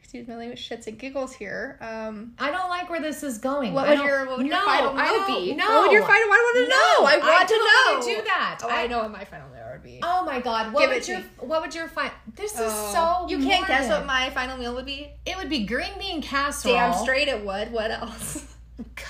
Excuse 0.00 0.28
me, 0.28 0.48
with 0.50 0.58
shits 0.58 0.86
and 0.88 0.98
giggles 0.98 1.32
here. 1.32 1.78
Um, 1.80 2.34
I 2.38 2.50
don't 2.50 2.68
like 2.68 2.90
where 2.90 3.00
this 3.00 3.22
is 3.22 3.38
going. 3.38 3.72
what 3.72 3.88
would 3.88 4.00
your 4.00 4.26
what 4.26 4.36
would 4.38 4.46
your 4.46 4.56
no, 4.56 4.64
final 4.66 4.92
I 4.94 5.26
meal 5.26 5.26
be? 5.40 5.54
No. 5.54 5.66
What 5.66 5.82
would 5.84 5.92
your 5.92 6.02
final? 6.02 6.14
I 6.14 6.52
want 6.52 6.56
to 6.58 6.68
know. 6.68 7.06
I 7.06 7.36
want 7.36 7.48
to 7.48 7.54
don't 7.54 8.00
know. 8.00 8.14
do 8.20 8.24
that. 8.26 8.58
Oh, 8.62 8.68
I, 8.68 8.86
know 8.88 8.98
what 8.98 9.10
my 9.10 9.24
final 9.24 9.48
meal 9.48 9.64
would 9.72 9.82
be. 9.82 10.00
Oh 10.02 10.22
my 10.26 10.40
god! 10.40 10.74
What 10.74 10.80
Give 10.82 10.90
would 10.90 11.08
your 11.08 11.20
what 11.38 11.62
would 11.62 11.74
your 11.74 11.88
fi- 11.88 12.12
This 12.34 12.52
is 12.52 12.60
Oh, 12.62 13.24
so. 13.26 13.30
you 13.30 13.38
can't 13.42 13.66
guess 13.66 13.88
what 13.88 14.04
my 14.04 14.28
final 14.30 14.58
meal 14.58 14.74
would 14.74 14.84
be. 14.84 15.08
It 15.24 15.38
would 15.38 15.48
be 15.48 15.64
green 15.64 15.98
bean 15.98 16.20
casserole. 16.20 16.74
Damn 16.74 16.92
straight 16.92 17.28
it 17.28 17.42
would. 17.42 17.72
What 17.72 17.90
else? 17.90 18.54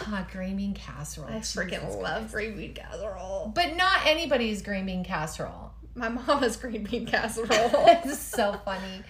God, 0.07 0.31
green 0.31 0.57
bean 0.57 0.75
casserole. 0.87 1.31
I 1.31 1.39
freaking 1.41 2.01
love 2.01 2.31
green 2.31 2.57
bean 2.57 2.75
casserole. 2.75 3.51
But 3.53 3.75
not 3.77 4.07
anybody's 4.07 4.63
green 4.63 4.87
bean 4.87 5.03
casserole. 5.05 5.73
My 5.95 6.09
mama's 6.09 6.57
green 6.57 6.85
bean 6.85 7.07
casserole. 7.07 7.49
it's 7.51 8.19
so 8.19 8.59
funny. 8.65 9.03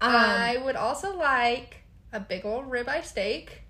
Um, 0.00 0.10
I 0.14 0.58
would 0.64 0.76
also 0.76 1.16
like 1.16 1.78
a 2.12 2.20
big 2.20 2.44
old 2.44 2.70
ribeye 2.70 3.04
steak, 3.04 3.62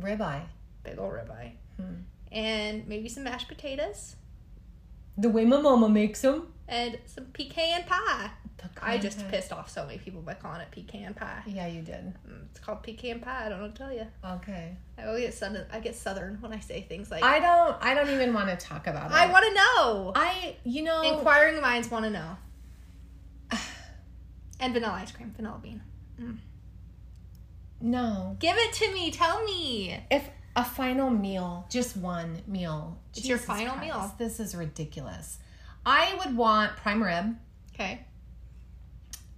ribeye. 0.00 0.42
big 0.84 0.98
old 0.98 1.12
ribeye, 1.12 1.52
Hmm. 1.80 1.94
and 2.30 2.86
maybe 2.86 3.08
some 3.08 3.24
mashed 3.24 3.48
potatoes 3.48 4.16
The 5.18 5.28
way 5.28 5.44
my 5.44 5.60
mama 5.60 5.88
makes 5.88 6.20
them. 6.22 6.52
and 6.68 6.98
some 7.06 7.26
pecan 7.32 7.84
pie. 7.84 8.30
I 8.82 8.98
just 8.98 9.26
pissed 9.28 9.52
off 9.52 9.68
so 9.70 9.84
many 9.86 9.98
people 9.98 10.22
by 10.22 10.34
calling 10.34 10.60
it 10.60 10.70
pecan 10.70 11.14
pie. 11.14 11.42
Yeah, 11.46 11.66
you 11.66 11.82
did. 11.82 12.14
Mm, 12.28 12.46
It's 12.50 12.60
called 12.60 12.82
pecan 12.82 13.20
pie. 13.20 13.46
I 13.46 13.48
don't 13.48 13.58
know 13.58 13.64
what 13.66 13.74
to 13.74 13.82
tell 13.82 13.92
you. 13.92 14.06
Okay. 14.24 14.76
I 14.98 15.04
always 15.06 15.24
get 15.24 15.34
southern. 15.34 15.66
I 15.72 15.80
get 15.80 15.94
southern 15.94 16.38
when 16.40 16.52
I 16.52 16.60
say 16.60 16.82
things 16.82 17.10
like 17.10 17.22
I 17.22 17.38
don't. 17.38 17.76
I 17.80 17.94
don't 17.94 18.10
even 18.10 18.32
want 18.34 18.48
to 18.48 18.56
talk 18.56 18.86
about 18.86 19.10
it. 19.10 19.14
I 19.14 19.30
want 19.30 19.44
to 19.46 19.54
know. 19.54 20.12
I. 20.14 20.56
You 20.64 20.82
know. 20.82 21.02
Inquiring 21.02 21.60
minds 21.60 21.90
want 21.90 22.04
to 22.04 22.10
know. 22.10 22.36
And 24.58 24.72
vanilla 24.72 24.94
ice 24.94 25.12
cream, 25.12 25.34
vanilla 25.36 25.60
bean. 25.62 25.82
no. 27.80 28.36
Give 28.40 28.56
it 28.56 28.72
to 28.74 28.92
me. 28.92 29.10
Tell 29.10 29.44
me. 29.44 30.00
If 30.10 30.28
a 30.56 30.64
final 30.64 31.10
meal, 31.10 31.66
just 31.68 31.96
one 31.96 32.40
meal. 32.46 32.98
It's 33.14 33.26
your 33.28 33.36
final 33.38 33.74
Christ, 33.74 33.80
meal. 33.86 34.14
This 34.18 34.40
is 34.40 34.54
ridiculous. 34.54 35.38
I 35.84 36.14
would 36.24 36.36
want 36.36 36.76
prime 36.76 37.02
rib, 37.02 37.36
Okay. 37.74 38.06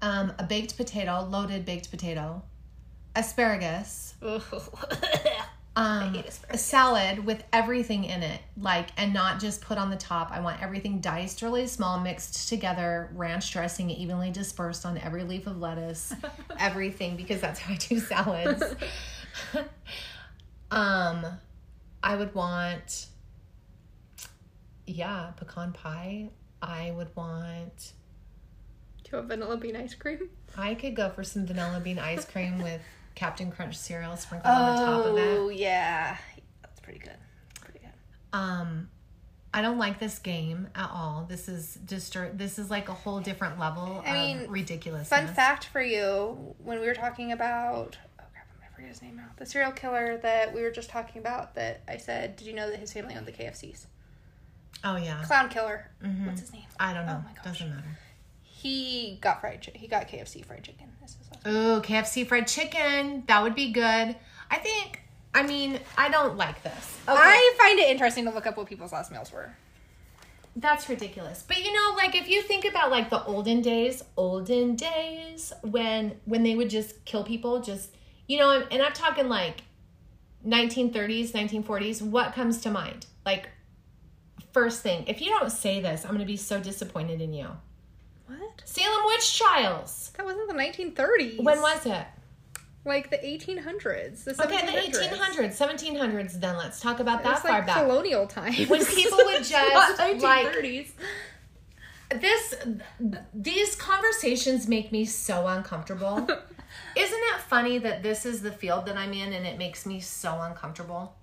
Um, 0.02 0.32
a 0.38 0.44
baked 0.44 0.76
potato, 0.76 1.26
loaded 1.28 1.64
baked 1.64 1.90
potato, 1.90 2.42
asparagus, 3.16 4.14
um, 4.22 4.42
asparagus. 5.76 6.40
a 6.50 6.58
salad 6.58 7.24
with 7.24 7.42
everything 7.52 8.04
in 8.04 8.22
it, 8.22 8.40
like, 8.56 8.88
and 8.96 9.12
not 9.12 9.40
just 9.40 9.60
put 9.60 9.78
on 9.78 9.90
the 9.90 9.96
top. 9.96 10.30
I 10.30 10.40
want 10.40 10.62
everything 10.62 11.00
diced 11.00 11.42
really 11.42 11.66
small, 11.66 11.98
mixed 12.00 12.48
together, 12.48 13.10
ranch 13.14 13.52
dressing 13.52 13.90
evenly 13.90 14.30
dispersed 14.30 14.86
on 14.86 14.98
every 14.98 15.24
leaf 15.24 15.46
of 15.46 15.58
lettuce, 15.58 16.12
everything, 16.58 17.16
because 17.16 17.40
that's 17.40 17.60
how 17.60 17.74
I 17.74 17.76
do 17.76 17.98
salads. 17.98 18.62
um, 20.70 21.26
I 22.02 22.14
would 22.14 22.34
want, 22.34 23.06
yeah, 24.86 25.32
pecan 25.36 25.72
pie. 25.72 26.30
I 26.62 26.92
would 26.92 27.14
want. 27.14 27.92
Do 29.10 29.16
you 29.16 29.22
want 29.22 29.28
vanilla 29.28 29.56
bean 29.56 29.76
ice 29.76 29.94
cream? 29.94 30.28
I 30.56 30.74
could 30.74 30.94
go 30.94 31.08
for 31.08 31.24
some 31.24 31.46
vanilla 31.46 31.80
bean 31.80 31.98
ice 31.98 32.26
cream 32.26 32.58
with 32.62 32.82
Captain 33.14 33.50
Crunch 33.50 33.76
cereal 33.76 34.16
sprinkled 34.16 34.52
on 34.52 34.76
the 34.76 34.84
top 34.84 35.06
of 35.06 35.16
it. 35.16 35.38
Oh, 35.38 35.48
yeah. 35.48 36.18
That's 36.62 36.80
pretty 36.80 36.98
good. 36.98 37.16
Pretty 37.60 37.78
good. 37.78 38.38
Um, 38.38 38.90
I 39.54 39.62
don't 39.62 39.78
like 39.78 39.98
this 39.98 40.18
game 40.18 40.68
at 40.74 40.90
all. 40.92 41.24
This 41.26 41.48
is 41.48 41.78
just 41.86 42.14
this 42.34 42.58
is 42.58 42.70
like 42.70 42.90
a 42.90 42.94
whole 42.94 43.20
different 43.20 43.58
level 43.58 44.02
I 44.04 44.10
of 44.10 44.14
mean, 44.40 44.50
ridiculousness. 44.50 45.08
Fun 45.08 45.26
fact 45.26 45.64
for 45.66 45.80
you: 45.80 46.54
when 46.62 46.80
we 46.80 46.86
were 46.86 46.94
talking 46.94 47.32
about, 47.32 47.96
oh 48.20 48.24
crap, 48.30 48.46
I'm 48.52 48.60
gonna 48.60 48.74
forget 48.76 48.90
his 48.90 49.00
name 49.00 49.16
now. 49.16 49.28
The 49.38 49.46
serial 49.46 49.72
killer 49.72 50.18
that 50.18 50.54
we 50.54 50.60
were 50.60 50.70
just 50.70 50.90
talking 50.90 51.18
about. 51.20 51.54
That 51.54 51.80
I 51.88 51.96
said, 51.96 52.36
did 52.36 52.46
you 52.46 52.52
know 52.52 52.70
that 52.70 52.78
his 52.78 52.92
family 52.92 53.14
owned 53.16 53.24
the 53.26 53.32
KFCs? 53.32 53.86
Oh 54.84 54.96
yeah. 54.96 55.24
Clown 55.24 55.48
killer. 55.48 55.90
What's 56.24 56.42
his 56.42 56.52
name? 56.52 56.64
I 56.78 56.92
don't 56.92 57.06
know. 57.06 57.22
Oh 57.22 57.26
my 57.26 57.32
gosh. 57.34 57.44
Doesn't 57.58 57.70
matter. 57.70 57.98
He 58.60 59.18
got 59.20 59.40
fried. 59.40 59.64
Chi- 59.64 59.78
he 59.78 59.86
got 59.86 60.08
KFC 60.08 60.44
fried 60.44 60.64
chicken. 60.64 60.88
This 61.00 61.16
is 61.20 61.30
last 61.30 61.46
Ooh, 61.46 61.80
KFC 61.80 62.26
fried 62.26 62.48
chicken. 62.48 63.22
That 63.28 63.40
would 63.44 63.54
be 63.54 63.70
good. 63.70 64.16
I 64.50 64.56
think. 64.56 65.02
I 65.32 65.44
mean, 65.44 65.78
I 65.96 66.08
don't 66.08 66.36
like 66.36 66.64
this. 66.64 66.98
Okay. 67.06 67.16
I 67.16 67.54
find 67.56 67.78
it 67.78 67.88
interesting 67.88 68.24
to 68.24 68.32
look 68.32 68.46
up 68.46 68.56
what 68.56 68.66
people's 68.66 68.92
last 68.92 69.12
meals 69.12 69.30
were. 69.30 69.54
That's 70.56 70.88
ridiculous. 70.88 71.44
But 71.46 71.62
you 71.64 71.72
know, 71.72 71.94
like 71.96 72.16
if 72.16 72.28
you 72.28 72.42
think 72.42 72.64
about 72.64 72.90
like 72.90 73.10
the 73.10 73.22
olden 73.26 73.62
days, 73.62 74.02
olden 74.16 74.74
days 74.74 75.52
when 75.62 76.16
when 76.24 76.42
they 76.42 76.56
would 76.56 76.68
just 76.68 77.04
kill 77.04 77.22
people, 77.22 77.60
just 77.60 77.94
you 78.26 78.38
know, 78.38 78.66
and 78.72 78.82
I'm 78.82 78.92
talking 78.92 79.28
like 79.28 79.62
1930s, 80.44 81.30
1940s, 81.30 82.02
what 82.02 82.34
comes 82.34 82.60
to 82.62 82.72
mind? 82.72 83.06
Like 83.24 83.50
first 84.52 84.82
thing, 84.82 85.04
if 85.06 85.20
you 85.20 85.30
don't 85.30 85.52
say 85.52 85.80
this, 85.80 86.02
I'm 86.02 86.10
going 86.10 86.20
to 86.20 86.26
be 86.26 86.36
so 86.36 86.58
disappointed 86.58 87.20
in 87.20 87.32
you. 87.32 87.50
What? 88.58 88.68
Salem 88.68 89.04
witch 89.06 89.38
trials. 89.38 90.10
That 90.16 90.26
wasn't 90.26 90.48
the 90.48 90.54
1930s. 90.54 91.42
When 91.42 91.60
was 91.60 91.86
it? 91.86 92.04
Like 92.84 93.10
the 93.10 93.18
1800s. 93.18 94.24
The 94.24 94.32
1700s. 94.34 94.44
Okay, 94.46 94.66
the 94.66 94.98
1800s, 94.98 95.58
1700s. 95.58 96.40
Then 96.40 96.56
let's 96.56 96.80
talk 96.80 97.00
about 97.00 97.20
It 97.20 97.24
that 97.24 97.32
was 97.34 97.42
far 97.42 97.50
like 97.52 97.66
back. 97.66 97.76
colonial 97.82 98.26
times. 98.26 98.68
When 98.68 98.84
people 98.94 99.18
would 99.24 99.44
just, 99.44 99.98
like- 100.22 100.88
this 102.20 102.54
these 103.34 103.74
conversations 103.76 104.66
make 104.66 104.90
me 104.90 105.04
so 105.04 105.46
uncomfortable. 105.46 106.16
Isn't 106.96 107.18
it 107.34 107.40
funny 107.48 107.78
that 107.78 108.02
this 108.02 108.24
is 108.24 108.40
the 108.42 108.50
field 108.52 108.86
that 108.86 108.96
I'm 108.96 109.12
in 109.12 109.32
and 109.34 109.46
it 109.46 109.58
makes 109.58 109.84
me 109.84 110.00
so 110.00 110.40
uncomfortable? 110.40 111.14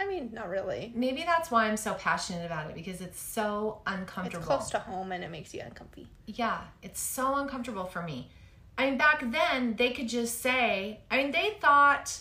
I 0.00 0.06
mean, 0.06 0.30
not 0.32 0.48
really. 0.48 0.92
Maybe 0.94 1.24
that's 1.24 1.50
why 1.50 1.66
I'm 1.66 1.76
so 1.76 1.92
passionate 1.92 2.46
about 2.46 2.70
it 2.70 2.74
because 2.74 3.02
it's 3.02 3.20
so 3.20 3.82
uncomfortable. 3.86 4.38
It's 4.38 4.46
close 4.46 4.70
to 4.70 4.78
home 4.78 5.12
and 5.12 5.22
it 5.22 5.30
makes 5.30 5.52
you 5.52 5.60
uncomfy. 5.60 6.08
Yeah, 6.26 6.62
it's 6.82 6.98
so 6.98 7.36
uncomfortable 7.36 7.84
for 7.84 8.02
me. 8.02 8.30
I 8.78 8.86
mean, 8.86 8.96
back 8.96 9.30
then 9.30 9.76
they 9.76 9.90
could 9.90 10.08
just 10.08 10.40
say, 10.40 11.00
I 11.10 11.18
mean, 11.18 11.32
they 11.32 11.58
thought 11.60 12.18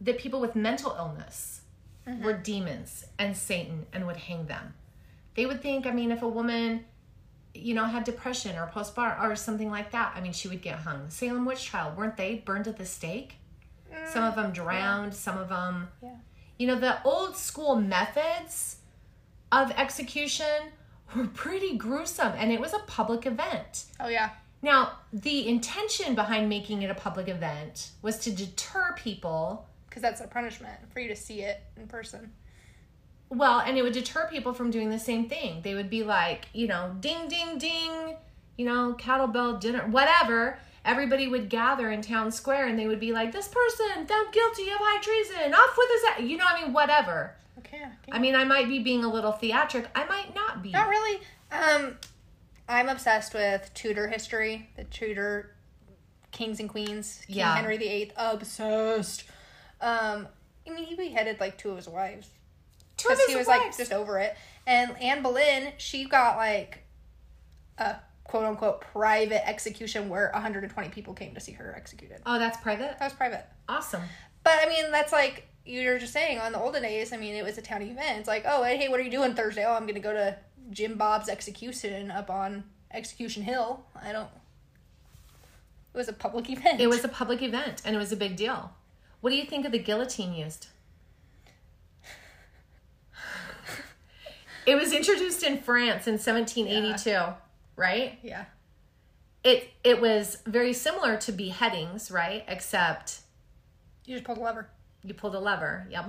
that 0.00 0.18
people 0.18 0.40
with 0.40 0.54
mental 0.54 0.94
illness 0.96 1.62
mm-hmm. 2.06 2.22
were 2.24 2.34
demons 2.34 3.04
and 3.18 3.36
Satan 3.36 3.86
and 3.92 4.06
would 4.06 4.16
hang 4.16 4.46
them. 4.46 4.74
They 5.34 5.44
would 5.44 5.60
think, 5.60 5.86
I 5.86 5.90
mean, 5.90 6.12
if 6.12 6.22
a 6.22 6.28
woman, 6.28 6.84
you 7.52 7.74
know, 7.74 7.84
had 7.84 8.04
depression 8.04 8.56
or 8.56 8.70
postpartum 8.72 9.28
or 9.28 9.34
something 9.34 9.72
like 9.72 9.90
that, 9.90 10.12
I 10.14 10.20
mean, 10.20 10.32
she 10.32 10.46
would 10.46 10.62
get 10.62 10.78
hung. 10.78 11.10
Salem 11.10 11.46
witch 11.46 11.64
trial, 11.64 11.94
weren't 11.96 12.16
they 12.16 12.36
burned 12.36 12.68
at 12.68 12.76
the 12.76 12.86
stake? 12.86 13.38
Some 14.12 14.22
mm, 14.22 14.28
of 14.28 14.36
them 14.36 14.52
drowned, 14.52 15.14
some 15.14 15.36
of 15.36 15.48
them, 15.48 15.88
Yeah. 16.00 16.10
You 16.62 16.68
know, 16.68 16.78
the 16.78 17.02
old 17.02 17.36
school 17.36 17.74
methods 17.74 18.76
of 19.50 19.72
execution 19.72 20.70
were 21.16 21.26
pretty 21.26 21.76
gruesome 21.76 22.34
and 22.36 22.52
it 22.52 22.60
was 22.60 22.72
a 22.72 22.78
public 22.86 23.26
event. 23.26 23.86
Oh, 23.98 24.06
yeah. 24.06 24.30
Now, 24.62 24.92
the 25.12 25.48
intention 25.48 26.14
behind 26.14 26.48
making 26.48 26.82
it 26.82 26.88
a 26.88 26.94
public 26.94 27.26
event 27.26 27.90
was 28.00 28.20
to 28.20 28.30
deter 28.30 28.94
people. 28.96 29.66
Because 29.88 30.02
that's 30.02 30.20
a 30.20 30.28
punishment 30.28 30.78
for 30.92 31.00
you 31.00 31.08
to 31.08 31.16
see 31.16 31.40
it 31.40 31.64
in 31.76 31.88
person. 31.88 32.30
Well, 33.28 33.58
and 33.58 33.76
it 33.76 33.82
would 33.82 33.94
deter 33.94 34.28
people 34.30 34.54
from 34.54 34.70
doing 34.70 34.88
the 34.88 35.00
same 35.00 35.28
thing. 35.28 35.62
They 35.62 35.74
would 35.74 35.90
be 35.90 36.04
like, 36.04 36.46
you 36.52 36.68
know, 36.68 36.94
ding, 37.00 37.26
ding, 37.26 37.58
ding, 37.58 38.14
you 38.56 38.66
know, 38.66 38.92
cattle 38.92 39.26
bell 39.26 39.58
dinner, 39.58 39.88
whatever. 39.88 40.60
Everybody 40.84 41.28
would 41.28 41.48
gather 41.48 41.90
in 41.90 42.02
town 42.02 42.32
square 42.32 42.66
and 42.66 42.78
they 42.78 42.86
would 42.88 42.98
be 43.00 43.12
like, 43.12 43.30
this 43.32 43.48
person 43.48 44.06
found 44.06 44.32
guilty 44.32 44.64
of 44.70 44.78
high 44.80 45.00
treason, 45.00 45.54
off 45.54 45.74
with 45.78 45.88
his 45.92 46.04
head. 46.10 46.24
You 46.28 46.36
know, 46.36 46.44
I 46.48 46.62
mean, 46.62 46.72
whatever. 46.72 47.34
Okay. 47.58 47.76
okay. 47.76 48.10
I 48.10 48.18
mean, 48.18 48.34
I 48.34 48.44
might 48.44 48.66
be 48.68 48.80
being 48.80 49.04
a 49.04 49.08
little 49.12 49.30
theatric. 49.32 49.86
I 49.94 50.04
might 50.06 50.34
not 50.34 50.62
be. 50.62 50.70
Not 50.70 50.88
really. 50.88 51.20
Um, 51.52 51.96
I'm 52.68 52.88
obsessed 52.88 53.32
with 53.34 53.70
Tudor 53.74 54.08
history, 54.08 54.70
the 54.76 54.84
Tudor 54.84 55.54
kings 56.32 56.58
and 56.58 56.68
queens. 56.68 57.22
King 57.26 57.36
Yeah. 57.36 57.54
Henry 57.54 57.76
VIII, 57.76 58.12
obsessed. 58.16 59.24
Um, 59.80 60.26
I 60.66 60.70
mean, 60.70 60.84
he 60.84 60.96
beheaded 60.96 61.38
like 61.40 61.58
two 61.58 61.70
of 61.70 61.76
his 61.76 61.88
wives 61.88 62.28
Two 62.96 63.08
of 63.08 63.14
because 63.16 63.26
he 63.26 63.32
his 63.34 63.38
was 63.40 63.46
like 63.48 63.62
wives. 63.62 63.76
just 63.76 63.92
over 63.92 64.18
it. 64.18 64.34
And 64.66 64.96
Anne 65.00 65.22
Boleyn, 65.22 65.72
she 65.76 66.04
got 66.06 66.36
like 66.36 66.84
a 67.78 67.96
quote 68.32 68.46
unquote 68.46 68.80
private 68.80 69.46
execution 69.46 70.08
where 70.08 70.30
120 70.32 70.88
people 70.88 71.12
came 71.12 71.34
to 71.34 71.40
see 71.40 71.52
her 71.52 71.74
executed. 71.76 72.22
Oh, 72.24 72.38
that's 72.38 72.56
private? 72.56 72.98
That 72.98 73.04
was 73.04 73.12
private. 73.12 73.44
Awesome. 73.68 74.00
But 74.42 74.54
I 74.62 74.70
mean, 74.70 74.90
that's 74.90 75.12
like 75.12 75.46
you 75.66 75.86
were 75.86 75.98
just 75.98 76.14
saying 76.14 76.38
on 76.38 76.52
the 76.52 76.58
olden 76.58 76.82
days. 76.82 77.12
I 77.12 77.18
mean, 77.18 77.34
it 77.34 77.44
was 77.44 77.58
a 77.58 77.62
town 77.62 77.82
event. 77.82 78.20
It's 78.20 78.28
like, 78.28 78.44
oh, 78.46 78.62
hey, 78.62 78.88
what 78.88 78.98
are 78.98 79.02
you 79.02 79.10
doing 79.10 79.34
Thursday? 79.34 79.66
Oh, 79.66 79.74
I'm 79.74 79.86
gonna 79.86 80.00
go 80.00 80.14
to 80.14 80.38
Jim 80.70 80.96
Bob's 80.96 81.28
execution 81.28 82.10
up 82.10 82.30
on 82.30 82.64
Execution 82.90 83.42
Hill. 83.42 83.84
I 84.02 84.12
don't. 84.12 84.30
It 85.92 85.98
was 85.98 86.08
a 86.08 86.14
public 86.14 86.48
event. 86.56 86.80
It 86.80 86.86
was 86.86 87.04
a 87.04 87.08
public 87.08 87.42
event 87.42 87.82
and 87.84 87.94
it 87.94 87.98
was 87.98 88.12
a 88.12 88.16
big 88.16 88.36
deal. 88.36 88.72
What 89.20 89.28
do 89.28 89.36
you 89.36 89.44
think 89.44 89.66
of 89.66 89.72
the 89.72 89.78
guillotine 89.78 90.32
used? 90.32 90.68
it 94.66 94.74
was 94.74 94.94
introduced 94.94 95.42
in 95.42 95.58
France 95.58 96.06
in 96.06 96.14
1782, 96.14 97.34
right? 97.82 98.18
Yeah. 98.22 98.44
It 99.44 99.70
it 99.82 100.00
was 100.00 100.38
very 100.46 100.72
similar 100.72 101.16
to 101.18 101.32
beheadings, 101.32 102.10
right? 102.10 102.44
Except 102.46 103.20
You 104.06 104.14
just 104.14 104.24
pulled 104.24 104.38
a 104.38 104.40
lever. 104.40 104.68
you 105.02 105.14
pulled 105.14 105.34
a 105.34 105.40
lever. 105.40 105.86
Yeah. 105.90 106.06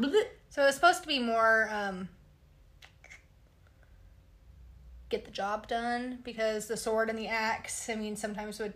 So 0.49 0.61
it 0.61 0.65
was 0.67 0.75
supposed 0.75 1.01
to 1.01 1.07
be 1.07 1.17
more 1.19 1.67
um, 1.71 2.09
get 5.09 5.25
the 5.25 5.31
job 5.31 5.67
done 5.67 6.19
because 6.23 6.67
the 6.67 6.77
sword 6.77 7.09
and 7.09 7.17
the 7.17 7.27
axe. 7.27 7.89
I 7.89 7.95
mean, 7.95 8.15
sometimes 8.15 8.59
would 8.59 8.73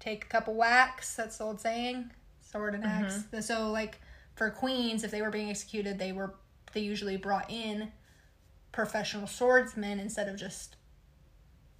take 0.00 0.24
a 0.24 0.28
couple 0.28 0.54
whacks. 0.54 1.16
That's 1.16 1.38
the 1.38 1.44
old 1.44 1.60
saying. 1.60 2.10
Sword 2.42 2.74
and 2.74 2.84
axe. 2.84 3.24
So 3.40 3.70
like 3.70 4.00
for 4.36 4.50
queens, 4.50 5.02
if 5.02 5.10
they 5.10 5.22
were 5.22 5.30
being 5.30 5.50
executed, 5.50 5.98
they 5.98 6.12
were 6.12 6.34
they 6.72 6.80
usually 6.80 7.16
brought 7.16 7.50
in 7.50 7.90
professional 8.72 9.26
swordsmen 9.26 9.98
instead 10.00 10.28
of 10.28 10.36
just 10.36 10.76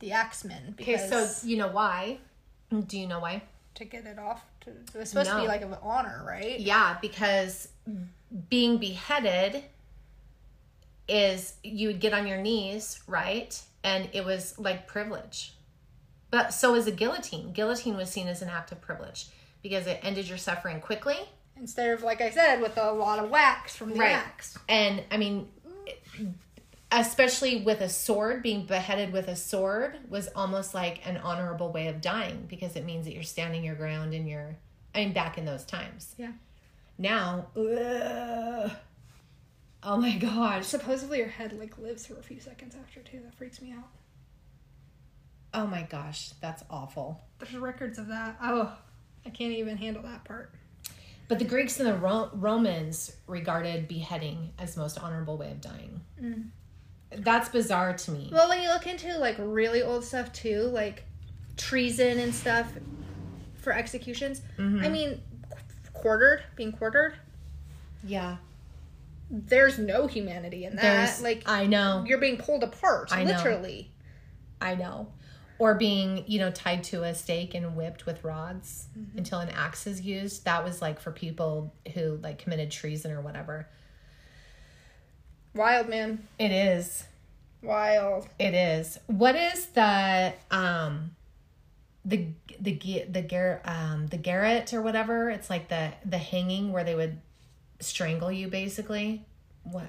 the 0.05 0.13
axemen 0.13 0.75
Okay, 0.79 0.93
because 0.93 1.37
so 1.39 1.47
you 1.47 1.57
know 1.57 1.69
why? 1.69 2.19
Do 2.87 2.99
you 2.99 3.07
know 3.07 3.21
why? 3.21 3.43
to 3.77 3.85
get 3.85 4.07
it 4.07 4.21
off. 4.21 4.45
To, 4.61 4.71
it 4.71 4.77
was 4.95 5.09
supposed 5.09 5.31
to 5.31 5.41
be 5.41 5.49
like 5.49 5.63
an 5.63 5.75
honor, 5.83 6.23
right? 6.25 6.61
Yeah, 6.61 6.97
because 7.03 7.69
being 8.49 8.79
beheaded 8.79 9.65
is 11.09 11.55
you 11.65 11.89
would 11.89 11.99
get 12.01 12.13
on 12.15 12.27
your 12.27 12.39
knees, 12.39 13.01
right? 13.09 13.61
And 13.83 14.09
it 14.13 14.25
was 14.25 14.57
like 14.59 14.87
privilege. 14.87 15.55
But 16.31 16.55
so 16.55 16.75
is 16.77 16.87
a 16.87 16.93
guillotine. 16.93 17.53
Guillotine 17.53 17.97
was 17.97 18.11
seen 18.11 18.29
as 18.29 18.43
an 18.43 18.49
act 18.49 18.71
of 18.71 18.81
privilege 18.81 19.27
because 19.63 19.87
it 19.89 19.99
ended 20.03 20.29
your 20.29 20.39
suffering 20.39 20.81
quickly. 20.81 21.17
Instead 21.57 21.91
of 21.91 22.03
like 22.05 22.21
I 22.21 22.31
said, 22.31 22.61
with 22.61 22.77
a 22.79 22.93
lot 22.93 23.19
of 23.19 23.29
whacks 23.31 23.75
from 23.75 23.91
the 23.91 23.99
Right. 23.99 24.13
axe. 24.13 24.57
And 24.69 25.03
I 25.11 25.17
mean, 25.17 25.49
especially 27.01 27.63
with 27.63 27.81
a 27.81 27.89
sword, 27.89 28.43
being 28.43 28.67
beheaded 28.67 29.13
with 29.13 29.29
a 29.29 29.37
sword 29.37 29.99
was 30.09 30.29
almost 30.37 30.75
like 30.75 31.07
an 31.07 31.17
honorable 31.19 31.73
way 31.73 31.89
of 31.89 32.01
dying 32.01 32.47
because 32.49 32.77
it 32.77 32.85
means 32.85 33.05
that 33.07 33.15
you're 33.15 33.23
standing 33.23 33.65
your 33.65 33.75
ground 33.75 34.15
and 34.15 34.29
you're, 34.29 34.57
I 34.95 35.05
mean, 35.05 35.13
back 35.13 35.39
in 35.39 35.45
those 35.45 35.65
times. 35.65 36.15
Yeah. 36.17 36.33
Now, 36.99 37.47
ugh. 37.57 38.71
oh 39.83 39.97
my 39.97 40.17
gosh. 40.17 40.67
Supposedly 40.67 41.19
your 41.19 41.29
head 41.29 41.53
like 41.59 41.79
lives 41.79 42.07
for 42.07 42.19
a 42.19 42.23
few 42.23 42.41
seconds 42.41 42.77
after 42.81 43.01
too. 43.01 43.21
That 43.25 43.35
freaks 43.35 43.61
me 43.61 43.73
out. 43.73 43.89
Oh 45.53 45.67
my 45.67 45.83
gosh, 45.83 46.31
that's 46.41 46.65
awful. 46.69 47.21
There's 47.39 47.55
records 47.55 47.99
of 47.99 48.09
that. 48.09 48.37
Oh, 48.43 48.77
I 49.25 49.31
can't 49.31 49.53
even 49.53 49.77
handle 49.77 50.03
that 50.03 50.25
part. 50.25 50.53
But 51.29 51.39
the 51.39 51.45
Greeks 51.45 51.81
and 51.81 51.89
the 51.89 51.95
Ro- 51.95 52.31
Romans 52.35 53.17
regarded 53.27 53.89
beheading 53.89 54.53
as 54.59 54.75
the 54.75 54.81
most 54.81 54.99
honorable 54.99 55.39
way 55.39 55.51
of 55.51 55.61
dying. 55.61 56.01
Mm. 56.21 56.51
That's 57.19 57.49
bizarre 57.49 57.93
to 57.95 58.11
me. 58.11 58.31
Well, 58.33 58.49
when 58.49 58.63
you 58.63 58.69
look 58.69 58.87
into 58.87 59.17
like 59.19 59.37
really 59.39 59.83
old 59.83 60.05
stuff 60.05 60.33
too, 60.33 60.63
like 60.63 61.05
treason 61.57 62.19
and 62.19 62.35
stuff 62.35 62.73
for 63.61 63.73
executions. 63.73 64.43
I 64.59 64.89
mean, 64.89 65.21
qu- 65.51 65.57
quartered, 65.93 66.43
being 66.57 66.73
quartered. 66.73 67.15
Yeah. 68.07 68.37
There's 69.31 69.79
no 69.79 70.07
humanity 70.07 70.65
in 70.65 70.77
that. 70.77 70.83
There's, 70.83 71.23
like 71.23 71.43
I 71.49 71.67
know. 71.67 72.05
you're 72.07 72.19
being 72.19 72.37
pulled 72.37 72.63
apart, 72.63 73.09
I 73.13 73.25
know. 73.25 73.31
literally. 73.37 73.91
I 74.61 74.75
know. 74.75 75.09
Or 75.59 75.75
being, 75.75 76.25
you 76.27 76.41
know, 76.41 76.51
tied 76.51 76.85
to 76.85 77.05
a 77.05 77.15
stake 77.15 77.55
and 77.55 77.75
whipped 77.77 78.07
with 78.07 78.23
rods 78.25 78.89
Mm-hmm. 78.99 79.19
until 79.19 79.39
an 79.41 79.49
axe 79.51 79.87
is 79.87 80.01
used. 80.03 80.45
That 80.45 80.65
was 80.65 80.83
like 80.83 81.01
for 81.01 81.11
people 81.11 81.73
who 81.95 82.19
like 82.23 82.39
committed 82.39 82.71
treason 82.71 83.13
or 83.13 83.21
whatever. 83.23 83.69
Wild 85.55 85.89
man. 85.89 86.27
It 86.39 86.51
is. 86.51 87.05
Wild. 87.63 88.29
It 88.39 88.55
is. 88.55 88.99
What 89.07 89.37
is 89.37 89.67
the 89.67 90.35
um 90.51 91.13
the 92.05 92.27
the 92.61 93.05
the 93.09 93.23
Gar 93.23 93.61
um 93.65 94.07
the 94.09 94.17
garret 94.19 94.73
or 94.75 94.83
whatever? 94.83 95.31
It's 95.31 95.49
like 95.49 95.69
the 95.69 95.93
the 96.05 96.19
hanging 96.19 96.73
where 96.73 96.85
they 96.85 96.95
would 96.95 97.21
strangle 97.81 98.31
you 98.33 98.49
basically. 98.49 99.25
What? 99.65 99.87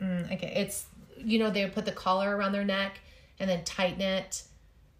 Mm, 0.00 0.32
okay, 0.32 0.52
it's 0.56 0.86
you 1.16 1.38
know 1.38 1.50
they 1.50 1.64
would 1.64 1.74
put 1.74 1.84
the 1.84 1.92
collar 1.92 2.36
around 2.36 2.52
their 2.52 2.64
neck 2.64 3.00
and 3.40 3.48
then 3.48 3.64
tighten 3.64 4.00
it 4.00 4.42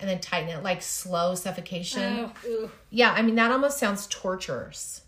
and 0.00 0.08
then 0.08 0.20
tighten 0.20 0.48
it 0.50 0.62
like 0.62 0.82
slow 0.82 1.34
suffocation. 1.34 2.30
ooh. 2.46 2.70
Yeah, 2.90 3.12
I 3.12 3.22
mean 3.22 3.34
that 3.36 3.50
almost 3.50 3.78
sounds 3.78 4.06
torturous. 4.08 5.02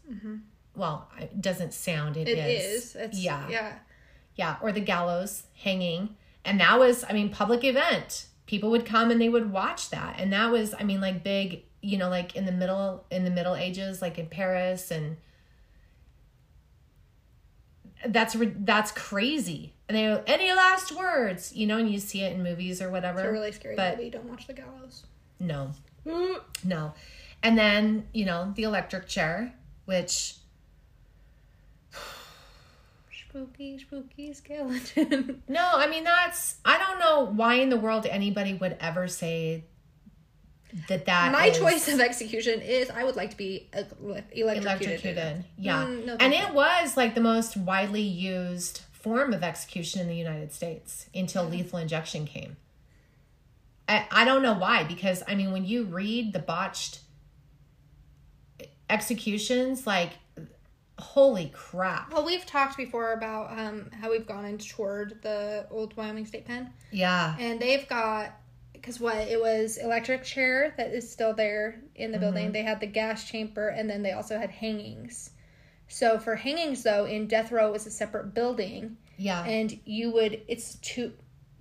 Well, 0.75 1.09
it 1.19 1.41
doesn't 1.41 1.75
sound. 1.75 2.17
It 2.17 2.29
is. 2.29 2.97
It's, 2.97 3.19
yeah, 3.19 3.49
Yeah. 3.49 3.73
Yeah, 4.41 4.57
or 4.63 4.73
the 4.73 4.81
gallows 4.81 5.43
hanging. 5.55 6.17
And 6.47 6.59
that 6.61 6.79
was, 6.79 7.05
I 7.07 7.13
mean, 7.13 7.29
public 7.29 7.63
event. 7.63 8.25
People 8.47 8.71
would 8.71 8.87
come 8.87 9.11
and 9.11 9.21
they 9.21 9.29
would 9.29 9.53
watch 9.53 9.91
that. 9.91 10.17
And 10.19 10.33
that 10.33 10.51
was, 10.51 10.75
I 10.81 10.83
mean, 10.83 10.99
like 11.03 11.23
big, 11.23 11.65
you 11.83 11.99
know, 11.99 12.09
like 12.09 12.35
in 12.35 12.47
the 12.47 12.53
middle 12.53 13.05
in 13.11 13.25
the 13.25 13.31
Middle 13.31 13.55
Ages, 13.55 14.01
like 14.01 14.19
in 14.19 14.29
Paris 14.29 14.91
and 14.91 15.19
that's 18.07 18.35
that's 18.61 18.93
crazy. 18.93 19.75
And 19.87 19.99
they 19.99 20.05
go, 20.05 20.23
any 20.27 20.51
last 20.55 20.91
words, 20.91 21.55
you 21.55 21.67
know, 21.67 21.77
and 21.77 21.91
you 21.91 21.99
see 21.99 22.23
it 22.23 22.33
in 22.33 22.43
movies 22.43 22.81
or 22.81 22.89
whatever. 22.91 23.21
It's 23.21 23.29
a 23.29 23.33
really 23.33 23.53
scary 23.53 23.77
But- 23.77 23.99
movie. 23.99 24.09
Don't 24.09 24.25
watch 24.25 24.47
The 24.47 24.55
Gallows. 24.55 25.05
No. 25.39 25.73
Mm. 26.07 26.41
No. 26.65 26.95
And 27.43 27.59
then, 27.59 28.07
you 28.15 28.25
know, 28.25 28.55
the 28.57 28.63
electric 28.63 29.07
chair, 29.07 29.53
which 29.85 30.37
Spooky, 33.31 33.79
spooky 33.79 34.33
skeleton. 34.33 35.43
No, 35.49 35.71
I 35.75 35.87
mean 35.89 36.03
that's 36.03 36.57
I 36.65 36.79
don't 36.79 36.99
know 36.99 37.27
why 37.33 37.55
in 37.55 37.69
the 37.69 37.77
world 37.77 38.05
anybody 38.07 38.55
would 38.55 38.77
ever 38.81 39.07
say 39.07 39.65
that 40.89 41.07
that 41.07 41.33
My 41.33 41.47
is 41.47 41.59
choice 41.59 41.87
of 41.89 42.01
execution 42.01 42.61
is 42.61 42.91
I 42.91 43.05
would 43.05 43.15
like 43.15 43.31
to 43.31 43.37
be 43.37 43.69
electrocuted. 43.73 44.65
electrocuted. 44.65 45.45
Yeah. 45.57 45.85
Mm, 45.85 46.07
no, 46.07 46.17
and 46.19 46.33
it 46.33 46.53
was 46.53 46.97
like 46.97 47.15
the 47.15 47.21
most 47.21 47.57
widely 47.57 48.03
used 48.03 48.81
form 48.93 49.33
of 49.33 49.45
execution 49.45 50.01
in 50.01 50.09
the 50.09 50.17
United 50.17 50.53
States 50.53 51.07
until 51.15 51.45
lethal 51.45 51.79
injection 51.79 52.27
came. 52.27 52.57
I, 53.89 54.07
I 54.11 54.25
don't 54.25 54.43
know 54.43 54.55
why, 54.55 54.83
because 54.85 55.23
I 55.29 55.37
mean 55.37 55.53
when 55.53 55.65
you 55.65 55.85
read 55.85 56.33
the 56.33 56.39
botched 56.41 57.01
executions, 58.89 59.87
like 59.87 60.15
holy 61.01 61.51
crap. 61.55 62.13
Well, 62.13 62.25
we've 62.25 62.47
talked 62.47 62.77
before 62.77 63.13
about 63.13 63.59
um, 63.59 63.91
how 64.01 64.11
we've 64.11 64.27
gone 64.27 64.45
and 64.45 64.61
toured 64.61 65.21
the 65.23 65.67
old 65.71 65.97
Wyoming 65.97 66.27
State 66.27 66.45
Pen, 66.47 66.73
Yeah. 66.93 67.35
and 67.39 67.59
they've 67.61 67.89
got 67.89 68.33
because 68.73 68.99
what 68.99 69.17
it 69.17 69.39
was 69.39 69.77
electric 69.77 70.25
chair 70.25 70.73
that 70.79 70.93
is 70.93 71.11
still 71.11 71.35
there 71.35 71.83
in 71.97 72.13
the 72.13 72.17
Mm-hmm. 72.17 72.25
building. 72.25 72.53
They 72.53 72.63
had 72.63 72.81
the 72.81 72.87
gas 72.87 73.29
chamber, 73.29 73.69
and 73.69 73.91
then 73.91 74.03
they 74.03 74.13
also 74.13 74.39
had 74.39 74.51
hangings. 74.51 75.31
So 75.89 76.19
for 76.19 76.37
hangings, 76.37 76.83
though, 76.83 77.05
in 77.05 77.27
death 77.27 77.51
row 77.53 77.69
it 77.69 77.73
was 77.73 77.87
a 77.87 77.91
separate 77.91 78.33
building, 78.33 78.97
Yeah. 79.19 79.45
and 79.45 79.79
you 79.85 80.11
would 80.13 80.41
it's 80.49 80.77
two 80.77 81.13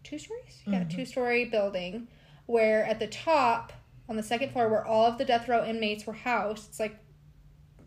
two 0.04 0.18
stories, 0.18 0.62
yeah, 0.66 0.80
Mm-hmm. 0.82 0.90
two 0.98 1.06
story 1.06 1.46
building, 1.46 2.08
where 2.46 2.86
at 2.86 3.00
the 3.00 3.08
top 3.08 3.74
on 4.08 4.16
the 4.16 4.24
second 4.24 4.52
floor 4.54 4.70
where 4.70 4.86
all 4.86 5.06
of 5.06 5.18
the 5.18 5.26
death 5.26 5.48
row 5.48 5.66
inmates 5.66 6.08
were 6.08 6.14
housed, 6.14 6.70
it's 6.70 6.80
like 6.80 6.98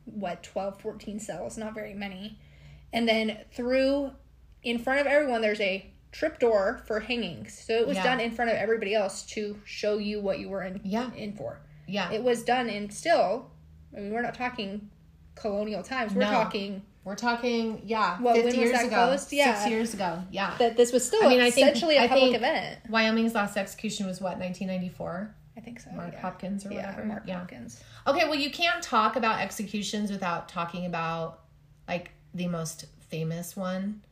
what 0.05 0.43
12 0.43 0.81
14 0.81 1.19
cells 1.21 1.57
not 1.59 1.75
very 1.75 1.95
many 1.95 2.39
and 2.93 3.09
then 3.09 3.39
through 3.53 4.11
in 4.63 4.79
front 4.79 5.01
of 5.01 5.07
everyone 5.07 5.41
there's 5.41 5.61
a 5.61 5.87
trip 6.11 6.39
door 6.39 6.83
for 6.87 7.01
hangings 7.01 7.57
so 7.67 7.73
it 7.75 7.87
was 7.87 7.97
Yeah. 7.97 8.03
done 8.05 8.21
in 8.21 8.31
front 8.33 8.51
of 8.51 8.57
everybody 8.57 8.95
else 8.95 9.23
to 9.35 9.59
show 9.65 9.99
you 9.99 10.21
what 10.21 10.39
you 10.39 10.49
were 10.49 10.63
in 10.63 10.81
Yeah. 10.85 11.11
in 11.15 11.35
for 11.35 11.61
yeah. 11.87 12.11
it 12.13 12.23
was 12.23 12.43
done 12.43 12.69
in 12.69 12.91
still 12.91 13.51
i 13.97 14.01
mean 14.01 14.13
we're 14.13 14.23
not 14.23 14.35
talking 14.35 14.91
colonial 15.35 15.83
times 15.83 16.13
we're 16.15 16.23
No. 16.23 16.31
talking 16.31 16.83
We're 17.05 17.17
talking, 17.17 17.83
yeah, 17.85 18.17
Well, 18.21 18.33
50 18.37 18.49
when 18.49 18.61
was 18.61 18.71
years 18.71 18.81
ago. 18.87 18.95
closed? 18.95 19.33
Yeah. 19.33 19.55
Six 19.59 19.71
years 19.71 19.93
ago. 19.95 20.23
Yeah. 20.31 20.55
that 20.59 20.77
this 20.77 20.93
was 20.93 21.05
still 21.05 21.25
I 21.25 21.31
mean, 21.31 21.41
I 21.41 21.51
think- 21.51 21.67
essentially 21.67 21.97
a 21.97 22.03
I 22.03 22.07
public 22.07 22.25
think- 22.27 22.37
event 22.37 22.79
Wyoming's 22.89 23.35
last 23.35 23.57
execution 23.57 24.07
was 24.07 24.21
what, 24.21 24.39
1994? 24.39 25.35
I 25.63 25.65
think 25.65 25.81
so 25.81 25.91
Mark 25.93 26.13
yeah. 26.13 26.21
Hopkins 26.21 26.67
or 26.67 26.73
yeah 26.73 26.91
whatever. 26.91 27.05
mark 27.07 27.23
yeah. 27.27 27.39
hopkins 27.39 27.81
Okay, 28.07 28.25
well, 28.25 28.35
you 28.35 28.51
can't 28.51 28.83
talk 28.83 29.17
about 29.17 29.41
executions 29.41 30.11
without 30.11 30.49
talking 30.49 30.87
about 30.87 31.41
like 31.87 32.11
the 32.35 32.49
most 32.49 32.87
famous 33.09 33.57
one 33.57 34.03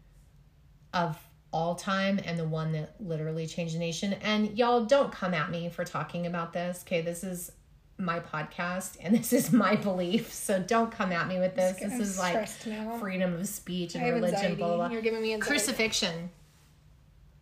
of 0.95 1.19
all 1.53 1.75
time 1.75 2.21
and 2.25 2.39
the 2.39 2.45
one 2.45 2.73
that 2.73 2.95
literally 3.01 3.47
changed 3.47 3.75
the 3.75 3.79
nation. 3.79 4.13
And 4.23 4.57
y'all 4.57 4.85
don't 4.85 5.11
come 5.11 5.35
at 5.35 5.51
me 5.51 5.69
for 5.71 5.85
talking 5.85 6.27
about 6.27 6.53
this. 6.53 6.85
Okay, 6.87 7.01
this 7.01 7.25
is 7.25 7.51
my 7.99 8.21
podcast 8.21 8.97
and 9.01 9.15
this 9.19 9.33
is 9.33 9.53
my 9.53 9.75
belief. 9.75 10.33
So 10.33 10.61
don't 10.61 10.93
come 10.93 11.11
at 11.11 11.27
me 11.27 11.41
with 11.41 11.57
this. 11.57 11.81
This 11.81 11.93
I'm 11.93 12.01
is 12.01 12.19
like 12.19 12.49
now. 12.67 12.97
freedom 12.99 13.35
of 13.35 13.49
speech 13.49 13.97
and 13.97 14.05
religion, 14.05 14.37
anxiety. 14.37 14.55
blah, 14.55 14.69
blah, 14.69 14.77
blah. 14.77 14.89
You're 14.91 15.03
giving 15.03 15.23
me 15.23 15.35
anxiety. 15.35 15.51
Crucifixion. 15.51 16.31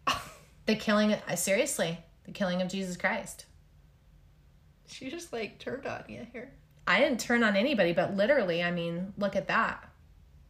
the 0.67 0.77
killing, 0.77 1.13
uh, 1.13 1.37
seriously, 1.37 1.99
the 2.25 2.33
killing 2.33 2.63
of 2.63 2.69
Jesus 2.69 2.97
Christ. 2.97 3.45
She 4.93 5.11
just 5.11 5.33
like 5.33 5.59
turned 5.59 5.87
on 5.87 6.05
you 6.09 6.27
here. 6.33 6.51
I 6.87 7.01
didn't 7.01 7.21
turn 7.21 7.45
on 7.45 7.57
anybody, 7.57 7.93
but 7.93 8.17
literally, 8.17 8.63
I 8.63 8.71
mean, 8.71 9.13
look 9.19 9.37
at 9.37 9.49
that. 9.49 9.87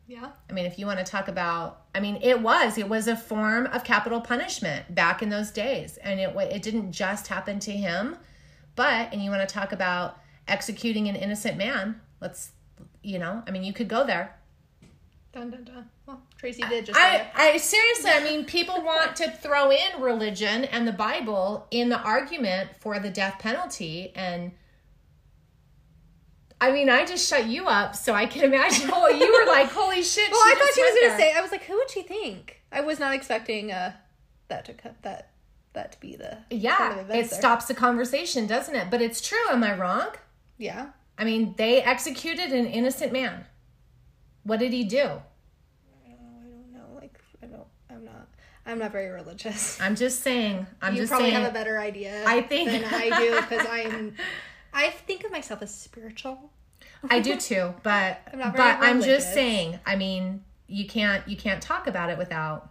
Yeah. 0.06 0.30
I 0.48 0.52
mean, 0.52 0.64
if 0.64 0.78
you 0.78 0.86
want 0.86 1.00
to 1.00 1.04
talk 1.04 1.28
about, 1.28 1.82
I 1.94 2.00
mean, 2.00 2.18
it 2.22 2.40
was 2.40 2.78
it 2.78 2.88
was 2.88 3.08
a 3.08 3.16
form 3.16 3.66
of 3.66 3.84
capital 3.84 4.20
punishment 4.20 4.94
back 4.94 5.22
in 5.22 5.28
those 5.28 5.50
days, 5.50 5.98
and 5.98 6.18
it 6.20 6.34
it 6.36 6.62
didn't 6.62 6.92
just 6.92 7.26
happen 7.26 7.58
to 7.60 7.72
him, 7.72 8.16
but 8.76 9.12
and 9.12 9.22
you 9.22 9.30
want 9.30 9.46
to 9.46 9.52
talk 9.52 9.72
about 9.72 10.18
executing 10.48 11.08
an 11.08 11.16
innocent 11.16 11.58
man? 11.58 12.00
Let's, 12.20 12.52
you 13.02 13.18
know, 13.18 13.42
I 13.46 13.50
mean, 13.50 13.64
you 13.64 13.72
could 13.72 13.88
go 13.88 14.04
there. 14.04 14.37
Dun 15.38 15.50
dun 15.50 15.62
dun. 15.64 15.88
Well, 16.06 16.20
Tracy 16.36 16.62
did 16.68 16.86
just. 16.86 16.98
I. 16.98 17.26
I 17.34 17.56
seriously, 17.58 18.10
I 18.10 18.24
mean, 18.24 18.44
people 18.44 18.82
want 18.82 19.14
to 19.16 19.30
throw 19.30 19.70
in 19.70 20.00
religion 20.00 20.64
and 20.64 20.86
the 20.86 20.92
Bible 20.92 21.68
in 21.70 21.88
the 21.90 21.98
argument 22.00 22.70
for 22.80 22.98
the 22.98 23.08
death 23.10 23.38
penalty, 23.38 24.12
and 24.16 24.50
I 26.60 26.72
mean, 26.72 26.90
I 26.90 27.04
just 27.04 27.28
shut 27.28 27.46
you 27.46 27.66
up 27.68 27.94
so 27.94 28.14
I 28.14 28.26
can 28.26 28.42
imagine. 28.52 28.90
Oh, 28.92 29.08
you 29.08 29.32
were 29.32 29.46
like, 29.52 29.70
"Holy 29.70 30.02
shit!" 30.02 30.30
Well, 30.30 30.40
I 30.40 30.54
thought 30.58 30.74
she 30.74 30.82
was 30.82 30.98
gonna 31.02 31.18
say. 31.18 31.32
I 31.36 31.40
was 31.40 31.52
like, 31.52 31.64
who 31.64 31.76
would 31.76 31.90
she 31.90 32.02
think? 32.02 32.60
I 32.72 32.80
was 32.80 32.98
not 32.98 33.14
expecting 33.14 33.70
uh 33.70 33.92
that 34.48 34.64
to 34.64 34.72
cut 34.74 35.00
that 35.02 35.30
that 35.74 35.92
to 35.92 36.00
be 36.00 36.16
the 36.16 36.38
Yeah, 36.50 36.98
it 37.00 37.08
there. 37.08 37.24
stops 37.28 37.66
the 37.66 37.74
conversation, 37.74 38.46
doesn't 38.48 38.74
it? 38.74 38.90
But 38.90 39.02
it's 39.02 39.20
true. 39.20 39.38
Am 39.50 39.62
I 39.62 39.76
wrong? 39.78 40.08
Yeah. 40.56 40.88
I 41.16 41.24
mean, 41.24 41.54
they 41.56 41.80
executed 41.82 42.50
an 42.52 42.66
innocent 42.66 43.12
man. 43.12 43.44
What 44.44 44.60
did 44.60 44.72
he 44.72 44.84
do? 44.84 44.98
I 46.06 46.10
don't 46.10 46.72
know. 46.72 46.86
Like 46.94 47.18
I 47.42 47.46
don't. 47.46 47.66
I'm 47.90 48.04
not. 48.04 48.28
I'm 48.68 48.78
not 48.78 48.92
very 48.92 49.08
religious. 49.08 49.80
I'm 49.80 49.96
just 49.96 50.20
saying. 50.20 50.66
I'm 50.82 50.94
you 50.94 51.00
just 51.00 51.10
probably 51.10 51.30
saying. 51.30 51.42
have 51.42 51.50
a 51.50 51.54
better 51.54 51.78
idea. 51.78 52.22
I 52.26 52.42
think- 52.42 52.70
than 52.70 52.84
I 52.92 53.18
do 53.18 53.40
because 53.40 53.66
I'm. 53.68 54.14
I 54.72 54.90
think 54.90 55.24
of 55.24 55.32
myself 55.32 55.62
as 55.62 55.74
spiritual. 55.74 56.52
I 57.10 57.20
do 57.20 57.36
too, 57.36 57.74
but 57.82 58.20
I'm 58.32 58.38
not 58.38 58.54
but 58.54 58.78
very 58.78 58.90
I'm 58.90 59.02
just 59.02 59.32
saying. 59.32 59.80
I 59.86 59.96
mean, 59.96 60.44
you 60.66 60.86
can't 60.86 61.26
you 61.26 61.36
can't 61.36 61.62
talk 61.62 61.86
about 61.86 62.10
it 62.10 62.18
without 62.18 62.70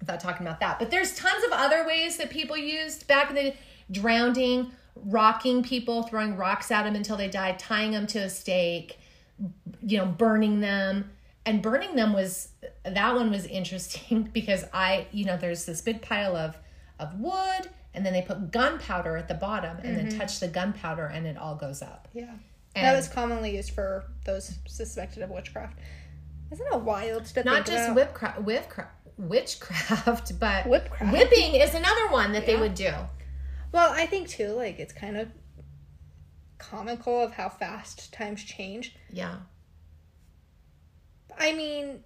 without 0.00 0.20
talking 0.20 0.46
about 0.46 0.60
that. 0.60 0.78
But 0.78 0.90
there's 0.90 1.16
tons 1.16 1.42
of 1.44 1.52
other 1.52 1.86
ways 1.86 2.18
that 2.18 2.30
people 2.30 2.56
used 2.56 3.06
back 3.06 3.30
in 3.30 3.36
the 3.36 3.54
drowning, 3.90 4.72
rocking 4.94 5.62
people, 5.62 6.02
throwing 6.02 6.36
rocks 6.36 6.70
at 6.70 6.82
them 6.82 6.94
until 6.94 7.16
they 7.16 7.28
died, 7.28 7.58
tying 7.58 7.92
them 7.92 8.06
to 8.08 8.18
a 8.18 8.30
stake, 8.30 8.98
you 9.82 9.98
know, 9.98 10.06
burning 10.06 10.60
them. 10.60 11.10
And 11.46 11.60
burning 11.62 11.94
them 11.94 12.12
was 12.14 12.48
that 12.84 13.14
one 13.14 13.30
was 13.30 13.44
interesting 13.46 14.30
because 14.32 14.64
I, 14.72 15.06
you 15.12 15.24
know, 15.24 15.36
there's 15.36 15.64
this 15.66 15.80
big 15.80 16.00
pile 16.02 16.36
of 16.36 16.56
of 16.98 17.18
wood 17.20 17.68
and 17.92 18.06
then 18.06 18.12
they 18.12 18.22
put 18.22 18.50
gunpowder 18.52 19.16
at 19.16 19.28
the 19.28 19.34
bottom 19.34 19.76
and 19.78 19.96
Mm-hmm. 19.96 20.08
then 20.10 20.18
touch 20.18 20.40
the 20.40 20.48
gunpowder 20.48 21.06
and 21.06 21.26
it 21.26 21.36
all 21.36 21.54
goes 21.56 21.82
up. 21.82 22.08
Yeah. 22.14 22.34
And- 22.76 22.86
that 22.86 22.96
was 22.96 23.08
commonly 23.08 23.56
used 23.56 23.70
for 23.72 24.04
those 24.24 24.58
suspected 24.66 25.22
of 25.22 25.30
witchcraft. 25.30 25.78
Isn't 26.50 26.66
it 26.72 26.80
wild 26.82 27.24
to 27.26 27.44
not 27.44 27.66
just 27.66 27.90
about? 27.90 28.14
whipcraft, 28.14 28.44
whipcraft, 28.44 28.88
witchcraft, 29.18 30.38
but 30.40 30.64
Whipcraft. 30.64 31.12
whipping 31.12 31.54
is 31.56 31.74
another 31.74 32.08
one 32.10 32.32
that 32.32 32.46
they 32.46 32.56
would 32.56 32.74
do. 32.74 32.92
Well, 33.72 33.90
I 33.92 34.06
think 34.06 34.28
too, 34.28 34.48
like 34.48 34.78
it's 34.78 34.92
kind 34.92 35.16
of 35.16 35.28
comical 36.58 37.20
of 37.22 37.32
how 37.32 37.48
fast 37.48 38.12
times 38.12 38.42
change. 38.44 38.94
Yeah, 39.10 39.36
I 41.38 41.52
mean, 41.52 42.04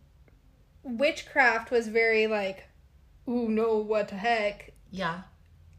witchcraft 0.82 1.70
was 1.70 1.88
very 1.88 2.26
like, 2.26 2.64
ooh, 3.28 3.48
no, 3.48 3.78
what 3.78 4.08
the 4.08 4.16
heck? 4.16 4.72
yeah. 4.90 5.20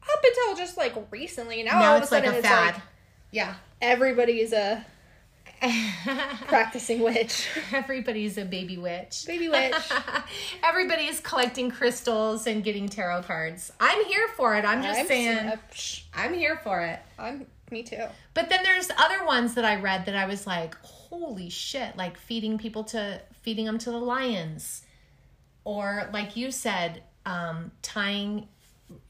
Up 0.01 0.23
until 0.23 0.55
just 0.55 0.77
like 0.77 0.93
recently, 1.11 1.61
now, 1.61 1.79
now 1.79 1.89
all 1.91 1.95
of 1.95 2.01
a 2.01 2.03
it's 2.03 2.11
like 2.11 2.23
sudden 2.23 2.35
a 2.35 2.39
it's 2.39 2.47
fad. 2.47 2.73
like 2.75 2.83
yeah, 3.31 3.55
everybody's 3.81 4.53
a 4.53 4.83
practicing 6.47 7.01
witch. 7.01 7.47
Everybody's 7.73 8.37
a 8.37 8.45
baby 8.45 8.77
witch. 8.77 9.25
Baby 9.27 9.49
witch. 9.49 9.75
Everybody 10.63 11.03
is 11.03 11.19
collecting 11.19 11.69
crystals 11.69 12.47
and 12.47 12.63
getting 12.63 12.87
tarot 12.87 13.23
cards. 13.23 13.71
I'm 13.79 14.03
here 14.05 14.27
for 14.35 14.55
it. 14.55 14.65
I'm 14.65 14.81
just 14.81 15.01
I'm 15.01 15.07
saying, 15.07 15.37
uh, 15.37 15.57
I'm 16.13 16.33
here 16.33 16.59
for 16.63 16.81
it. 16.81 16.99
I'm 17.19 17.45
me 17.69 17.83
too. 17.83 18.05
But 18.33 18.49
then 18.49 18.61
there's 18.63 18.89
other 18.97 19.25
ones 19.25 19.53
that 19.55 19.65
I 19.65 19.75
read 19.75 20.05
that 20.05 20.15
I 20.15 20.25
was 20.25 20.47
like, 20.47 20.75
holy 20.81 21.49
shit, 21.49 21.95
like 21.97 22.17
feeding 22.17 22.57
people 22.57 22.83
to 22.85 23.21
feeding 23.49 23.65
them 23.65 23.79
to 23.79 23.89
the 23.89 23.97
lions. 23.97 24.83
Or 25.63 26.07
like 26.13 26.35
you 26.37 26.51
said, 26.51 27.01
um, 27.25 27.71
tying 27.81 28.47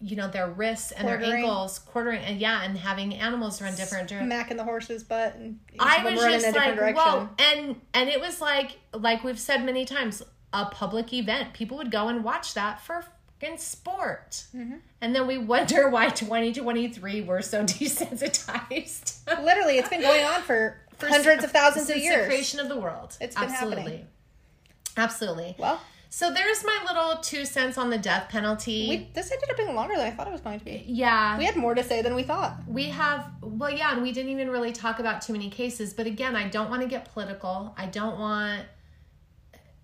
you 0.02 0.16
know 0.18 0.28
their 0.28 0.50
wrists 0.50 0.92
and 0.92 1.08
their 1.08 1.22
ankles, 1.22 1.80
quartering 1.80 2.22
and 2.24 2.40
yeah, 2.40 2.64
and 2.64 2.78
having 2.78 3.14
animals 3.14 3.62
run 3.62 3.76
different 3.76 4.08
dir- 4.10 4.20
Macking 4.22 4.58
the 4.58 4.64
horse's 4.64 5.04
butt 5.04 5.36
and 5.36 5.60
I 5.80 6.04
was 6.04 6.22
in 6.24 6.32
just 6.42 6.56
like, 6.56 6.96
whoa, 6.98 7.30
and 7.38 7.76
and 7.94 8.10
it 8.10 8.20
was 8.22 8.40
like 8.42 8.78
like 8.94 9.24
we've 9.24 9.40
said 9.40 9.64
many 9.66 9.84
times, 9.86 10.22
a 10.54 10.66
public 10.66 11.14
event. 11.14 11.54
People 11.54 11.78
would 11.78 11.92
go 11.92 12.08
and 12.10 12.24
watch 12.26 12.54
that 12.56 12.82
for 12.82 13.06
fucking 13.40 13.58
sport, 13.58 14.44
Mm-hmm. 14.56 14.78
and 15.02 15.16
then 15.16 15.28
we 15.28 15.38
wonder 15.38 15.88
why 15.90 16.10
2023 16.10 17.22
we're 17.22 17.42
so 17.42 17.64
desensitized. 17.66 19.20
Literally, 19.44 19.78
it's 19.78 19.90
been 19.90 20.02
going 20.02 20.26
on 20.26 20.42
for, 20.42 20.78
hundreds 21.02 21.44
of 21.46 21.52
thousands 21.52 21.84
of 21.90 21.94
Since 21.96 22.00
the 22.00 22.04
years. 22.04 22.26
creation 22.28 22.60
of 22.60 22.68
the 22.68 22.76
world. 22.78 23.16
It's 23.22 23.36
been 23.36 23.46
Absolutely. 23.46 23.82
happening. 23.84 24.08
Absolutely. 24.98 25.56
Well, 25.58 25.80
So 26.10 26.32
there's 26.34 26.64
my 26.64 26.80
little 26.88 27.18
two 27.22 27.46
cents 27.46 27.78
on 27.78 27.90
the 27.92 27.98
death 27.98 28.30
penalty. 28.30 28.88
we 28.90 29.10
this 29.14 29.32
ended 29.32 29.50
up 29.50 29.58
being 29.58 29.76
longer 29.76 29.96
than 29.96 30.08
I 30.08 30.12
thought 30.12 30.28
it 30.28 30.32
was 30.32 30.42
going 30.42 30.60
to 30.60 30.66
be. 30.66 30.84
yeah. 30.88 31.38
We 31.38 31.46
had 31.46 31.56
more 31.56 31.76
to 31.76 31.84
say 31.84 32.02
than 32.02 32.16
we 32.16 32.24
thought. 32.24 32.56
We 32.68 32.86
have, 32.86 33.32
well, 33.42 33.70
yeah, 33.72 33.94
and 33.94 34.02
we 34.02 34.12
didn't 34.12 34.32
even 34.32 34.50
really 34.50 34.72
talk 34.72 35.00
about 35.00 35.22
too 35.22 35.34
many 35.34 35.50
cases. 35.50 35.94
But 35.94 36.08
again, 36.08 36.36
I 36.36 36.48
don't 36.50 36.70
want 36.70 36.82
to 36.82 36.88
get 36.88 37.12
political. 37.14 37.74
I 37.78 37.86
don't 37.86 38.20
want, 38.20 38.64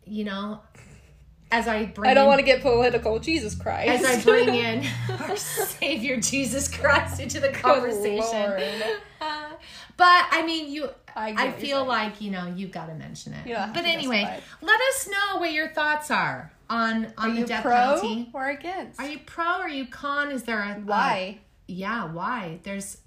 you 0.06 0.24
know, 0.24 0.60
as 1.52 1.68
I 1.68 1.86
bring 1.86 2.10
I 2.10 2.14
don't 2.16 2.24
in, 2.24 2.30
want 2.30 2.40
to 2.40 2.46
get 2.46 2.62
political. 2.62 3.20
Jesus 3.20 3.54
Christ. 3.56 4.04
as 4.04 4.04
I 4.04 4.24
bring 4.24 4.50
in 4.50 4.84
our 5.22 5.38
Savior 5.38 6.20
Jesus 6.20 6.68
Christ 6.68 7.20
into 7.20 7.40
the 7.40 7.50
conversation. 7.50 8.52
Uh, 9.22 9.50
but 9.98 10.26
I 10.32 10.44
mean, 10.46 10.72
you. 10.72 10.90
I 11.16 11.28
I, 11.28 11.32
get 11.32 11.38
what 11.38 11.46
you're 11.46 11.54
feel 11.60 11.86
like 11.86 12.22
you 12.22 12.32
know 12.32 12.54
you've 12.56 12.72
got 12.72 12.88
to 12.88 12.94
mention 12.96 13.34
it. 13.34 13.48
Yeah, 13.48 13.72
But 13.74 13.86
anyway, 13.86 14.22
justify 14.24 14.66
let 14.66 14.82
us 14.82 15.08
know 15.10 15.40
what 15.40 15.52
your 15.54 15.70
thoughts 15.70 16.12
are 16.12 16.52
on 16.70 17.06
on 17.18 17.30
Are 17.30 17.34
the 17.34 17.40
you 17.42 17.46
death 17.46 17.64
pro 17.64 17.74
penalty. 17.74 18.30
or 18.34 18.50
against? 18.50 19.00
Are 19.00 19.08
you 19.08 19.20
pro? 19.26 19.46
Or 19.46 19.62
are 19.64 19.70
you 19.70 19.86
con? 19.88 20.32
Is 20.32 20.44
there 20.44 20.60
a 20.62 20.74
Why? 20.84 21.40
yeah 21.68 22.06
why 22.12 22.60
there's 22.62 22.98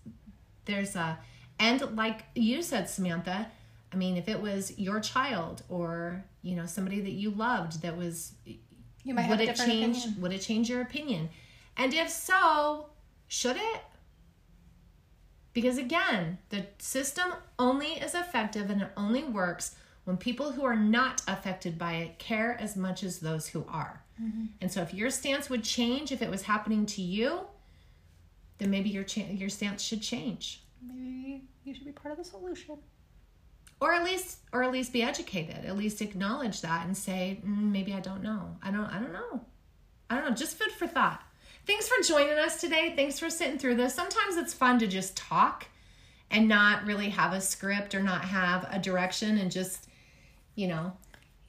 there's 0.65 0.97
a 0.97 1.17
and 1.61 1.95
like 1.97 2.25
you 2.35 2.61
said 2.61 2.91
samantha 2.91 3.47
i 3.93 3.97
mean 3.97 4.17
if 4.17 4.29
it 4.29 4.41
was 4.43 4.77
your 4.77 4.99
child 4.99 5.63
or 5.69 6.25
you 6.43 6.57
know 6.57 6.67
somebody 6.67 7.01
that 7.01 7.13
you 7.13 7.31
loved 7.31 7.83
that 7.83 7.97
was 7.97 8.33
you 9.05 9.15
might 9.15 9.23
have 9.23 9.39
would 9.39 9.49
a 9.49 9.53
it 9.53 9.57
change 9.57 9.99
opinion. 9.99 10.21
would 10.21 10.33
it 10.33 10.41
change 10.41 10.69
your 10.69 10.81
opinion 10.81 11.29
and 11.77 11.95
if 11.95 12.11
so 12.11 12.87
should 13.29 13.55
it 13.57 13.81
because 15.53 15.79
again 15.79 16.39
the 16.51 16.67
system 16.79 17.33
only 17.59 17.93
is 17.95 18.15
effective 18.15 18.71
and 18.71 18.83
it 18.83 18.91
only 18.97 19.25
works 19.25 19.75
when 20.05 20.17
people 20.17 20.53
who 20.53 20.65
are 20.65 20.77
not 20.77 21.23
affected 21.29 21.79
by 21.79 21.95
it 21.95 22.19
care 22.19 22.57
as 22.61 22.77
much 22.77 23.03
as 23.03 23.19
those 23.19 23.49
who 23.49 23.65
are. 23.69 24.03
Mm-hmm. 24.23 24.47
and 24.61 24.73
so 24.73 24.83
if 24.83 24.93
your 24.93 25.11
stance 25.11 25.49
would 25.49 25.63
change 25.63 26.11
if 26.11 26.23
it 26.23 26.31
was 26.31 26.43
happening 26.43 26.87
to 26.87 27.03
you 27.03 27.43
then 28.59 28.69
maybe 28.71 28.89
your 28.91 29.05
cha- 29.05 29.31
your 29.31 29.49
stance 29.49 29.81
should 29.83 30.03
change. 30.03 30.65
Maybe 30.85 31.45
you 31.65 31.73
should 31.75 31.85
be 31.85 31.93
part 31.93 32.11
of 32.13 32.19
the 32.19 32.25
solution. 32.25 32.79
or 33.81 33.93
at 33.93 34.03
least 34.03 34.39
or 34.53 34.65
at 34.65 34.73
least 34.73 34.93
be 34.93 35.03
educated 35.05 35.65
at 35.65 35.77
least 35.77 36.03
acknowledge 36.03 36.61
that 36.63 36.85
and 36.85 36.97
say 36.97 37.41
mm, 37.47 37.71
maybe 37.71 37.93
i 37.95 38.01
don't 38.01 38.23
know. 38.23 38.57
I 38.63 38.71
don't 38.73 38.87
i 38.87 38.99
don't 38.99 39.13
know. 39.13 39.41
I 40.11 40.17
don't 40.17 40.25
know. 40.29 40.35
Just 40.35 40.57
food 40.59 40.73
for 40.73 40.87
thought 40.89 41.23
thanks 41.69 41.87
for 41.87 42.03
joining 42.03 42.39
us 42.39 42.61
today 42.61 42.93
thanks 42.97 43.19
for 43.19 43.31
sitting 43.31 43.59
through 43.59 43.75
this 43.77 43.95
sometimes 43.95 44.37
it's 44.37 44.53
fun 44.55 44.79
to 44.79 44.87
just 44.87 45.17
talk 45.17 45.67
and 46.31 46.49
not 46.49 46.85
really 46.85 47.11
have 47.11 47.33
a 47.33 47.41
script 47.41 47.95
or 47.95 48.03
not 48.03 48.25
have 48.25 48.67
a 48.73 48.79
direction 48.79 49.39
and 49.39 49.53
just 49.53 49.87
you 50.57 50.67
know 50.67 50.93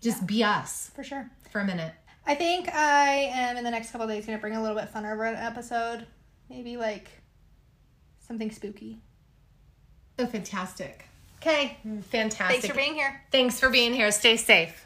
just 0.01 0.27
be 0.27 0.43
us 0.43 0.91
For 0.93 1.03
sure. 1.03 1.29
for 1.51 1.61
a 1.61 1.65
minute 1.65 1.93
I 2.27 2.35
think 2.35 2.69
I 2.71 3.31
am 3.33 3.57
in 3.57 3.63
the 3.63 3.71
next 3.71 3.89
couple 3.91 4.07
of 4.07 4.13
days 4.13 4.25
going 4.27 4.37
to 4.37 4.41
bring 4.41 4.55
a 4.55 4.61
little 4.61 4.77
bit 4.77 4.93
funner 4.93 5.13
of 5.13 5.19
an 5.19 5.35
episode. 5.35 6.05
Maybe 6.47 6.77
like 6.77 7.09
something 8.19 8.51
spooky. 8.51 8.99
oh 10.19 10.27
fantastic 10.27 11.05
okay 11.41 11.77
mm, 11.87 12.03
fantastic 12.03 12.61
Thanks 12.61 12.67
for 12.67 12.75
being 12.75 12.93
here. 12.93 13.21
thanks 13.31 13.59
for 13.59 13.69
being 13.71 13.93
here 13.95 14.11
stay 14.11 14.37
safe 14.37 14.85